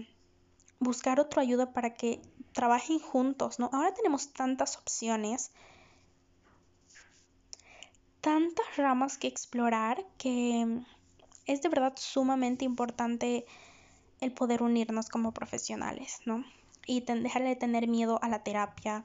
buscar 0.81 1.21
otra 1.21 1.43
ayuda 1.43 1.73
para 1.73 1.95
que 1.95 2.21
trabajen 2.53 2.99
juntos, 2.99 3.59
¿no? 3.59 3.71
Ahora 3.73 3.95
tenemos 3.95 4.33
tantas 4.33 4.77
opciones 4.77 5.53
tantas 8.23 8.77
ramas 8.77 9.19
que 9.19 9.27
explorar 9.27 10.07
que 10.17 10.81
es 11.47 11.61
de 11.61 11.69
verdad 11.69 11.93
sumamente 11.97 12.65
importante 12.65 13.45
el 14.23 14.33
poder 14.33 14.63
unirnos 14.63 15.09
como 15.09 15.33
profesionales, 15.33 16.21
¿no? 16.25 16.45
Y 16.87 17.01
dejar 17.01 17.43
de 17.43 17.57
tener 17.57 17.89
miedo 17.89 18.19
a 18.23 18.29
la 18.29 18.43
terapia, 18.43 19.05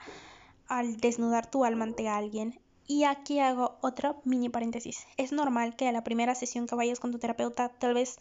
al 0.68 0.98
desnudar 0.98 1.50
tu 1.50 1.66
alma 1.66 1.84
ante 1.86 2.08
alguien. 2.08 2.60
Y 2.88 3.04
aquí 3.04 3.40
hago 3.40 3.78
otra 3.82 4.16
mini 4.24 4.50
paréntesis. 4.50 5.06
Es 5.18 5.32
normal 5.32 5.76
que 5.76 5.88
a 5.88 5.92
la 5.92 6.04
primera 6.04 6.36
sesión 6.36 6.68
que 6.68 6.76
vayas 6.76 7.00
con 7.00 7.12
tu 7.12 7.20
terapeuta 7.20 7.70
tal 7.70 7.94
vez 7.94 8.18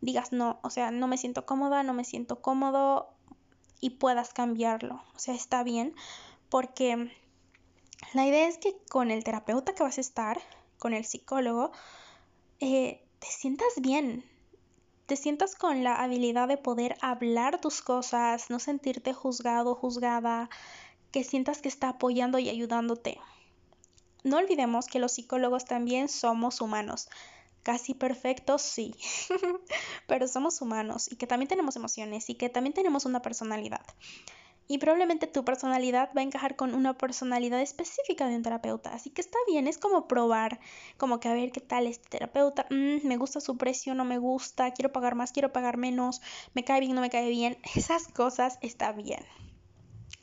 digas 0.00 0.32
no, 0.32 0.58
o 0.62 0.70
sea, 0.70 0.90
no 0.90 1.06
me 1.06 1.18
siento 1.18 1.46
cómoda, 1.46 1.82
no 1.82 1.92
me 1.92 2.04
siento 2.04 2.40
cómodo 2.40 3.10
y 3.80 3.90
puedas 3.90 4.32
cambiarlo. 4.32 5.02
O 5.14 5.18
sea, 5.18 5.34
está 5.34 5.62
bien 5.62 5.94
porque 6.48 7.12
la 8.14 8.26
idea 8.26 8.48
es 8.48 8.58
que 8.58 8.76
con 8.88 9.10
el 9.10 9.22
terapeuta 9.24 9.74
que 9.74 9.82
vas 9.82 9.98
a 9.98 10.00
estar, 10.00 10.40
con 10.78 10.94
el 10.94 11.04
psicólogo, 11.04 11.70
eh, 12.58 13.04
te 13.18 13.28
sientas 13.28 13.74
bien, 13.80 14.24
te 15.10 15.16
sientas 15.16 15.56
con 15.56 15.82
la 15.82 15.96
habilidad 15.96 16.46
de 16.46 16.56
poder 16.56 16.96
hablar 17.00 17.60
tus 17.60 17.82
cosas, 17.82 18.48
no 18.48 18.60
sentirte 18.60 19.12
juzgado, 19.12 19.74
juzgada, 19.74 20.48
que 21.10 21.24
sientas 21.24 21.60
que 21.60 21.66
está 21.66 21.88
apoyando 21.88 22.38
y 22.38 22.48
ayudándote. 22.48 23.18
No 24.22 24.36
olvidemos 24.36 24.86
que 24.86 25.00
los 25.00 25.10
psicólogos 25.10 25.64
también 25.64 26.08
somos 26.08 26.60
humanos. 26.60 27.08
Casi 27.64 27.92
perfectos, 27.92 28.62
sí, 28.62 28.94
pero 30.06 30.28
somos 30.28 30.62
humanos 30.62 31.10
y 31.10 31.16
que 31.16 31.26
también 31.26 31.48
tenemos 31.48 31.74
emociones 31.74 32.30
y 32.30 32.36
que 32.36 32.48
también 32.48 32.72
tenemos 32.72 33.04
una 33.04 33.20
personalidad 33.20 33.84
y 34.68 34.78
probablemente 34.78 35.26
tu 35.26 35.44
personalidad 35.44 36.10
va 36.16 36.20
a 36.20 36.24
encajar 36.24 36.54
con 36.54 36.74
una 36.74 36.96
personalidad 36.96 37.60
específica 37.60 38.28
de 38.28 38.36
un 38.36 38.42
terapeuta. 38.42 38.94
Así 38.94 39.10
que 39.10 39.20
está 39.20 39.36
bien, 39.48 39.66
es 39.66 39.78
como 39.78 40.06
probar, 40.06 40.60
como 40.96 41.18
que 41.18 41.28
a 41.28 41.34
ver 41.34 41.50
qué 41.50 41.60
tal 41.60 41.86
este 41.86 42.08
terapeuta, 42.08 42.66
mm, 42.70 43.06
me 43.06 43.16
gusta 43.16 43.40
su 43.40 43.56
precio, 43.56 43.94
no 43.94 44.04
me 44.04 44.18
gusta, 44.18 44.70
quiero 44.72 44.92
pagar 44.92 45.16
más, 45.16 45.32
quiero 45.32 45.52
pagar 45.52 45.76
menos, 45.76 46.22
me 46.54 46.64
cae 46.64 46.80
bien, 46.80 46.94
no 46.94 47.00
me 47.00 47.10
cae 47.10 47.28
bien. 47.28 47.58
Esas 47.74 48.06
cosas 48.08 48.58
está 48.62 48.92
bien. 48.92 49.24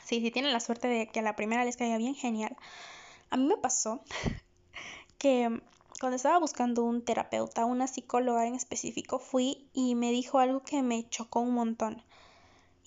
Sí, 0.06 0.22
si 0.22 0.32
tienen 0.32 0.54
la 0.54 0.62
suerte 0.62 0.88
de 0.88 1.08
que 1.08 1.20
a 1.20 1.24
la 1.24 1.36
primera 1.36 1.66
les 1.66 1.76
caiga 1.76 1.98
bien, 1.98 2.16
genial. 2.16 2.56
A 3.30 3.36
mí 3.36 3.46
me 3.46 3.58
pasó 3.58 4.02
que 5.18 5.62
cuando 6.00 6.16
estaba 6.16 6.40
buscando 6.40 6.84
un 6.84 7.04
terapeuta, 7.04 7.66
una 7.66 7.88
psicóloga 7.88 8.46
en 8.46 8.56
específico, 8.56 9.20
fui 9.20 9.68
y 9.74 9.96
me 9.96 10.12
dijo 10.12 10.40
algo 10.40 10.62
que 10.62 10.82
me 10.84 11.10
chocó 11.10 11.42
un 11.42 11.54
montón 11.54 12.04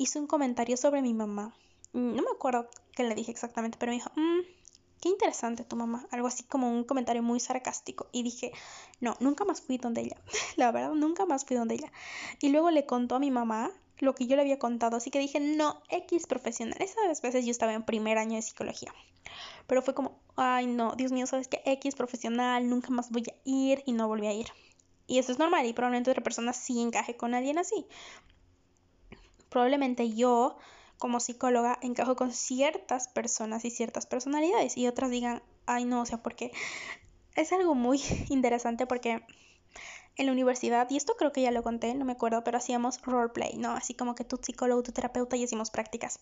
hizo 0.01 0.19
un 0.19 0.27
comentario 0.27 0.77
sobre 0.79 1.03
mi 1.03 1.13
mamá. 1.13 1.55
Mm, 1.93 2.17
no 2.17 2.23
me 2.23 2.31
acuerdo 2.35 2.69
qué 2.97 3.05
le 3.05 3.15
dije 3.15 3.31
exactamente, 3.31 3.77
pero 3.79 3.91
me 3.91 3.97
dijo, 3.97 4.11
mmm, 4.17 4.41
qué 5.01 5.11
interesante 5.11 5.63
tu 5.63 5.77
mamá. 5.77 6.07
Algo 6.11 6.27
así 6.27 6.43
como 6.45 6.71
un 6.71 6.85
comentario 6.85 7.23
muy 7.23 7.39
sarcástico. 7.39 8.09
Y 8.11 8.23
dije, 8.23 8.51
no, 9.01 9.15
nunca 9.21 9.45
más 9.45 9.61
fui 9.61 9.77
donde 9.77 10.01
ella. 10.01 10.17
La 10.57 10.73
verdad, 10.73 10.93
nunca 10.93 11.27
más 11.27 11.45
fui 11.45 11.57
donde 11.57 11.75
ella. 11.75 11.93
Y 12.41 12.49
luego 12.49 12.71
le 12.71 12.87
contó 12.87 13.17
a 13.17 13.19
mi 13.19 13.31
mamá 13.31 13.71
lo 13.99 14.15
que 14.15 14.27
yo 14.27 14.37
le 14.37 14.43
había 14.43 14.59
contado. 14.59 14.97
Así 14.97 15.11
que 15.11 15.19
dije, 15.19 15.39
no, 15.39 15.83
X 15.91 16.27
profesional. 16.27 16.81
Esas 16.81 17.21
veces 17.21 17.45
yo 17.45 17.51
estaba 17.51 17.75
en 17.75 17.85
primer 17.85 18.17
año 18.17 18.37
de 18.37 18.43
psicología. 18.43 18.95
Pero 19.67 19.83
fue 19.83 19.95
como, 19.95 20.19
ay, 20.37 20.67
no, 20.67 20.95
Dios 20.97 21.13
mío, 21.13 21.27
sabes 21.27 21.47
que 21.47 21.61
X 21.67 21.95
profesional, 21.95 22.71
nunca 22.71 22.89
más 22.89 23.11
voy 23.11 23.25
a 23.29 23.35
ir 23.45 23.83
y 23.85 23.93
no 23.93 24.09
volví 24.09 24.27
a 24.27 24.33
ir. 24.33 24.47
Y 25.07 25.19
eso 25.19 25.31
es 25.31 25.39
normal 25.39 25.67
y 25.67 25.75
probablemente 25.75 26.11
otra 26.11 26.23
persona 26.23 26.55
sí 26.55 26.81
encaje 26.81 27.17
con 27.17 27.35
alguien 27.35 27.59
así 27.59 27.85
probablemente 29.51 30.15
yo 30.15 30.57
como 30.99 31.21
psicóloga 31.21 31.79
encajo 31.83 32.17
con 32.17 32.33
ciertas 32.33 33.09
personas 33.09 33.65
y 33.65 33.71
ciertas 33.71 34.07
personalidades 34.07 34.77
y 34.77 34.87
otras 34.87 35.11
digan, 35.11 35.43
ay 35.67 35.85
no, 35.85 36.01
o 36.01 36.07
sea, 36.07 36.23
porque 36.23 36.53
es 37.37 37.53
algo 37.53 37.75
muy 37.75 38.01
interesante 38.31 38.87
porque 38.87 39.23
en 40.17 40.27
la 40.27 40.33
universidad, 40.33 40.89
y 40.91 40.97
esto 40.97 41.15
creo 41.17 41.33
que 41.33 41.43
ya 41.43 41.51
lo 41.51 41.63
conté, 41.63 41.95
no 41.95 42.05
me 42.05 42.13
acuerdo, 42.13 42.45
pero 42.45 42.59
hacíamos 42.59 43.01
roleplay, 43.03 43.57
¿no? 43.57 43.73
Así 43.73 43.95
como 43.95 44.15
que 44.15 44.25
tu 44.25 44.37
psicólogo, 44.37 44.83
tu 44.83 44.93
terapeuta 44.93 45.37
y 45.37 45.45
hicimos 45.45 45.71
prácticas. 45.71 46.21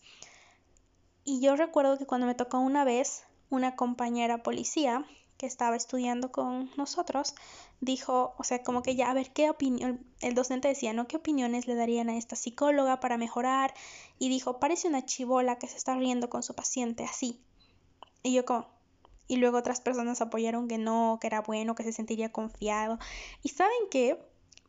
Y 1.25 1.41
yo 1.41 1.57
recuerdo 1.57 1.99
que 1.99 2.07
cuando 2.07 2.27
me 2.27 2.35
tocó 2.35 2.59
una 2.59 2.85
vez 2.85 3.25
una 3.51 3.75
compañera 3.75 4.43
policía, 4.43 5.05
que 5.39 5.47
estaba 5.47 5.77
estudiando 5.77 6.31
con 6.31 6.71
nosotros 6.77 7.35
dijo, 7.81 8.35
o 8.37 8.45
sea, 8.45 8.63
como 8.63 8.83
que 8.83 8.97
ya 8.97 9.11
a 9.11 9.15
ver 9.15 9.33
qué 9.33 9.49
opinión, 9.49 10.05
el 10.21 10.35
docente 10.35 10.69
decía, 10.69 10.93
¿no? 10.93 11.07
¿Qué 11.07 11.17
opiniones 11.17 11.67
le 11.67 11.77
darían 11.77 12.09
a 12.11 12.19
esta 12.19 12.37
psicóloga 12.37 13.01
para 13.01 13.17
mejorar? 13.17 13.73
Y 14.19 14.29
dijo, 14.29 14.59
parece 14.59 14.89
una 14.89 15.07
chivola 15.07 15.59
que 15.59 15.69
se 15.69 15.77
está 15.77 15.95
riendo 15.95 16.29
con 16.29 16.43
su 16.43 16.55
paciente, 16.55 17.05
así. 17.05 17.41
Y 18.23 18.35
yo 18.35 18.45
como, 18.45 18.67
y 19.29 19.37
luego 19.37 19.59
otras 19.59 19.81
personas 19.81 20.21
apoyaron 20.21 20.67
que 20.69 20.79
no, 20.79 21.19
que 21.21 21.29
era 21.29 21.41
bueno, 21.41 21.75
que 21.75 21.85
se 21.85 21.93
sentiría 21.93 22.33
confiado. 22.33 22.99
Y 23.43 23.51
saben 23.51 23.89
que 23.91 24.19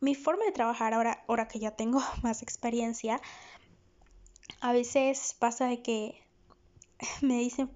mi 0.00 0.14
forma 0.14 0.44
de 0.44 0.52
trabajar 0.52 0.94
ahora, 0.94 1.24
ahora 1.26 1.48
que 1.48 1.58
ya 1.58 1.72
tengo 1.72 2.00
más 2.22 2.42
experiencia, 2.42 3.20
a 4.60 4.72
veces 4.72 5.34
pasa 5.38 5.66
de 5.66 5.82
que 5.82 6.22
me 7.22 7.38
dicen 7.38 7.70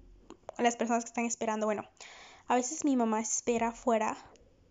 las 0.57 0.77
personas 0.77 1.03
que 1.03 1.09
están 1.09 1.25
esperando, 1.25 1.65
bueno, 1.65 1.83
a 2.47 2.55
veces 2.55 2.85
mi 2.85 2.95
mamá 2.95 3.19
espera 3.19 3.71
fuera 3.71 4.17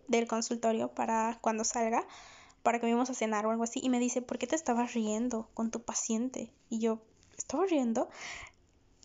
del 0.08 0.26
consultorio 0.28 0.88
para 0.88 1.38
cuando 1.40 1.64
salga, 1.64 2.06
para 2.62 2.78
que 2.78 2.86
vayamos 2.86 3.10
a 3.10 3.14
cenar 3.14 3.46
o 3.46 3.50
algo 3.50 3.64
así, 3.64 3.80
y 3.82 3.90
me 3.90 4.00
dice, 4.00 4.22
¿por 4.22 4.38
qué 4.38 4.46
te 4.46 4.56
estabas 4.56 4.94
riendo 4.94 5.48
con 5.54 5.70
tu 5.70 5.82
paciente? 5.82 6.52
Y 6.70 6.78
yo, 6.78 7.00
¿estaba 7.36 7.66
riendo? 7.66 8.08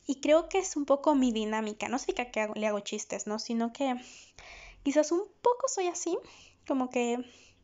Y 0.06 0.22
creo 0.22 0.50
que 0.50 0.60
es 0.60 0.76
un 0.76 0.86
poco 0.86 1.16
mi 1.16 1.32
dinámica, 1.32 1.88
no 1.88 2.00
significa 2.00 2.32
que 2.32 2.60
le 2.60 2.68
hago 2.68 2.80
chistes, 2.80 3.28
¿no? 3.28 3.38
Sino 3.38 3.74
que 3.74 3.96
quizás 4.84 5.12
un 5.12 5.24
poco 5.42 5.68
soy 5.68 5.88
así, 5.88 6.18
como 6.68 6.90
que 6.90 7.18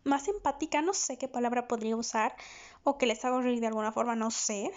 más 0.04 0.28
empática, 0.28 0.82
no 0.82 0.94
sé 0.94 1.18
qué 1.18 1.28
palabra 1.28 1.68
podría 1.68 1.96
usar, 1.96 2.36
o 2.84 2.98
que 2.98 3.08
les 3.08 3.24
hago 3.26 3.42
reír 3.42 3.60
de 3.60 3.68
alguna 3.68 3.92
forma, 3.92 4.16
no 4.16 4.32
sé, 4.32 4.72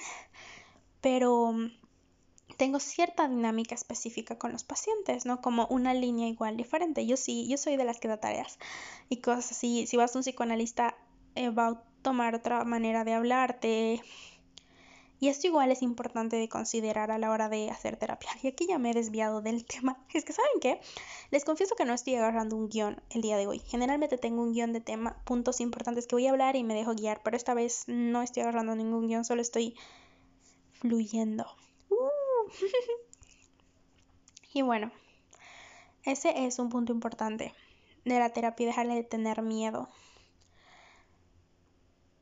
pero 1.01 1.53
tengo 2.59 2.81
cierta 2.81 3.29
dinámica 3.29 3.75
específica 3.77 4.37
con 4.37 4.51
los 4.53 4.65
pacientes, 4.65 5.25
¿no? 5.25 5.41
Como 5.41 5.69
una 5.69 5.95
línea 5.95 6.27
igual 6.27 6.57
diferente. 6.57 7.07
Yo 7.07 7.17
sí, 7.17 7.47
yo 7.49 7.57
soy 7.57 7.77
de 7.77 7.85
las 7.85 8.01
que 8.01 8.09
da 8.09 8.19
tareas 8.19 8.59
y 9.09 9.19
cosas 9.19 9.53
así. 9.53 9.87
Si 9.87 9.97
vas 9.97 10.15
a 10.15 10.19
un 10.19 10.25
psicoanalista, 10.25 10.97
eh, 11.37 11.51
va 11.51 11.69
a 11.69 11.83
tomar 12.03 12.35
otra 12.35 12.65
manera 12.65 13.05
de 13.05 13.15
hablarte. 13.15 14.03
Y 15.21 15.29
esto 15.29 15.47
igual 15.47 15.71
es 15.71 15.83
importante 15.83 16.35
de 16.35 16.49
considerar 16.49 17.13
a 17.13 17.19
la 17.19 17.31
hora 17.31 17.49
de 17.49 17.71
hacer 17.71 17.97
terapia. 17.97 18.31
Y 18.43 18.49
aquí 18.49 18.67
ya 18.67 18.79
me 18.79 18.91
he 18.91 18.95
desviado 18.95 19.41
del 19.41 19.65
tema. 19.65 19.97
Es 20.13 20.25
que, 20.25 20.33
¿saben 20.33 20.59
qué? 20.61 20.81
Les 21.31 21.45
confieso 21.45 21.77
que 21.77 21.85
no 21.85 21.95
estoy 21.95 22.17
agarrando 22.17 22.57
un 22.57 22.69
guion 22.69 23.01
el 23.11 23.23
día 23.23 23.37
de 23.37 23.47
hoy. 23.47 23.61
Generalmente 23.61 24.19
tengo 24.19 24.43
un 24.43 24.53
guion 24.53 24.73
de 24.73 24.81
tema, 24.81 25.23
puntos 25.25 25.61
importantes 25.61 26.09
que 26.09 26.17
voy 26.17 26.27
a 26.27 26.31
hablar 26.31 26.57
y 26.57 26.65
me 26.65 26.75
dejo 26.75 26.93
guiar, 26.97 27.21
pero 27.23 27.37
esta 27.37 27.55
vez 27.55 27.85
no 27.87 28.21
estoy 28.21 28.43
agarrando 28.43 28.75
ningún 28.75 29.07
guion, 29.07 29.25
solo 29.25 29.43
estoy 29.43 29.77
fluyendo. 30.73 31.47
y 34.55 34.63
bueno, 34.63 34.91
ese 36.05 36.47
es 36.47 36.59
un 36.59 36.69
punto 36.69 36.93
importante 36.93 37.55
de 38.05 38.19
la 38.19 38.31
terapia, 38.31 38.67
dejarle 38.67 38.95
de 38.95 39.05
tener 39.05 39.43
miedo. 39.43 39.89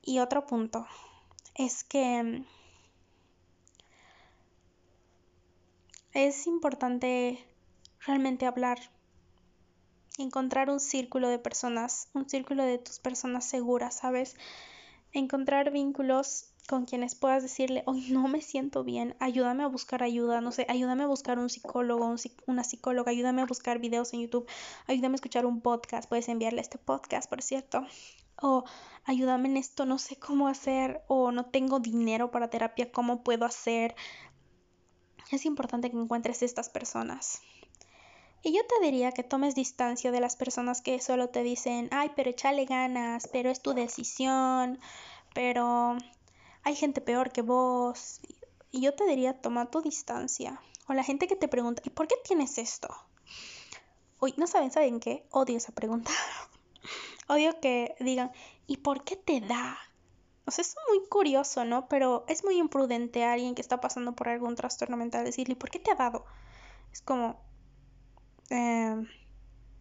Y 0.03 0.21
otro 0.21 0.47
punto 0.47 0.87
es 1.55 1.85
que 1.85 2.23
mm, 2.23 2.45
es 6.15 6.47
importante 6.47 7.45
realmente 8.07 8.47
hablar, 8.47 8.79
encontrar 10.19 10.71
un 10.71 10.81
círculo 10.81 11.29
de 11.29 11.39
personas, 11.39 12.09
un 12.15 12.29
círculo 12.29 12.65
de 12.65 12.79
tus 12.79 12.99
personas 12.99 13.45
seguras, 13.45 13.97
¿sabes? 13.97 14.37
encontrar 15.19 15.71
vínculos 15.71 16.51
con 16.67 16.85
quienes 16.85 17.15
puedas 17.15 17.43
decirle, 17.43 17.83
hoy 17.87 18.07
no 18.11 18.29
me 18.29 18.41
siento 18.41 18.85
bien, 18.85 19.17
ayúdame 19.21 19.63
a 19.63 19.69
buscar 19.69 20.03
ayuda, 20.03 20.41
no 20.41 20.53
sé, 20.53 20.67
ayúdame 20.69 21.05
a 21.05 21.07
buscar 21.07 21.39
un 21.39 21.49
psicólogo, 21.49 22.15
una 22.47 22.65
psicóloga, 22.65 23.11
ayúdame 23.11 23.43
a 23.43 23.47
buscar 23.47 23.79
videos 23.79 24.13
en 24.13 24.23
YouTube, 24.23 24.49
ayúdame 24.87 25.15
a 25.15 25.17
escuchar 25.17 25.47
un 25.47 25.61
podcast, 25.61 26.09
puedes 26.09 26.29
enviarle 26.29 26.61
este 26.61 26.79
podcast, 26.79 27.29
por 27.29 27.43
cierto, 27.43 27.85
o 28.41 28.65
ayúdame 29.05 29.49
en 29.49 29.57
esto, 29.57 29.87
no 29.87 29.99
sé 29.99 30.17
cómo 30.17 30.49
hacer, 30.49 31.03
o 31.09 31.33
no 31.33 31.47
tengo 31.47 31.81
dinero 31.81 32.31
para 32.31 32.51
terapia, 32.51 32.91
¿cómo 32.93 33.23
puedo 33.23 33.45
hacer? 33.45 33.95
Es 35.31 35.47
importante 35.47 35.91
que 35.91 35.97
encuentres 35.97 36.43
estas 36.43 36.69
personas. 36.69 37.41
Y 38.43 38.55
yo 38.55 38.61
te 38.67 38.85
diría 38.85 39.11
que 39.11 39.25
tomes 39.25 39.57
distancia 39.57 40.13
de 40.13 40.21
las 40.21 40.37
personas 40.37 40.81
que 40.81 41.01
solo 41.01 41.31
te 41.31 41.43
dicen, 41.43 41.89
ay, 41.91 42.13
pero 42.15 42.31
échale 42.31 42.65
ganas, 42.65 43.29
pero 43.33 43.51
es 43.51 43.61
tu 43.61 43.73
decisión, 43.73 44.79
pero 45.35 45.97
hay 46.67 46.75
gente 46.75 47.01
peor 47.01 47.31
que 47.31 47.43
vos. 47.43 48.21
Y 48.73 48.81
yo 48.81 48.93
te 48.93 49.07
diría, 49.07 49.41
toma 49.41 49.71
tu 49.71 49.83
distancia. 49.83 50.61
O 50.89 50.95
la 50.95 51.05
gente 51.05 51.29
que 51.29 51.37
te 51.37 51.47
pregunta, 51.47 51.81
¿y 51.85 51.91
por 51.91 52.09
qué 52.09 52.17
tienes 52.25 52.59
esto? 52.59 52.89
Uy, 54.21 54.35
no 54.37 54.49
saben, 54.49 54.73
¿saben 54.73 54.99
qué? 54.99 55.29
Odio 55.31 55.59
esa 55.59 55.71
pregunta. 55.71 56.11
Odio 57.29 57.61
que 57.61 57.95
digan, 58.01 58.33
¿y 58.67 58.79
por 58.79 59.05
qué 59.05 59.15
te 59.15 59.41
da? 59.41 59.79
O 60.45 60.51
sea, 60.51 60.63
es 60.63 60.75
muy 60.89 61.07
curioso, 61.09 61.65
¿no? 61.65 61.87
Pero 61.87 62.25
es 62.27 62.43
muy 62.43 62.59
imprudente 62.59 63.23
a 63.23 63.35
alguien 63.35 63.55
que 63.55 63.63
está 63.63 63.81
pasando 63.81 64.17
por 64.17 64.29
algún 64.29 64.57
trastorno 64.57 64.97
mental 64.97 65.25
decirle, 65.25 65.55
¿por 65.55 65.71
qué 65.71 65.79
te 65.79 65.93
ha 65.93 65.95
dado? 65.95 66.25
Es 66.93 67.01
como, 67.01 67.41
eh, 68.51 69.05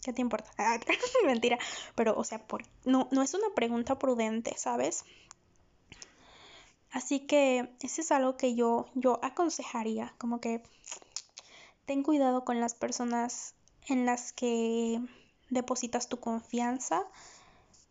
¿qué 0.04 0.14
te 0.14 0.22
importa? 0.22 0.52
Mentira. 1.26 1.58
Pero, 1.96 2.16
o 2.16 2.24
sea, 2.24 2.46
por, 2.46 2.64
no, 2.84 3.08
no 3.12 3.24
es 3.24 3.34
una 3.34 3.48
pregunta 3.56 3.98
prudente, 3.98 4.54
¿sabes? 4.56 5.04
Así 6.96 7.20
que 7.20 7.76
eso 7.82 8.00
es 8.00 8.12
algo 8.14 8.38
que 8.38 8.56
yo, 8.56 8.86
yo 8.96 9.20
aconsejaría, 9.22 10.16
como 10.18 10.40
que 10.40 10.64
ten 11.86 12.04
cuidado 12.04 12.46
con 12.46 12.62
las 12.62 12.74
personas 12.74 13.54
en 13.90 14.06
las 14.06 14.32
que 14.32 15.02
depositas 15.50 16.08
tu 16.08 16.22
confianza, 16.22 17.04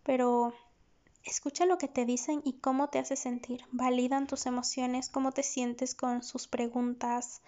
pero 0.05 0.55
escucha 1.23 1.67
lo 1.67 1.77
que 1.77 1.87
te 1.87 2.07
dicen 2.07 2.41
y 2.47 2.55
cómo 2.55 2.89
te 2.89 2.99
hace 2.99 3.17
sentir. 3.17 3.67
Validan 3.73 4.27
tus 4.27 4.47
emociones, 4.47 5.11
cómo 5.11 5.33
te 5.33 5.43
sientes 5.43 5.95
con 5.95 6.23
sus 6.23 6.49
preguntas, 6.49 7.43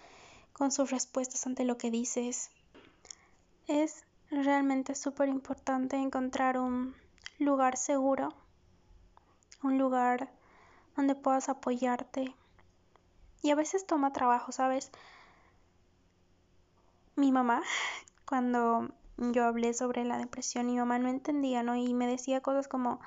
con 0.53 0.71
sus 0.71 0.91
respuestas 0.91 1.47
ante 1.47 1.63
lo 1.63 1.79
que 1.79 1.89
dices. 1.89 2.51
Es 3.65 4.03
realmente 4.29 4.93
súper 4.93 5.27
importante 5.27 5.95
encontrar 5.95 6.59
un 6.59 6.95
lugar 7.39 7.77
seguro, 7.77 8.35
un 9.63 9.79
lugar 9.79 10.36
donde 10.97 11.15
puedas 11.15 11.47
apoyarte. 11.47 12.35
Y 13.41 13.51
a 13.51 13.55
veces 13.55 13.85
toma 13.85 14.11
trabajo, 14.11 14.51
¿sabes? 14.51 14.91
Mi 17.15 17.31
mamá, 17.31 17.61
cuando 18.25 18.89
yo 19.17 19.45
hablé 19.45 19.73
sobre 19.73 20.03
la 20.03 20.17
depresión, 20.17 20.65
mi 20.67 20.75
mamá 20.75 20.99
no 20.99 21.07
entendía, 21.07 21.63
¿no? 21.63 21.75
Y 21.75 21.93
me 21.93 22.07
decía 22.07 22.41
cosas 22.41 22.67
como, 22.67 22.99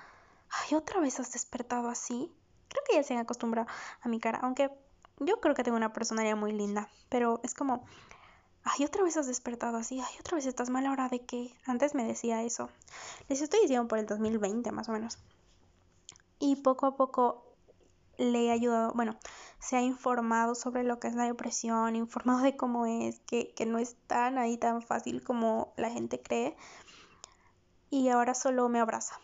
ay, 0.50 0.76
otra 0.76 1.00
vez 1.00 1.20
has 1.20 1.32
despertado 1.32 1.88
así. 1.88 2.32
Creo 2.68 2.82
que 2.88 2.94
ya 2.94 3.02
se 3.02 3.14
han 3.14 3.20
acostumbrado 3.20 3.68
a 4.00 4.08
mi 4.08 4.20
cara, 4.20 4.38
aunque 4.42 4.70
yo 5.18 5.40
creo 5.40 5.54
que 5.54 5.64
tengo 5.64 5.76
una 5.76 5.92
personalidad 5.92 6.36
muy 6.36 6.52
linda, 6.52 6.88
pero 7.08 7.40
es 7.42 7.54
como, 7.54 7.84
ay, 8.64 8.84
otra 8.84 9.02
vez 9.02 9.16
has 9.16 9.26
despertado 9.26 9.76
así, 9.76 10.00
ay, 10.00 10.14
otra 10.20 10.36
vez 10.36 10.46
estás 10.46 10.70
mal 10.70 10.86
ahora 10.86 11.08
de 11.08 11.20
que 11.24 11.52
antes 11.66 11.94
me 11.94 12.04
decía 12.04 12.42
eso. 12.42 12.70
Les 13.28 13.42
estoy 13.42 13.60
diciendo 13.62 13.88
por 13.88 13.98
el 13.98 14.06
2020 14.06 14.70
más 14.72 14.88
o 14.88 14.92
menos. 14.92 15.18
Y 16.38 16.56
poco 16.56 16.86
a 16.86 16.96
poco 16.96 17.49
le 18.20 18.50
ha 18.50 18.52
ayudado, 18.52 18.92
bueno, 18.94 19.16
se 19.58 19.76
ha 19.76 19.82
informado 19.82 20.54
sobre 20.54 20.84
lo 20.84 21.00
que 21.00 21.08
es 21.08 21.14
la 21.14 21.24
depresión, 21.24 21.96
informado 21.96 22.42
de 22.42 22.56
cómo 22.56 22.86
es, 22.86 23.20
que, 23.20 23.52
que 23.54 23.66
no 23.66 23.78
es 23.78 23.96
tan 24.06 24.38
ahí 24.38 24.58
tan 24.58 24.82
fácil 24.82 25.24
como 25.24 25.72
la 25.76 25.90
gente 25.90 26.20
cree. 26.20 26.56
Y 27.88 28.08
ahora 28.08 28.34
solo 28.34 28.68
me 28.68 28.78
abraza. 28.78 29.18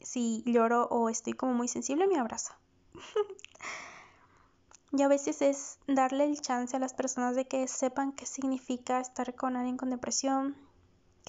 Si 0.00 0.42
lloro 0.46 0.86
o 0.86 1.10
estoy 1.10 1.34
como 1.34 1.52
muy 1.52 1.68
sensible, 1.68 2.06
me 2.06 2.18
abraza. 2.18 2.58
y 4.92 5.02
a 5.02 5.08
veces 5.08 5.42
es 5.42 5.78
darle 5.86 6.24
el 6.24 6.40
chance 6.40 6.74
a 6.74 6.80
las 6.80 6.94
personas 6.94 7.36
de 7.36 7.46
que 7.46 7.68
sepan 7.68 8.12
qué 8.12 8.24
significa 8.24 8.98
estar 8.98 9.34
con 9.34 9.56
alguien 9.56 9.76
con 9.76 9.90
depresión, 9.90 10.56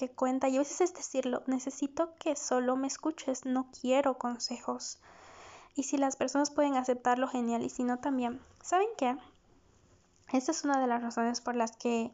que 0.02 0.10
cuenta 0.10 0.48
y 0.48 0.56
a 0.56 0.58
veces 0.58 0.80
es 0.80 0.94
decirlo, 0.94 1.44
necesito 1.46 2.16
que 2.16 2.34
solo 2.34 2.74
me 2.74 2.88
escuches, 2.88 3.46
no 3.46 3.70
quiero 3.70 4.18
consejos. 4.18 4.98
Y 5.76 5.84
si 5.84 5.96
las 5.96 6.16
personas 6.16 6.50
pueden 6.50 6.74
aceptarlo, 6.74 7.28
genial, 7.28 7.62
y 7.62 7.70
si 7.70 7.84
no, 7.84 8.00
también. 8.00 8.40
¿Saben 8.60 8.88
qué? 8.98 9.16
Esta 10.32 10.50
es 10.50 10.64
una 10.64 10.80
de 10.80 10.88
las 10.88 11.02
razones 11.02 11.40
por 11.40 11.54
las 11.54 11.76
que 11.76 12.10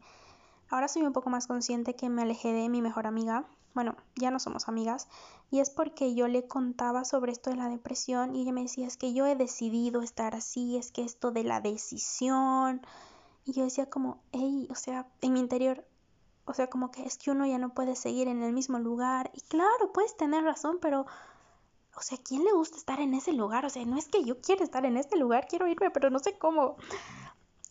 ahora 0.69 0.87
soy 0.87 1.01
un 1.01 1.13
poco 1.13 1.31
más 1.31 1.47
consciente 1.47 1.95
que 1.95 2.09
me 2.09 2.21
alejé 2.21 2.53
de 2.53 2.69
mi 2.69 2.83
mejor 2.83 3.07
amiga. 3.07 3.45
Bueno, 3.73 3.95
ya 4.15 4.29
no 4.29 4.37
somos 4.37 4.67
amigas. 4.67 5.07
Y 5.49 5.59
es 5.59 5.71
porque 5.71 6.13
yo 6.13 6.27
le 6.27 6.45
contaba 6.45 7.05
sobre 7.05 7.31
esto 7.31 7.49
de 7.49 7.55
la 7.55 7.69
depresión 7.69 8.35
y 8.35 8.43
ella 8.43 8.51
me 8.51 8.61
decía, 8.61 8.85
es 8.85 8.97
que 8.97 9.13
yo 9.13 9.25
he 9.25 9.35
decidido 9.35 10.03
estar 10.03 10.35
así, 10.35 10.77
es 10.77 10.91
que 10.91 11.01
esto 11.01 11.31
de 11.31 11.43
la 11.43 11.59
decisión. 11.59 12.81
Y 13.45 13.53
yo 13.53 13.63
decía 13.63 13.89
como, 13.89 14.21
hey, 14.31 14.67
o 14.69 14.75
sea, 14.75 15.07
en 15.21 15.33
mi 15.33 15.39
interior, 15.39 15.88
o 16.49 16.53
sea, 16.53 16.67
como 16.67 16.89
que 16.89 17.05
es 17.05 17.19
que 17.19 17.29
uno 17.29 17.45
ya 17.45 17.59
no 17.59 17.75
puede 17.75 17.95
seguir 17.95 18.27
en 18.27 18.41
el 18.41 18.53
mismo 18.53 18.79
lugar. 18.79 19.29
Y 19.35 19.41
claro, 19.41 19.93
puedes 19.93 20.17
tener 20.17 20.43
razón, 20.43 20.79
pero, 20.81 21.05
o 21.95 22.01
sea, 22.01 22.17
¿quién 22.17 22.43
le 22.43 22.51
gusta 22.53 22.77
estar 22.77 22.99
en 22.99 23.13
ese 23.13 23.33
lugar? 23.33 23.65
O 23.65 23.69
sea, 23.69 23.85
no 23.85 23.97
es 23.97 24.07
que 24.07 24.23
yo 24.23 24.41
quiera 24.41 24.63
estar 24.63 24.83
en 24.85 24.97
este 24.97 25.15
lugar, 25.15 25.45
quiero 25.47 25.67
irme, 25.67 25.91
pero 25.91 26.09
no 26.09 26.17
sé 26.17 26.39
cómo. 26.39 26.77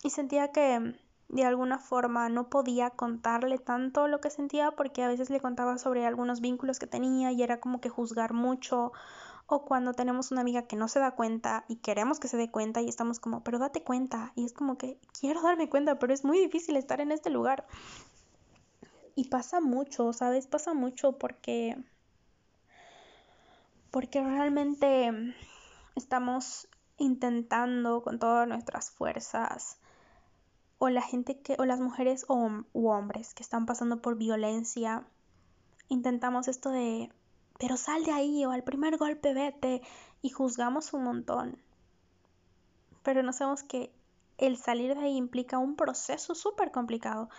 Y 0.01 0.11
sentía 0.11 0.53
que 0.53 0.95
de 1.27 1.43
alguna 1.43 1.77
forma 1.77 2.29
no 2.29 2.49
podía 2.49 2.89
contarle 2.89 3.59
tanto 3.59 4.07
lo 4.07 4.21
que 4.21 4.29
sentía 4.29 4.71
porque 4.71 5.03
a 5.03 5.09
veces 5.09 5.29
le 5.29 5.41
contaba 5.41 5.77
sobre 5.77 6.05
algunos 6.05 6.39
vínculos 6.39 6.79
que 6.79 6.87
tenía 6.87 7.33
y 7.33 7.43
era 7.43 7.59
como 7.59 7.81
que 7.81 7.89
juzgar 7.89 8.33
mucho 8.33 8.93
o 9.45 9.65
cuando 9.65 9.93
tenemos 9.93 10.31
una 10.31 10.41
amiga 10.41 10.63
que 10.63 10.75
no 10.75 10.87
se 10.87 10.99
da 10.99 11.11
cuenta 11.11 11.65
y 11.67 11.77
queremos 11.77 12.19
que 12.19 12.27
se 12.27 12.37
dé 12.37 12.49
cuenta 12.49 12.81
y 12.81 12.87
estamos 12.87 13.19
como, 13.19 13.43
pero 13.43 13.59
date 13.59 13.83
cuenta 13.83 14.31
y 14.35 14.45
es 14.45 14.53
como 14.53 14.77
que 14.77 14.99
quiero 15.19 15.41
darme 15.41 15.69
cuenta, 15.69 15.99
pero 15.99 16.13
es 16.13 16.23
muy 16.23 16.39
difícil 16.39 16.77
estar 16.77 17.01
en 17.01 17.11
este 17.11 17.29
lugar. 17.29 17.65
Y 19.19 19.25
pasa 19.25 19.59
mucho, 19.59 20.13
¿sabes? 20.13 20.47
Pasa 20.47 20.73
mucho 20.73 21.17
porque 21.17 21.75
porque 23.91 24.21
realmente 24.21 25.11
estamos 25.97 26.69
intentando 26.95 28.01
con 28.01 28.17
todas 28.17 28.47
nuestras 28.47 28.91
fuerzas 28.91 29.77
o 30.77 30.87
la 30.87 31.01
gente 31.01 31.41
que 31.41 31.57
o 31.59 31.65
las 31.65 31.81
mujeres 31.81 32.23
o 32.29 32.63
u 32.71 32.87
hombres 32.87 33.33
que 33.33 33.43
están 33.43 33.65
pasando 33.65 34.01
por 34.01 34.15
violencia 34.15 35.05
intentamos 35.89 36.47
esto 36.47 36.69
de 36.69 37.11
pero 37.57 37.75
sal 37.75 38.05
de 38.05 38.13
ahí 38.13 38.45
o 38.45 38.51
al 38.51 38.63
primer 38.63 38.95
golpe 38.95 39.33
vete 39.33 39.81
y 40.21 40.29
juzgamos 40.29 40.93
un 40.93 41.03
montón 41.03 41.61
pero 43.03 43.21
no 43.21 43.33
sabemos 43.33 43.63
que 43.63 43.91
el 44.37 44.55
salir 44.55 44.95
de 44.95 45.01
ahí 45.01 45.17
implica 45.17 45.57
un 45.57 45.75
proceso 45.75 46.35
súper 46.35 46.71
complicado 46.71 47.29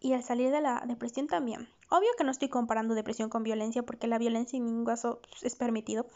y 0.00 0.14
al 0.14 0.24
salir 0.24 0.50
de 0.50 0.60
la 0.60 0.82
depresión 0.86 1.26
también. 1.26 1.68
Obvio 1.90 2.08
que 2.16 2.24
no 2.24 2.30
estoy 2.30 2.48
comparando 2.48 2.94
depresión 2.94 3.28
con 3.28 3.42
violencia 3.42 3.82
porque 3.82 4.06
la 4.06 4.18
violencia 4.18 4.56
en 4.56 4.64
ningún 4.64 4.86
caso 4.86 5.20
es 5.42 5.54
permitido. 5.56 6.06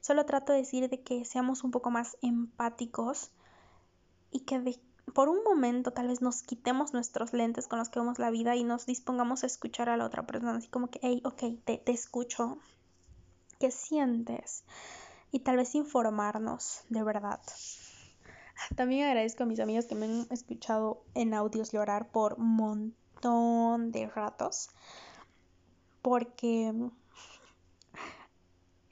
Solo 0.00 0.26
trato 0.26 0.52
de 0.52 0.58
decir 0.58 0.88
de 0.88 1.02
que 1.02 1.24
seamos 1.24 1.64
un 1.64 1.70
poco 1.70 1.90
más 1.90 2.16
empáticos 2.20 3.30
y 4.30 4.40
que 4.40 4.78
por 5.14 5.28
un 5.28 5.42
momento 5.42 5.92
tal 5.92 6.08
vez 6.08 6.20
nos 6.20 6.42
quitemos 6.42 6.92
nuestros 6.92 7.32
lentes 7.32 7.66
con 7.66 7.78
los 7.78 7.88
que 7.88 7.98
vemos 7.98 8.18
la 8.18 8.30
vida 8.30 8.56
y 8.56 8.64
nos 8.64 8.84
dispongamos 8.84 9.42
a 9.42 9.46
escuchar 9.46 9.88
a 9.88 9.96
la 9.96 10.04
otra 10.04 10.26
persona, 10.26 10.56
así 10.56 10.68
como 10.68 10.90
que, 10.90 11.00
hey, 11.02 11.22
ok, 11.24 11.42
te, 11.64 11.78
te 11.78 11.92
escucho, 11.92 12.58
¿qué 13.58 13.70
sientes? 13.70 14.64
Y 15.32 15.40
tal 15.40 15.56
vez 15.56 15.74
informarnos 15.74 16.82
de 16.90 17.02
verdad. 17.02 17.40
También 18.76 19.06
agradezco 19.06 19.42
a 19.42 19.46
mis 19.46 19.60
amigas 19.60 19.86
que 19.86 19.94
me 19.94 20.06
han 20.06 20.26
escuchado 20.30 21.02
en 21.14 21.34
audios 21.34 21.72
llorar 21.72 22.10
por 22.10 22.34
un 22.34 22.56
montón 22.56 23.92
de 23.92 24.08
ratos. 24.08 24.70
Porque 26.02 26.72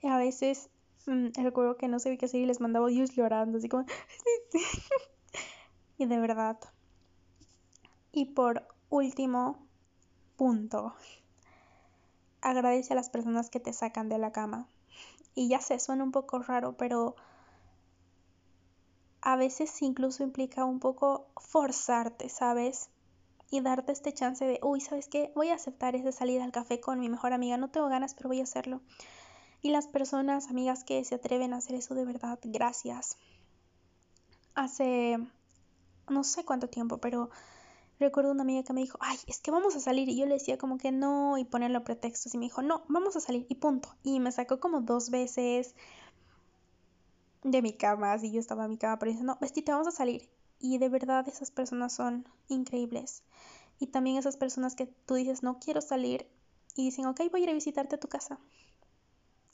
a 0.02 0.18
veces 0.18 0.68
mm, 1.06 1.28
recuerdo 1.42 1.76
que 1.76 1.88
no 1.88 1.98
sabía 1.98 2.18
qué 2.18 2.26
hacer 2.26 2.40
y 2.40 2.46
les 2.46 2.60
mandaba 2.60 2.86
audios 2.86 3.14
llorando, 3.14 3.58
así 3.58 3.68
como... 3.68 3.86
y 5.98 6.06
de 6.06 6.18
verdad. 6.18 6.58
Y 8.12 8.26
por 8.26 8.66
último 8.88 9.66
punto, 10.36 10.94
agradece 12.40 12.92
a 12.92 12.96
las 12.96 13.10
personas 13.10 13.50
que 13.50 13.60
te 13.60 13.72
sacan 13.72 14.08
de 14.08 14.18
la 14.18 14.32
cama. 14.32 14.68
Y 15.34 15.48
ya 15.48 15.60
sé, 15.60 15.78
suena 15.78 16.04
un 16.04 16.12
poco 16.12 16.38
raro, 16.38 16.76
pero 16.76 17.16
a 19.26 19.34
veces 19.34 19.82
incluso 19.82 20.22
implica 20.22 20.64
un 20.64 20.78
poco 20.78 21.26
forzarte, 21.36 22.28
¿sabes? 22.28 22.90
Y 23.50 23.60
darte 23.60 23.90
este 23.90 24.12
chance 24.12 24.46
de, 24.46 24.60
uy, 24.62 24.80
¿sabes 24.80 25.08
qué? 25.08 25.32
Voy 25.34 25.48
a 25.48 25.56
aceptar 25.56 25.96
esa 25.96 26.12
salida 26.12 26.44
al 26.44 26.52
café 26.52 26.78
con 26.78 27.00
mi 27.00 27.08
mejor 27.08 27.32
amiga. 27.32 27.56
No 27.56 27.68
tengo 27.68 27.88
ganas, 27.88 28.14
pero 28.14 28.28
voy 28.28 28.38
a 28.38 28.44
hacerlo. 28.44 28.82
Y 29.62 29.70
las 29.70 29.88
personas, 29.88 30.48
amigas 30.48 30.84
que 30.84 31.04
se 31.04 31.16
atreven 31.16 31.54
a 31.54 31.56
hacer 31.56 31.74
eso 31.74 31.96
de 31.96 32.04
verdad, 32.04 32.38
gracias. 32.44 33.18
Hace 34.54 35.18
no 36.08 36.22
sé 36.22 36.44
cuánto 36.44 36.68
tiempo, 36.68 36.98
pero 36.98 37.30
recuerdo 37.98 38.30
una 38.30 38.42
amiga 38.42 38.62
que 38.62 38.74
me 38.74 38.82
dijo, 38.82 38.96
ay, 39.00 39.18
es 39.26 39.40
que 39.40 39.50
vamos 39.50 39.74
a 39.74 39.80
salir. 39.80 40.08
Y 40.08 40.16
yo 40.16 40.26
le 40.26 40.34
decía 40.34 40.56
como 40.56 40.78
que 40.78 40.92
no 40.92 41.36
y 41.36 41.44
ponerlo 41.44 41.82
pretextos. 41.82 42.32
Y 42.32 42.38
me 42.38 42.44
dijo, 42.44 42.62
no, 42.62 42.84
vamos 42.86 43.16
a 43.16 43.20
salir 43.20 43.44
y 43.48 43.56
punto. 43.56 43.88
Y 44.04 44.20
me 44.20 44.30
sacó 44.30 44.60
como 44.60 44.82
dos 44.82 45.10
veces 45.10 45.74
de 47.50 47.62
mi 47.62 47.72
cama, 47.72 48.12
así 48.12 48.30
yo 48.32 48.40
estaba 48.40 48.64
en 48.64 48.70
mi 48.70 48.78
cama, 48.78 48.98
no, 49.22 49.38
vestite, 49.40 49.72
vamos 49.72 49.88
a 49.88 49.92
salir. 49.92 50.28
Y 50.58 50.78
de 50.78 50.88
verdad 50.88 51.28
esas 51.28 51.50
personas 51.50 51.94
son 51.94 52.26
increíbles. 52.48 53.22
Y 53.78 53.88
también 53.88 54.16
esas 54.16 54.36
personas 54.36 54.74
que 54.74 54.86
tú 54.86 55.14
dices, 55.14 55.42
no 55.42 55.58
quiero 55.58 55.80
salir, 55.80 56.26
y 56.74 56.84
dicen, 56.84 57.06
ok, 57.06 57.20
voy 57.30 57.40
a 57.40 57.44
ir 57.44 57.50
a 57.50 57.54
visitarte 57.54 57.96
a 57.96 58.00
tu 58.00 58.08
casa. 58.08 58.38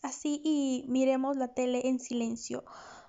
Así 0.03 0.41
y 0.45 0.85
miremos 0.89 1.37
la 1.37 1.55
tele 1.55 1.89
en 1.89 2.01
silencio, 2.01 2.65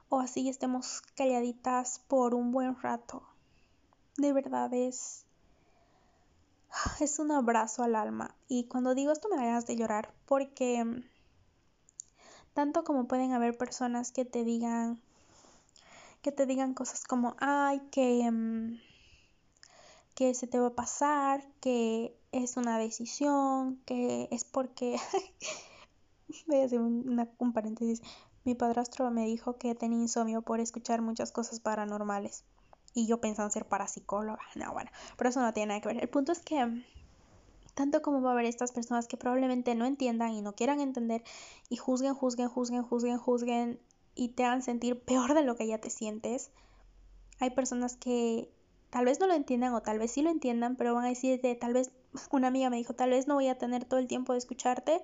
o 0.10 0.20
así 0.20 0.48
estemos 0.50 1.02
calladitas 1.16 2.00
por 2.08 2.36
un 2.36 2.52
buen 2.52 2.80
rato. 2.80 3.24
De 4.18 4.32
verdad 4.34 4.74
es. 4.74 5.26
Es 7.00 7.20
un 7.20 7.32
abrazo 7.32 7.84
al 7.84 7.96
alma. 7.96 8.36
Y 8.48 8.66
cuando 8.66 8.96
digo 8.96 9.12
esto 9.12 9.30
me 9.30 9.36
da 9.38 9.46
ganas 9.46 9.66
de 9.66 9.76
llorar, 9.76 10.14
porque 10.26 11.04
tanto 12.54 12.84
como 12.84 13.08
pueden 13.08 13.34
haber 13.34 13.58
personas 13.58 14.12
que 14.12 14.26
te 14.26 14.44
digan 14.44 15.00
que 16.22 16.32
te 16.32 16.46
digan 16.46 16.74
cosas 16.74 17.04
como 17.04 17.36
ay 17.40 17.82
que 17.92 18.30
mm, 18.32 18.80
que 20.16 20.34
se 20.34 20.48
te 20.48 20.60
va 20.60 20.68
a 20.68 20.76
pasar 20.76 21.44
que 21.60 22.16
es 22.32 22.58
una 22.58 22.78
decisión 22.78 23.80
que 23.86 24.28
es 24.32 24.44
porque 24.44 24.98
voy 26.48 26.62
a 26.62 26.66
hacer 26.66 26.80
un, 26.80 27.30
un 27.38 27.54
paréntesis. 27.54 28.02
Mi 28.44 28.56
padrastro 28.56 29.10
me 29.12 29.26
dijo 29.26 29.58
que 29.58 29.74
tenía 29.76 30.00
insomnio 30.00 30.42
por 30.42 30.60
escuchar 30.60 31.02
muchas 31.02 31.32
cosas 31.32 31.60
paranormales 31.60 32.44
y 32.94 33.08
yo 33.08 33.22
pensaba 33.22 33.50
ser 33.50 33.66
parapsicóloga 33.66 34.44
no 34.56 34.72
bueno 34.74 34.92
pero 35.18 35.30
eso 35.30 35.42
no 35.42 35.54
tiene 35.54 35.68
nada 35.70 35.82
que 35.82 35.88
ver. 35.88 36.02
El 36.02 36.10
punto 36.10 36.32
es 36.32 36.40
que 36.40 36.84
tanto 37.74 38.02
como 38.02 38.22
va 38.22 38.30
a 38.30 38.34
haber 38.34 38.46
estas 38.46 38.72
personas 38.72 39.08
que 39.08 39.18
probablemente 39.18 39.76
no 39.76 39.86
entiendan 39.86 40.32
y 40.32 40.42
no 40.42 40.54
quieran 40.54 40.80
entender 40.80 41.24
y 41.70 41.78
juzguen, 41.78 42.14
juzguen, 42.14 42.50
juzguen, 42.50 42.84
juzguen, 42.84 43.18
juzguen 43.18 43.80
y 44.16 44.30
te 44.30 44.46
hagan 44.46 44.62
sentir 44.62 45.00
peor 45.00 45.34
de 45.34 45.44
lo 45.44 45.56
que 45.56 45.68
ya 45.68 45.80
te 45.80 45.90
sientes. 45.90 46.52
Hay 47.40 47.50
personas 47.50 47.96
que 47.98 48.50
tal 48.90 49.06
vez 49.06 49.20
no 49.20 49.28
lo 49.28 49.34
entiendan 49.34 49.74
o 49.74 49.82
tal 49.82 49.98
vez 49.98 50.12
sí 50.12 50.22
lo 50.22 50.30
entiendan, 50.30 50.76
pero 50.76 50.94
van 50.94 51.06
a 51.06 51.10
decirte, 51.10 51.56
tal 51.56 51.74
vez, 51.74 51.92
una 52.32 52.48
amiga 52.48 52.70
me 52.70 52.78
dijo, 52.78 52.94
tal 52.94 53.10
vez 53.10 53.28
no 53.28 53.36
voy 53.36 53.48
a 53.48 53.58
tener 53.58 53.86
todo 53.86 54.00
el 54.00 54.08
tiempo 54.08 54.34
de 54.34 54.40
escucharte, 54.40 55.02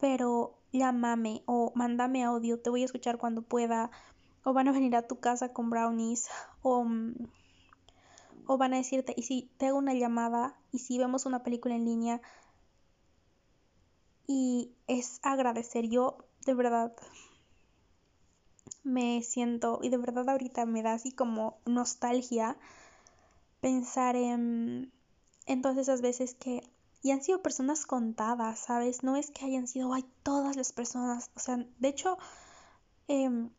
pero 0.00 0.58
llámame 0.72 1.42
o 1.46 1.72
mándame 1.76 2.24
audio, 2.24 2.58
te 2.58 2.70
voy 2.70 2.82
a 2.82 2.86
escuchar 2.86 3.18
cuando 3.18 3.42
pueda, 3.42 3.90
o 4.42 4.52
van 4.52 4.68
a 4.68 4.72
venir 4.72 4.96
a 4.96 5.06
tu 5.06 5.20
casa 5.20 5.52
con 5.52 5.70
brownies, 5.70 6.28
o 6.62 6.84
mm, 6.84 7.14
o 8.46 8.58
van 8.58 8.74
a 8.74 8.78
decirte, 8.78 9.14
y 9.16 9.22
si 9.22 9.50
te 9.58 9.66
hago 9.66 9.78
una 9.78 9.94
llamada, 9.94 10.58
y 10.72 10.80
si 10.80 10.98
vemos 10.98 11.26
una 11.26 11.42
película 11.42 11.74
en 11.74 11.84
línea, 11.84 12.20
y 14.26 14.72
es 14.86 15.20
agradecer. 15.22 15.88
Yo 15.88 16.18
de 16.46 16.54
verdad 16.54 16.94
me 18.84 19.20
siento, 19.22 19.80
y 19.82 19.88
de 19.88 19.96
verdad 19.96 20.28
ahorita 20.28 20.64
me 20.66 20.82
da 20.82 20.92
así 20.92 21.10
como 21.12 21.58
nostalgia 21.66 22.56
pensar 23.60 24.16
en, 24.16 24.92
en 25.46 25.62
todas 25.62 25.78
esas 25.78 26.02
veces 26.02 26.34
que, 26.34 26.62
y 27.02 27.10
han 27.10 27.22
sido 27.22 27.42
personas 27.42 27.86
contadas, 27.86 28.60
¿sabes? 28.60 29.02
No 29.02 29.16
es 29.16 29.30
que 29.30 29.44
hayan 29.46 29.66
sido, 29.66 29.92
ay, 29.92 30.04
todas 30.22 30.56
las 30.56 30.72
personas, 30.72 31.30
o 31.36 31.40
sea, 31.40 31.56
de 31.78 31.88
hecho, 31.88 32.18
em, 33.08 33.50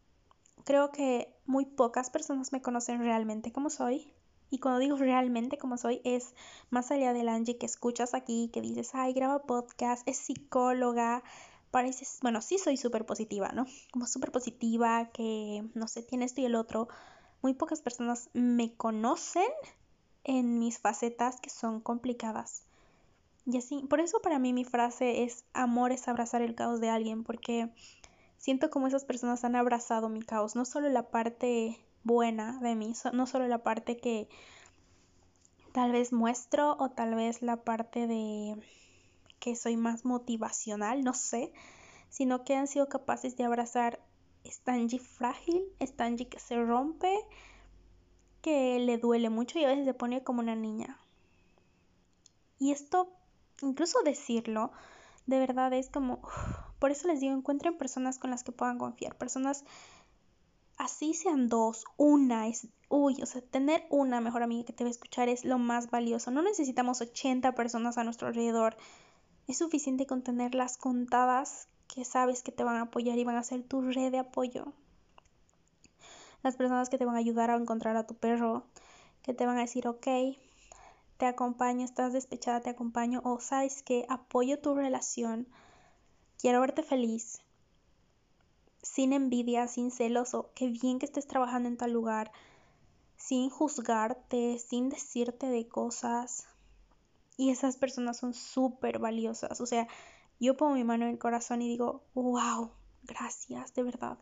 creo 0.65 0.91
que 0.91 1.35
muy 1.47 1.65
pocas 1.67 2.11
personas 2.11 2.53
me 2.53 2.63
conocen 2.63 2.99
realmente 3.01 3.53
como 3.53 3.69
soy. 3.71 4.14
Y 4.49 4.59
cuando 4.59 4.79
digo 4.79 4.95
realmente 4.97 5.57
como 5.57 5.77
soy, 5.77 6.01
es 6.03 6.33
más 6.69 6.91
allá 6.91 7.13
del 7.13 7.29
Angie 7.29 7.57
que 7.57 7.65
escuchas 7.65 8.13
aquí, 8.13 8.49
que 8.53 8.61
dices, 8.61 8.91
ay, 8.93 9.13
graba 9.13 9.43
podcast, 9.43 10.07
es 10.07 10.17
psicóloga, 10.17 11.23
pareces, 11.71 12.19
bueno, 12.21 12.41
sí 12.41 12.57
soy 12.57 12.77
súper 12.77 13.05
positiva, 13.05 13.49
¿no? 13.49 13.65
Como 13.91 14.07
súper 14.07 14.31
positiva, 14.31 15.09
que 15.11 15.63
no 15.73 15.87
sé, 15.87 16.03
tiene 16.03 16.25
esto 16.25 16.41
y 16.41 16.45
el 16.45 16.55
otro. 16.55 16.87
Muy 17.41 17.53
pocas 17.53 17.81
personas 17.81 18.29
me 18.33 18.73
conocen 18.75 19.49
en 20.23 20.57
mis 20.59 20.79
facetas 20.79 21.39
que 21.41 21.49
son 21.49 21.81
complicadas. 21.81 22.63
Y 23.45 23.57
así, 23.57 23.85
por 23.89 23.99
eso 23.99 24.21
para 24.21 24.39
mí 24.39 24.53
mi 24.53 24.63
frase 24.63 25.23
es 25.23 25.45
amor 25.53 25.91
es 25.91 26.07
abrazar 26.07 26.41
el 26.41 26.55
caos 26.55 26.79
de 26.79 26.89
alguien, 26.89 27.23
porque 27.23 27.69
siento 28.37 28.69
como 28.69 28.87
esas 28.87 29.05
personas 29.05 29.43
han 29.43 29.55
abrazado 29.55 30.09
mi 30.09 30.21
caos, 30.21 30.55
no 30.55 30.65
solo 30.65 30.89
la 30.89 31.09
parte 31.09 31.77
buena 32.05 32.59
de 32.61 32.75
mí, 32.75 32.93
no 33.11 33.25
solo 33.25 33.47
la 33.49 33.63
parte 33.63 33.97
que 33.97 34.29
tal 35.73 35.91
vez 35.91 36.13
muestro 36.13 36.77
o 36.79 36.89
tal 36.89 37.15
vez 37.15 37.41
la 37.41 37.57
parte 37.57 38.07
de 38.07 38.55
que 39.39 39.55
soy 39.57 39.75
más 39.75 40.05
motivacional, 40.05 41.03
no 41.03 41.13
sé, 41.13 41.51
sino 42.09 42.45
que 42.45 42.55
han 42.55 42.67
sido 42.67 42.87
capaces 42.87 43.35
de 43.35 43.43
abrazar 43.43 43.99
Stanji 44.45 44.99
frágil, 44.99 45.65
Stanji 45.81 46.25
que 46.25 46.39
se 46.39 46.63
rompe, 46.63 47.13
que 48.41 48.79
le 48.79 48.97
duele 48.97 49.29
mucho 49.29 49.59
y 49.59 49.65
a 49.65 49.69
veces 49.69 49.85
se 49.85 49.93
pone 49.93 50.23
como 50.23 50.39
una 50.39 50.55
niña. 50.55 50.99
Y 52.59 52.71
esto, 52.71 53.11
incluso 53.61 54.01
decirlo, 54.03 54.71
de 55.25 55.39
verdad 55.39 55.73
es 55.73 55.89
como, 55.89 56.21
por 56.79 56.91
eso 56.91 57.07
les 57.07 57.19
digo, 57.19 57.35
encuentren 57.35 57.77
personas 57.77 58.19
con 58.19 58.29
las 58.29 58.43
que 58.43 58.51
puedan 58.51 58.77
confiar, 58.77 59.17
personas 59.17 59.65
así 60.77 61.13
sean 61.13 61.47
dos, 61.47 61.85
una 61.97 62.47
es, 62.47 62.67
uy, 62.89 63.21
o 63.21 63.25
sea, 63.25 63.41
tener 63.41 63.85
una 63.89 64.21
mejor 64.21 64.43
amiga 64.43 64.65
que 64.65 64.73
te 64.73 64.83
va 64.83 64.89
a 64.89 64.91
escuchar 64.91 65.29
es 65.29 65.45
lo 65.45 65.57
más 65.57 65.89
valioso. 65.89 66.31
No 66.31 66.41
necesitamos 66.41 67.01
80 67.01 67.53
personas 67.53 67.97
a 67.97 68.03
nuestro 68.03 68.27
alrededor. 68.27 68.77
Es 69.47 69.57
suficiente 69.59 70.05
con 70.05 70.23
tenerlas 70.23 70.77
contadas 70.77 71.67
que 71.87 72.03
sabes 72.03 72.41
que 72.41 72.51
te 72.51 72.63
van 72.63 72.77
a 72.77 72.83
apoyar 72.83 73.17
y 73.17 73.23
van 73.23 73.37
a 73.37 73.43
ser 73.43 73.63
tu 73.63 73.81
red 73.81 74.11
de 74.11 74.19
apoyo. 74.19 74.73
Las 76.43 76.55
personas 76.55 76.89
que 76.89 76.97
te 76.97 77.05
van 77.05 77.15
a 77.15 77.19
ayudar 77.19 77.49
a 77.49 77.55
encontrar 77.55 77.95
a 77.95 78.05
tu 78.05 78.15
perro, 78.15 78.65
que 79.21 79.33
te 79.33 79.45
van 79.45 79.57
a 79.57 79.61
decir, 79.61 79.87
ok, 79.87 80.07
te 81.17 81.25
acompaño, 81.25 81.85
estás 81.85 82.13
despechada, 82.13 82.61
te 82.61 82.69
acompaño, 82.69 83.21
o 83.23 83.39
sabes 83.39 83.81
que 83.81 84.05
apoyo 84.09 84.59
tu 84.59 84.75
relación, 84.75 85.47
quiero 86.37 86.61
verte 86.61 86.83
feliz, 86.83 87.41
sin 88.85 89.13
envidia, 89.13 89.67
sin 89.67 89.89
celos 89.89 90.35
o 90.35 90.51
qué 90.53 90.69
bien 90.69 90.99
que 90.99 91.07
estés 91.07 91.27
trabajando 91.27 91.67
en 91.67 91.75
tal 91.75 91.91
lugar, 91.91 92.31
sin 93.17 93.49
juzgarte, 93.49 94.59
sin 94.59 94.89
decirte 94.89 95.47
de 95.47 95.67
cosas. 95.67 96.47
Y 97.35 97.49
esas 97.49 97.77
personas 97.77 98.17
son 98.17 98.33
súper 98.33 98.99
valiosas. 98.99 99.59
O 99.59 99.65
sea, 99.65 99.87
yo 100.39 100.55
pongo 100.55 100.75
mi 100.75 100.83
mano 100.83 101.05
en 101.05 101.11
el 101.11 101.17
corazón 101.17 101.63
y 101.63 101.67
digo, 101.67 102.03
wow, 102.13 102.71
gracias, 103.03 103.73
de 103.73 103.83
verdad. 103.83 104.19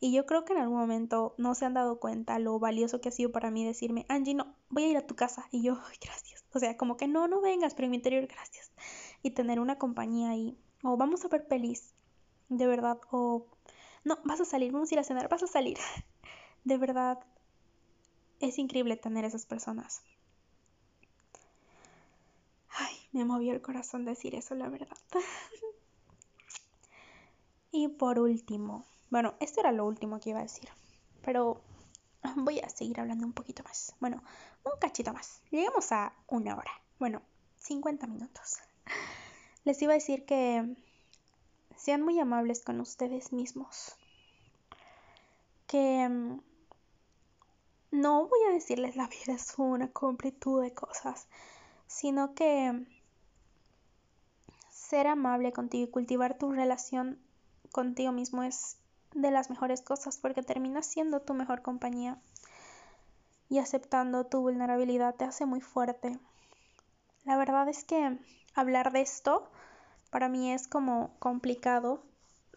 Y 0.00 0.12
yo 0.12 0.26
creo 0.26 0.44
que 0.44 0.52
en 0.52 0.58
algún 0.58 0.78
momento 0.78 1.34
no 1.38 1.54
se 1.54 1.64
han 1.64 1.74
dado 1.74 2.00
cuenta 2.00 2.38
lo 2.40 2.58
valioso 2.58 3.00
que 3.00 3.10
ha 3.10 3.12
sido 3.12 3.30
para 3.30 3.52
mí 3.52 3.64
decirme, 3.64 4.06
Angie, 4.08 4.34
no, 4.34 4.54
voy 4.70 4.84
a 4.84 4.88
ir 4.88 4.96
a 4.96 5.06
tu 5.06 5.14
casa. 5.14 5.46
Y 5.52 5.62
yo, 5.62 5.78
gracias. 6.02 6.44
O 6.52 6.58
sea, 6.58 6.76
como 6.76 6.96
que 6.96 7.06
no, 7.06 7.28
no 7.28 7.40
vengas, 7.40 7.74
pero 7.74 7.86
en 7.86 7.92
mi 7.92 7.96
interior, 7.98 8.26
gracias. 8.26 8.72
Y 9.22 9.30
tener 9.30 9.60
una 9.60 9.78
compañía 9.78 10.30
ahí. 10.30 10.58
O 10.82 10.96
vamos 10.96 11.24
a 11.24 11.28
ver 11.28 11.46
pelis, 11.46 11.94
de 12.48 12.66
verdad. 12.66 12.98
O 13.12 13.46
no, 14.04 14.18
vas 14.24 14.40
a 14.40 14.44
salir, 14.44 14.72
vamos 14.72 14.90
a 14.90 14.94
ir 14.94 15.00
a 15.00 15.04
cenar, 15.04 15.28
vas 15.28 15.42
a 15.42 15.46
salir. 15.46 15.78
De 16.64 16.78
verdad, 16.78 17.18
es 18.40 18.58
increíble 18.58 18.96
tener 18.96 19.24
esas 19.24 19.46
personas. 19.46 20.02
Ay, 22.70 22.96
me 23.12 23.24
movió 23.24 23.52
el 23.52 23.62
corazón 23.62 24.04
decir 24.04 24.34
eso, 24.34 24.54
la 24.54 24.68
verdad. 24.68 24.96
y 27.70 27.88
por 27.88 28.18
último, 28.18 28.84
bueno, 29.10 29.34
esto 29.40 29.60
era 29.60 29.72
lo 29.72 29.84
último 29.84 30.20
que 30.20 30.30
iba 30.30 30.40
a 30.40 30.44
decir, 30.44 30.68
pero 31.22 31.60
voy 32.36 32.60
a 32.60 32.68
seguir 32.68 33.00
hablando 33.00 33.26
un 33.26 33.32
poquito 33.32 33.62
más. 33.62 33.94
Bueno, 34.00 34.22
un 34.64 34.78
cachito 34.78 35.12
más. 35.12 35.42
Llegamos 35.50 35.92
a 35.92 36.12
una 36.28 36.56
hora. 36.56 36.72
Bueno, 36.98 37.22
50 37.58 38.06
minutos. 38.06 38.58
Les 39.64 39.80
iba 39.80 39.92
a 39.92 39.94
decir 39.94 40.24
que 40.24 40.76
sean 41.84 42.00
muy 42.00 42.18
amables 42.18 42.62
con 42.62 42.80
ustedes 42.80 43.34
mismos. 43.34 43.94
Que 45.66 46.08
mm, 46.08 46.40
no 47.90 48.26
voy 48.26 48.38
a 48.48 48.54
decirles 48.54 48.96
la 48.96 49.06
vida 49.06 49.34
es 49.34 49.52
una 49.58 49.88
completud 49.88 50.62
de 50.62 50.72
cosas, 50.72 51.26
sino 51.86 52.34
que 52.34 52.86
ser 54.70 55.06
amable 55.08 55.52
contigo 55.52 55.86
y 55.86 55.90
cultivar 55.90 56.38
tu 56.38 56.52
relación 56.52 57.18
contigo 57.70 58.12
mismo 58.12 58.42
es 58.42 58.78
de 59.12 59.30
las 59.30 59.50
mejores 59.50 59.82
cosas 59.82 60.16
porque 60.16 60.42
terminas 60.42 60.86
siendo 60.86 61.20
tu 61.20 61.34
mejor 61.34 61.60
compañía 61.60 62.18
y 63.50 63.58
aceptando 63.58 64.24
tu 64.24 64.40
vulnerabilidad 64.40 65.16
te 65.16 65.26
hace 65.26 65.44
muy 65.44 65.60
fuerte. 65.60 66.18
La 67.26 67.36
verdad 67.36 67.68
es 67.68 67.84
que 67.84 68.18
hablar 68.54 68.90
de 68.90 69.02
esto 69.02 69.50
para 70.14 70.28
mí 70.28 70.52
es 70.52 70.68
como 70.68 71.18
complicado 71.18 72.00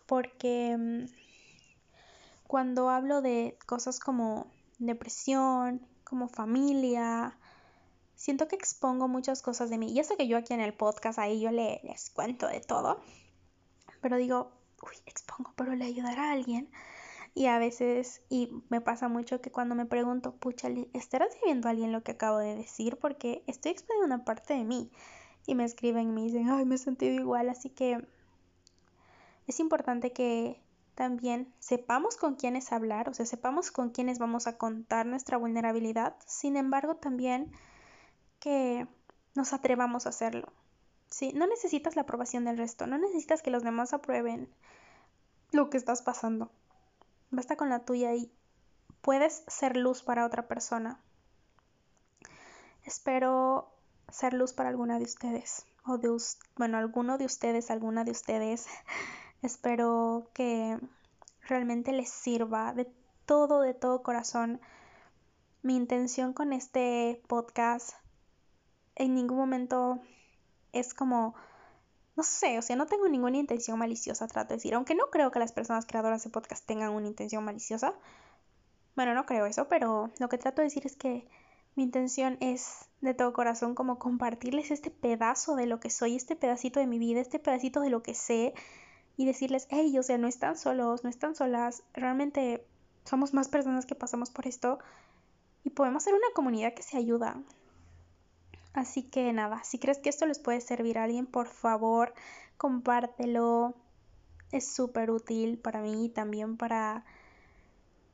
porque 0.06 0.78
mm, 0.78 1.06
cuando 2.46 2.92
hablo 2.92 3.24
de 3.24 3.58
cosas 3.66 4.00
como 4.00 4.46
depresión, 4.78 5.82
como 6.04 6.28
familia, 6.28 7.36
siento 8.14 8.48
que 8.48 8.56
expongo 8.56 9.08
muchas 9.08 9.42
cosas 9.42 9.72
de 9.72 9.80
mí. 9.80 9.92
Y 9.92 10.00
eso 10.00 10.16
que 10.18 10.28
yo 10.28 10.38
aquí 10.38 10.54
en 10.54 10.62
el 10.62 10.76
podcast, 10.76 11.18
ahí 11.18 11.42
yo 11.42 11.50
les 11.50 12.12
cuento 12.12 12.46
de 12.46 12.60
todo. 12.60 13.02
Pero 14.02 14.18
digo, 14.18 14.52
uy, 14.84 14.96
expongo, 15.08 15.52
pero 15.56 15.74
le 15.74 15.86
ayudará 15.86 16.30
a 16.30 16.34
alguien. 16.34 16.70
Y 17.34 17.48
a 17.48 17.58
veces, 17.58 18.22
y 18.30 18.52
me 18.70 18.82
pasa 18.82 19.08
mucho 19.08 19.42
que 19.42 19.50
cuando 19.50 19.74
me 19.74 19.88
pregunto, 19.88 20.36
pucha, 20.36 20.68
¿estarás 20.94 21.34
viviendo 21.42 21.70
a 21.70 21.72
alguien 21.72 21.92
lo 21.92 22.04
que 22.04 22.12
acabo 22.12 22.38
de 22.38 22.56
decir? 22.56 23.00
Porque 23.00 23.44
estoy 23.48 23.72
exponiendo 23.72 24.06
una 24.06 24.26
parte 24.26 24.54
de 24.54 24.64
mí. 24.64 24.92
Y 25.48 25.56
me 25.56 25.64
escriben 25.64 26.10
y 26.10 26.12
me 26.12 26.22
dicen, 26.22 26.50
ay, 26.50 26.66
me 26.66 26.76
he 26.76 26.78
sentido 26.78 27.16
igual. 27.16 27.50
Así 27.50 27.72
que 27.72 28.06
es 29.48 29.60
importante 29.60 30.14
que 30.14 30.62
también 30.94 31.54
sepamos 31.60 32.18
con 32.18 32.36
quiénes 32.36 32.72
hablar, 32.72 33.08
o 33.08 33.14
sea, 33.14 33.26
sepamos 33.26 33.72
con 33.72 33.92
quiénes 33.92 34.20
vamos 34.20 34.48
a 34.48 34.58
contar 34.58 35.06
nuestra 35.06 35.38
vulnerabilidad, 35.38 36.16
sin 36.26 36.58
embargo 36.58 36.96
también 36.96 37.52
que 38.40 38.88
nos 39.36 39.54
atrevamos 39.54 40.06
a 40.06 40.10
hacerlo. 40.10 40.52
¿sí? 41.10 41.34
No 41.34 41.48
necesitas 41.48 41.96
la 41.96 42.02
aprobación 42.02 42.46
del 42.46 42.58
resto, 42.58 42.88
no 42.88 42.98
necesitas 42.98 43.42
que 43.42 43.52
los 43.52 43.64
demás 43.64 43.94
aprueben 43.94 44.50
lo 45.52 45.70
que 45.70 45.78
estás 45.78 46.02
pasando. 46.02 46.52
Basta 47.30 47.56
con 47.56 47.70
la 47.70 47.86
tuya 47.86 48.14
y 48.16 48.32
puedes 49.02 49.44
ser 49.48 49.78
luz 49.78 50.02
para 50.02 50.26
otra 50.26 50.48
persona. 50.48 51.00
Espero 52.84 53.72
ser 54.12 54.34
luz 54.34 54.54
para 54.54 54.70
alguna 54.70 54.98
de 54.98 55.06
ustedes, 55.06 55.66
o 55.86 55.98
de, 55.98 56.16
bueno, 56.56 56.78
alguno 56.78 57.18
de 57.18 57.26
ustedes, 57.26 57.72
alguna 57.72 58.04
de 58.04 58.12
ustedes. 58.12 58.68
Espero 59.42 60.30
que 60.34 60.80
realmente 61.42 61.92
les 61.92 62.10
sirva 62.10 62.74
de 62.74 62.92
todo, 63.26 63.62
de 63.62 63.74
todo 63.74 64.04
corazón. 64.04 64.62
Mi 65.62 65.76
intención 65.76 66.34
con 66.34 66.54
este 66.54 67.22
podcast 67.28 67.92
en 68.96 69.14
ningún 69.14 69.38
momento 69.38 70.00
es 70.74 70.94
como, 70.94 71.36
no 72.16 72.24
sé, 72.24 72.58
o 72.58 72.62
sea, 72.62 72.76
no 72.76 72.88
tengo 72.88 73.08
ninguna 73.08 73.38
intención 73.38 73.78
maliciosa, 73.78 74.28
trato 74.28 74.50
de 74.50 74.56
decir, 74.56 74.74
aunque 74.74 74.96
no 74.96 75.10
creo 75.12 75.32
que 75.32 75.40
las 75.40 75.52
personas 75.52 75.86
creadoras 75.86 76.24
de 76.24 76.30
podcast 76.30 76.66
tengan 76.66 76.94
una 76.94 77.08
intención 77.08 77.44
maliciosa. 77.44 77.94
Bueno, 78.96 79.14
no 79.14 79.26
creo 79.26 79.46
eso, 79.46 79.68
pero 79.68 80.10
lo 80.20 80.30
que 80.30 80.38
trato 80.38 80.62
de 80.62 80.68
decir 80.68 80.86
es 80.86 80.96
que 80.96 81.28
mi 81.78 81.84
intención 81.84 82.38
es 82.42 82.90
de 83.02 83.14
todo 83.14 83.34
corazón 83.34 83.76
como 83.76 84.00
compartirles 84.00 84.72
este 84.72 84.90
pedazo 84.90 85.56
de 85.56 85.68
lo 85.68 85.80
que 85.80 85.92
soy, 85.92 86.16
este 86.16 86.36
pedacito 86.36 86.80
de 86.80 86.88
mi 86.88 86.98
vida, 86.98 87.22
este 87.22 87.38
pedacito 87.38 87.82
de 87.82 87.92
lo 87.92 88.02
que 88.02 88.16
sé, 88.16 88.56
y 89.16 89.26
decirles, 89.26 89.68
hey, 89.70 89.96
o 90.00 90.02
sea, 90.02 90.18
no 90.18 90.28
están 90.28 90.58
solos, 90.58 91.04
no 91.04 91.10
están 91.10 91.36
solas, 91.36 91.84
realmente 91.94 92.66
somos 93.06 93.36
más 93.36 93.48
personas 93.48 93.86
que 93.86 93.94
pasamos 93.94 94.32
por 94.32 94.48
esto 94.48 94.80
y 95.64 95.70
podemos 95.70 96.02
ser 96.02 96.16
una 96.16 96.28
comunidad 96.34 96.74
que 96.74 96.82
se 96.82 96.98
ayuda. 96.98 97.38
Así 98.74 99.04
que 99.04 99.32
nada, 99.32 99.64
si 99.64 99.78
crees 99.78 100.00
que 100.00 100.10
esto 100.10 100.26
les 100.26 100.40
puede 100.40 100.62
servir 100.62 100.98
a 100.98 101.04
alguien, 101.04 101.28
por 101.28 101.48
favor, 101.48 102.12
compártelo. 102.58 103.76
Es 104.52 104.68
súper 104.68 105.12
útil 105.12 105.60
para 105.60 105.82
mí 105.82 106.06
y 106.06 106.10
también 106.10 106.58
para, 106.58 107.06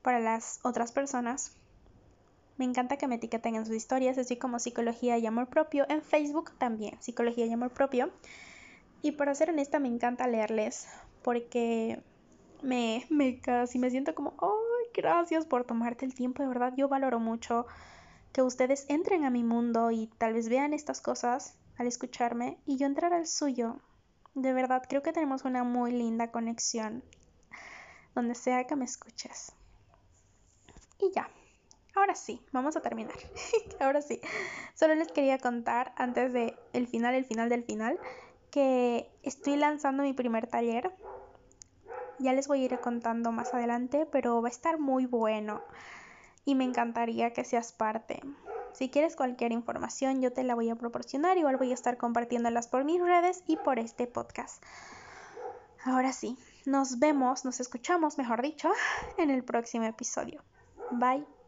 para 0.02 0.20
las 0.20 0.60
otras 0.64 0.92
personas. 0.92 1.56
Me 2.58 2.66
encanta 2.66 2.98
que 2.98 3.08
me 3.08 3.16
etiqueten 3.16 3.56
en 3.56 3.66
sus 3.66 3.76
historias, 3.76 4.18
así 4.18 4.38
como 4.38 4.60
Psicología 4.60 5.18
y 5.18 5.26
Amor 5.26 5.48
Propio. 5.48 5.86
En 5.90 6.02
Facebook 6.02 6.52
también, 6.58 7.02
Psicología 7.02 7.46
y 7.46 7.54
Amor 7.54 7.72
Propio. 7.72 8.12
Y 9.02 9.14
para 9.14 9.36
ser 9.36 9.50
honesta, 9.50 9.80
me 9.80 9.88
encanta 9.88 10.28
leerles 10.28 10.88
porque 11.24 12.02
me, 12.62 13.06
me 13.10 13.40
casi 13.40 13.80
me 13.80 13.90
siento 13.90 14.16
como, 14.16 14.34
ay, 14.42 14.92
gracias 14.94 15.46
por 15.46 15.66
tomarte 15.66 16.06
el 16.06 16.14
tiempo, 16.14 16.42
de 16.44 16.50
verdad, 16.50 16.74
yo 16.78 16.88
valoro 16.88 17.20
mucho 17.20 17.66
que 18.32 18.42
ustedes 18.42 18.86
entren 18.90 19.26
a 19.26 19.30
mi 19.30 19.44
mundo 19.44 19.92
y 19.92 20.08
tal 20.18 20.34
vez 20.34 20.50
vean 20.50 20.74
estas 20.74 21.02
cosas 21.02 21.56
al 21.78 21.88
escucharme 21.88 22.58
y 22.66 22.78
yo 22.78 22.88
entrar 22.88 23.14
al 23.14 23.28
suyo. 23.28 23.80
De 24.34 24.54
verdad, 24.54 24.84
creo 24.90 25.04
que 25.04 25.14
tenemos 25.14 25.46
una 25.46 25.64
muy 25.64 25.92
linda 25.92 26.32
conexión, 26.32 27.04
donde 28.16 28.34
sea 28.34 28.66
que 28.66 28.76
me 28.76 28.86
escuches. 28.86 29.52
Y 31.00 31.12
ya, 31.14 31.30
ahora 31.96 32.16
sí, 32.16 32.42
vamos 32.52 32.76
a 32.76 32.82
terminar. 32.82 33.16
ahora 33.80 34.02
sí, 34.02 34.20
solo 34.74 34.96
les 34.96 35.12
quería 35.12 35.38
contar 35.38 35.94
antes 35.98 36.34
de 36.34 36.58
el 36.74 36.88
final, 36.88 37.16
el 37.16 37.26
final 37.26 37.50
del 37.50 37.64
final, 37.64 38.00
que 38.52 39.10
estoy 39.24 39.56
lanzando 39.56 40.04
mi 40.04 40.14
primer 40.14 40.48
taller. 40.48 40.92
Ya 42.20 42.34
les 42.34 42.48
voy 42.48 42.62
a 42.62 42.66
ir 42.66 42.80
contando 42.80 43.32
más 43.32 43.54
adelante, 43.54 44.08
pero 44.12 44.42
va 44.42 44.48
a 44.48 44.52
estar 44.52 44.80
muy 44.80 45.06
bueno 45.06 45.62
y 46.46 46.56
me 46.56 46.64
encantaría 46.64 47.34
que 47.34 47.44
seas 47.44 47.72
parte. 47.74 48.22
Si 48.74 48.90
quieres 48.90 49.16
cualquier 49.16 49.52
información, 49.52 50.22
yo 50.22 50.34
te 50.34 50.44
la 50.44 50.56
voy 50.56 50.70
a 50.70 50.76
proporcionar. 50.76 51.38
Igual 51.38 51.58
voy 51.58 51.72
a 51.72 51.76
estar 51.76 51.98
compartiéndolas 51.98 52.68
por 52.68 52.84
mis 52.84 53.02
redes 53.02 53.44
y 53.48 53.58
por 53.58 53.80
este 53.80 54.08
podcast. 54.08 54.64
Ahora 55.86 56.14
sí, 56.14 56.38
nos 56.66 57.00
vemos, 57.00 57.46
nos 57.46 57.60
escuchamos, 57.60 58.18
mejor 58.18 58.42
dicho, 58.42 58.70
en 59.18 59.30
el 59.30 59.44
próximo 59.44 59.86
episodio. 59.86 60.44
Bye. 60.92 61.43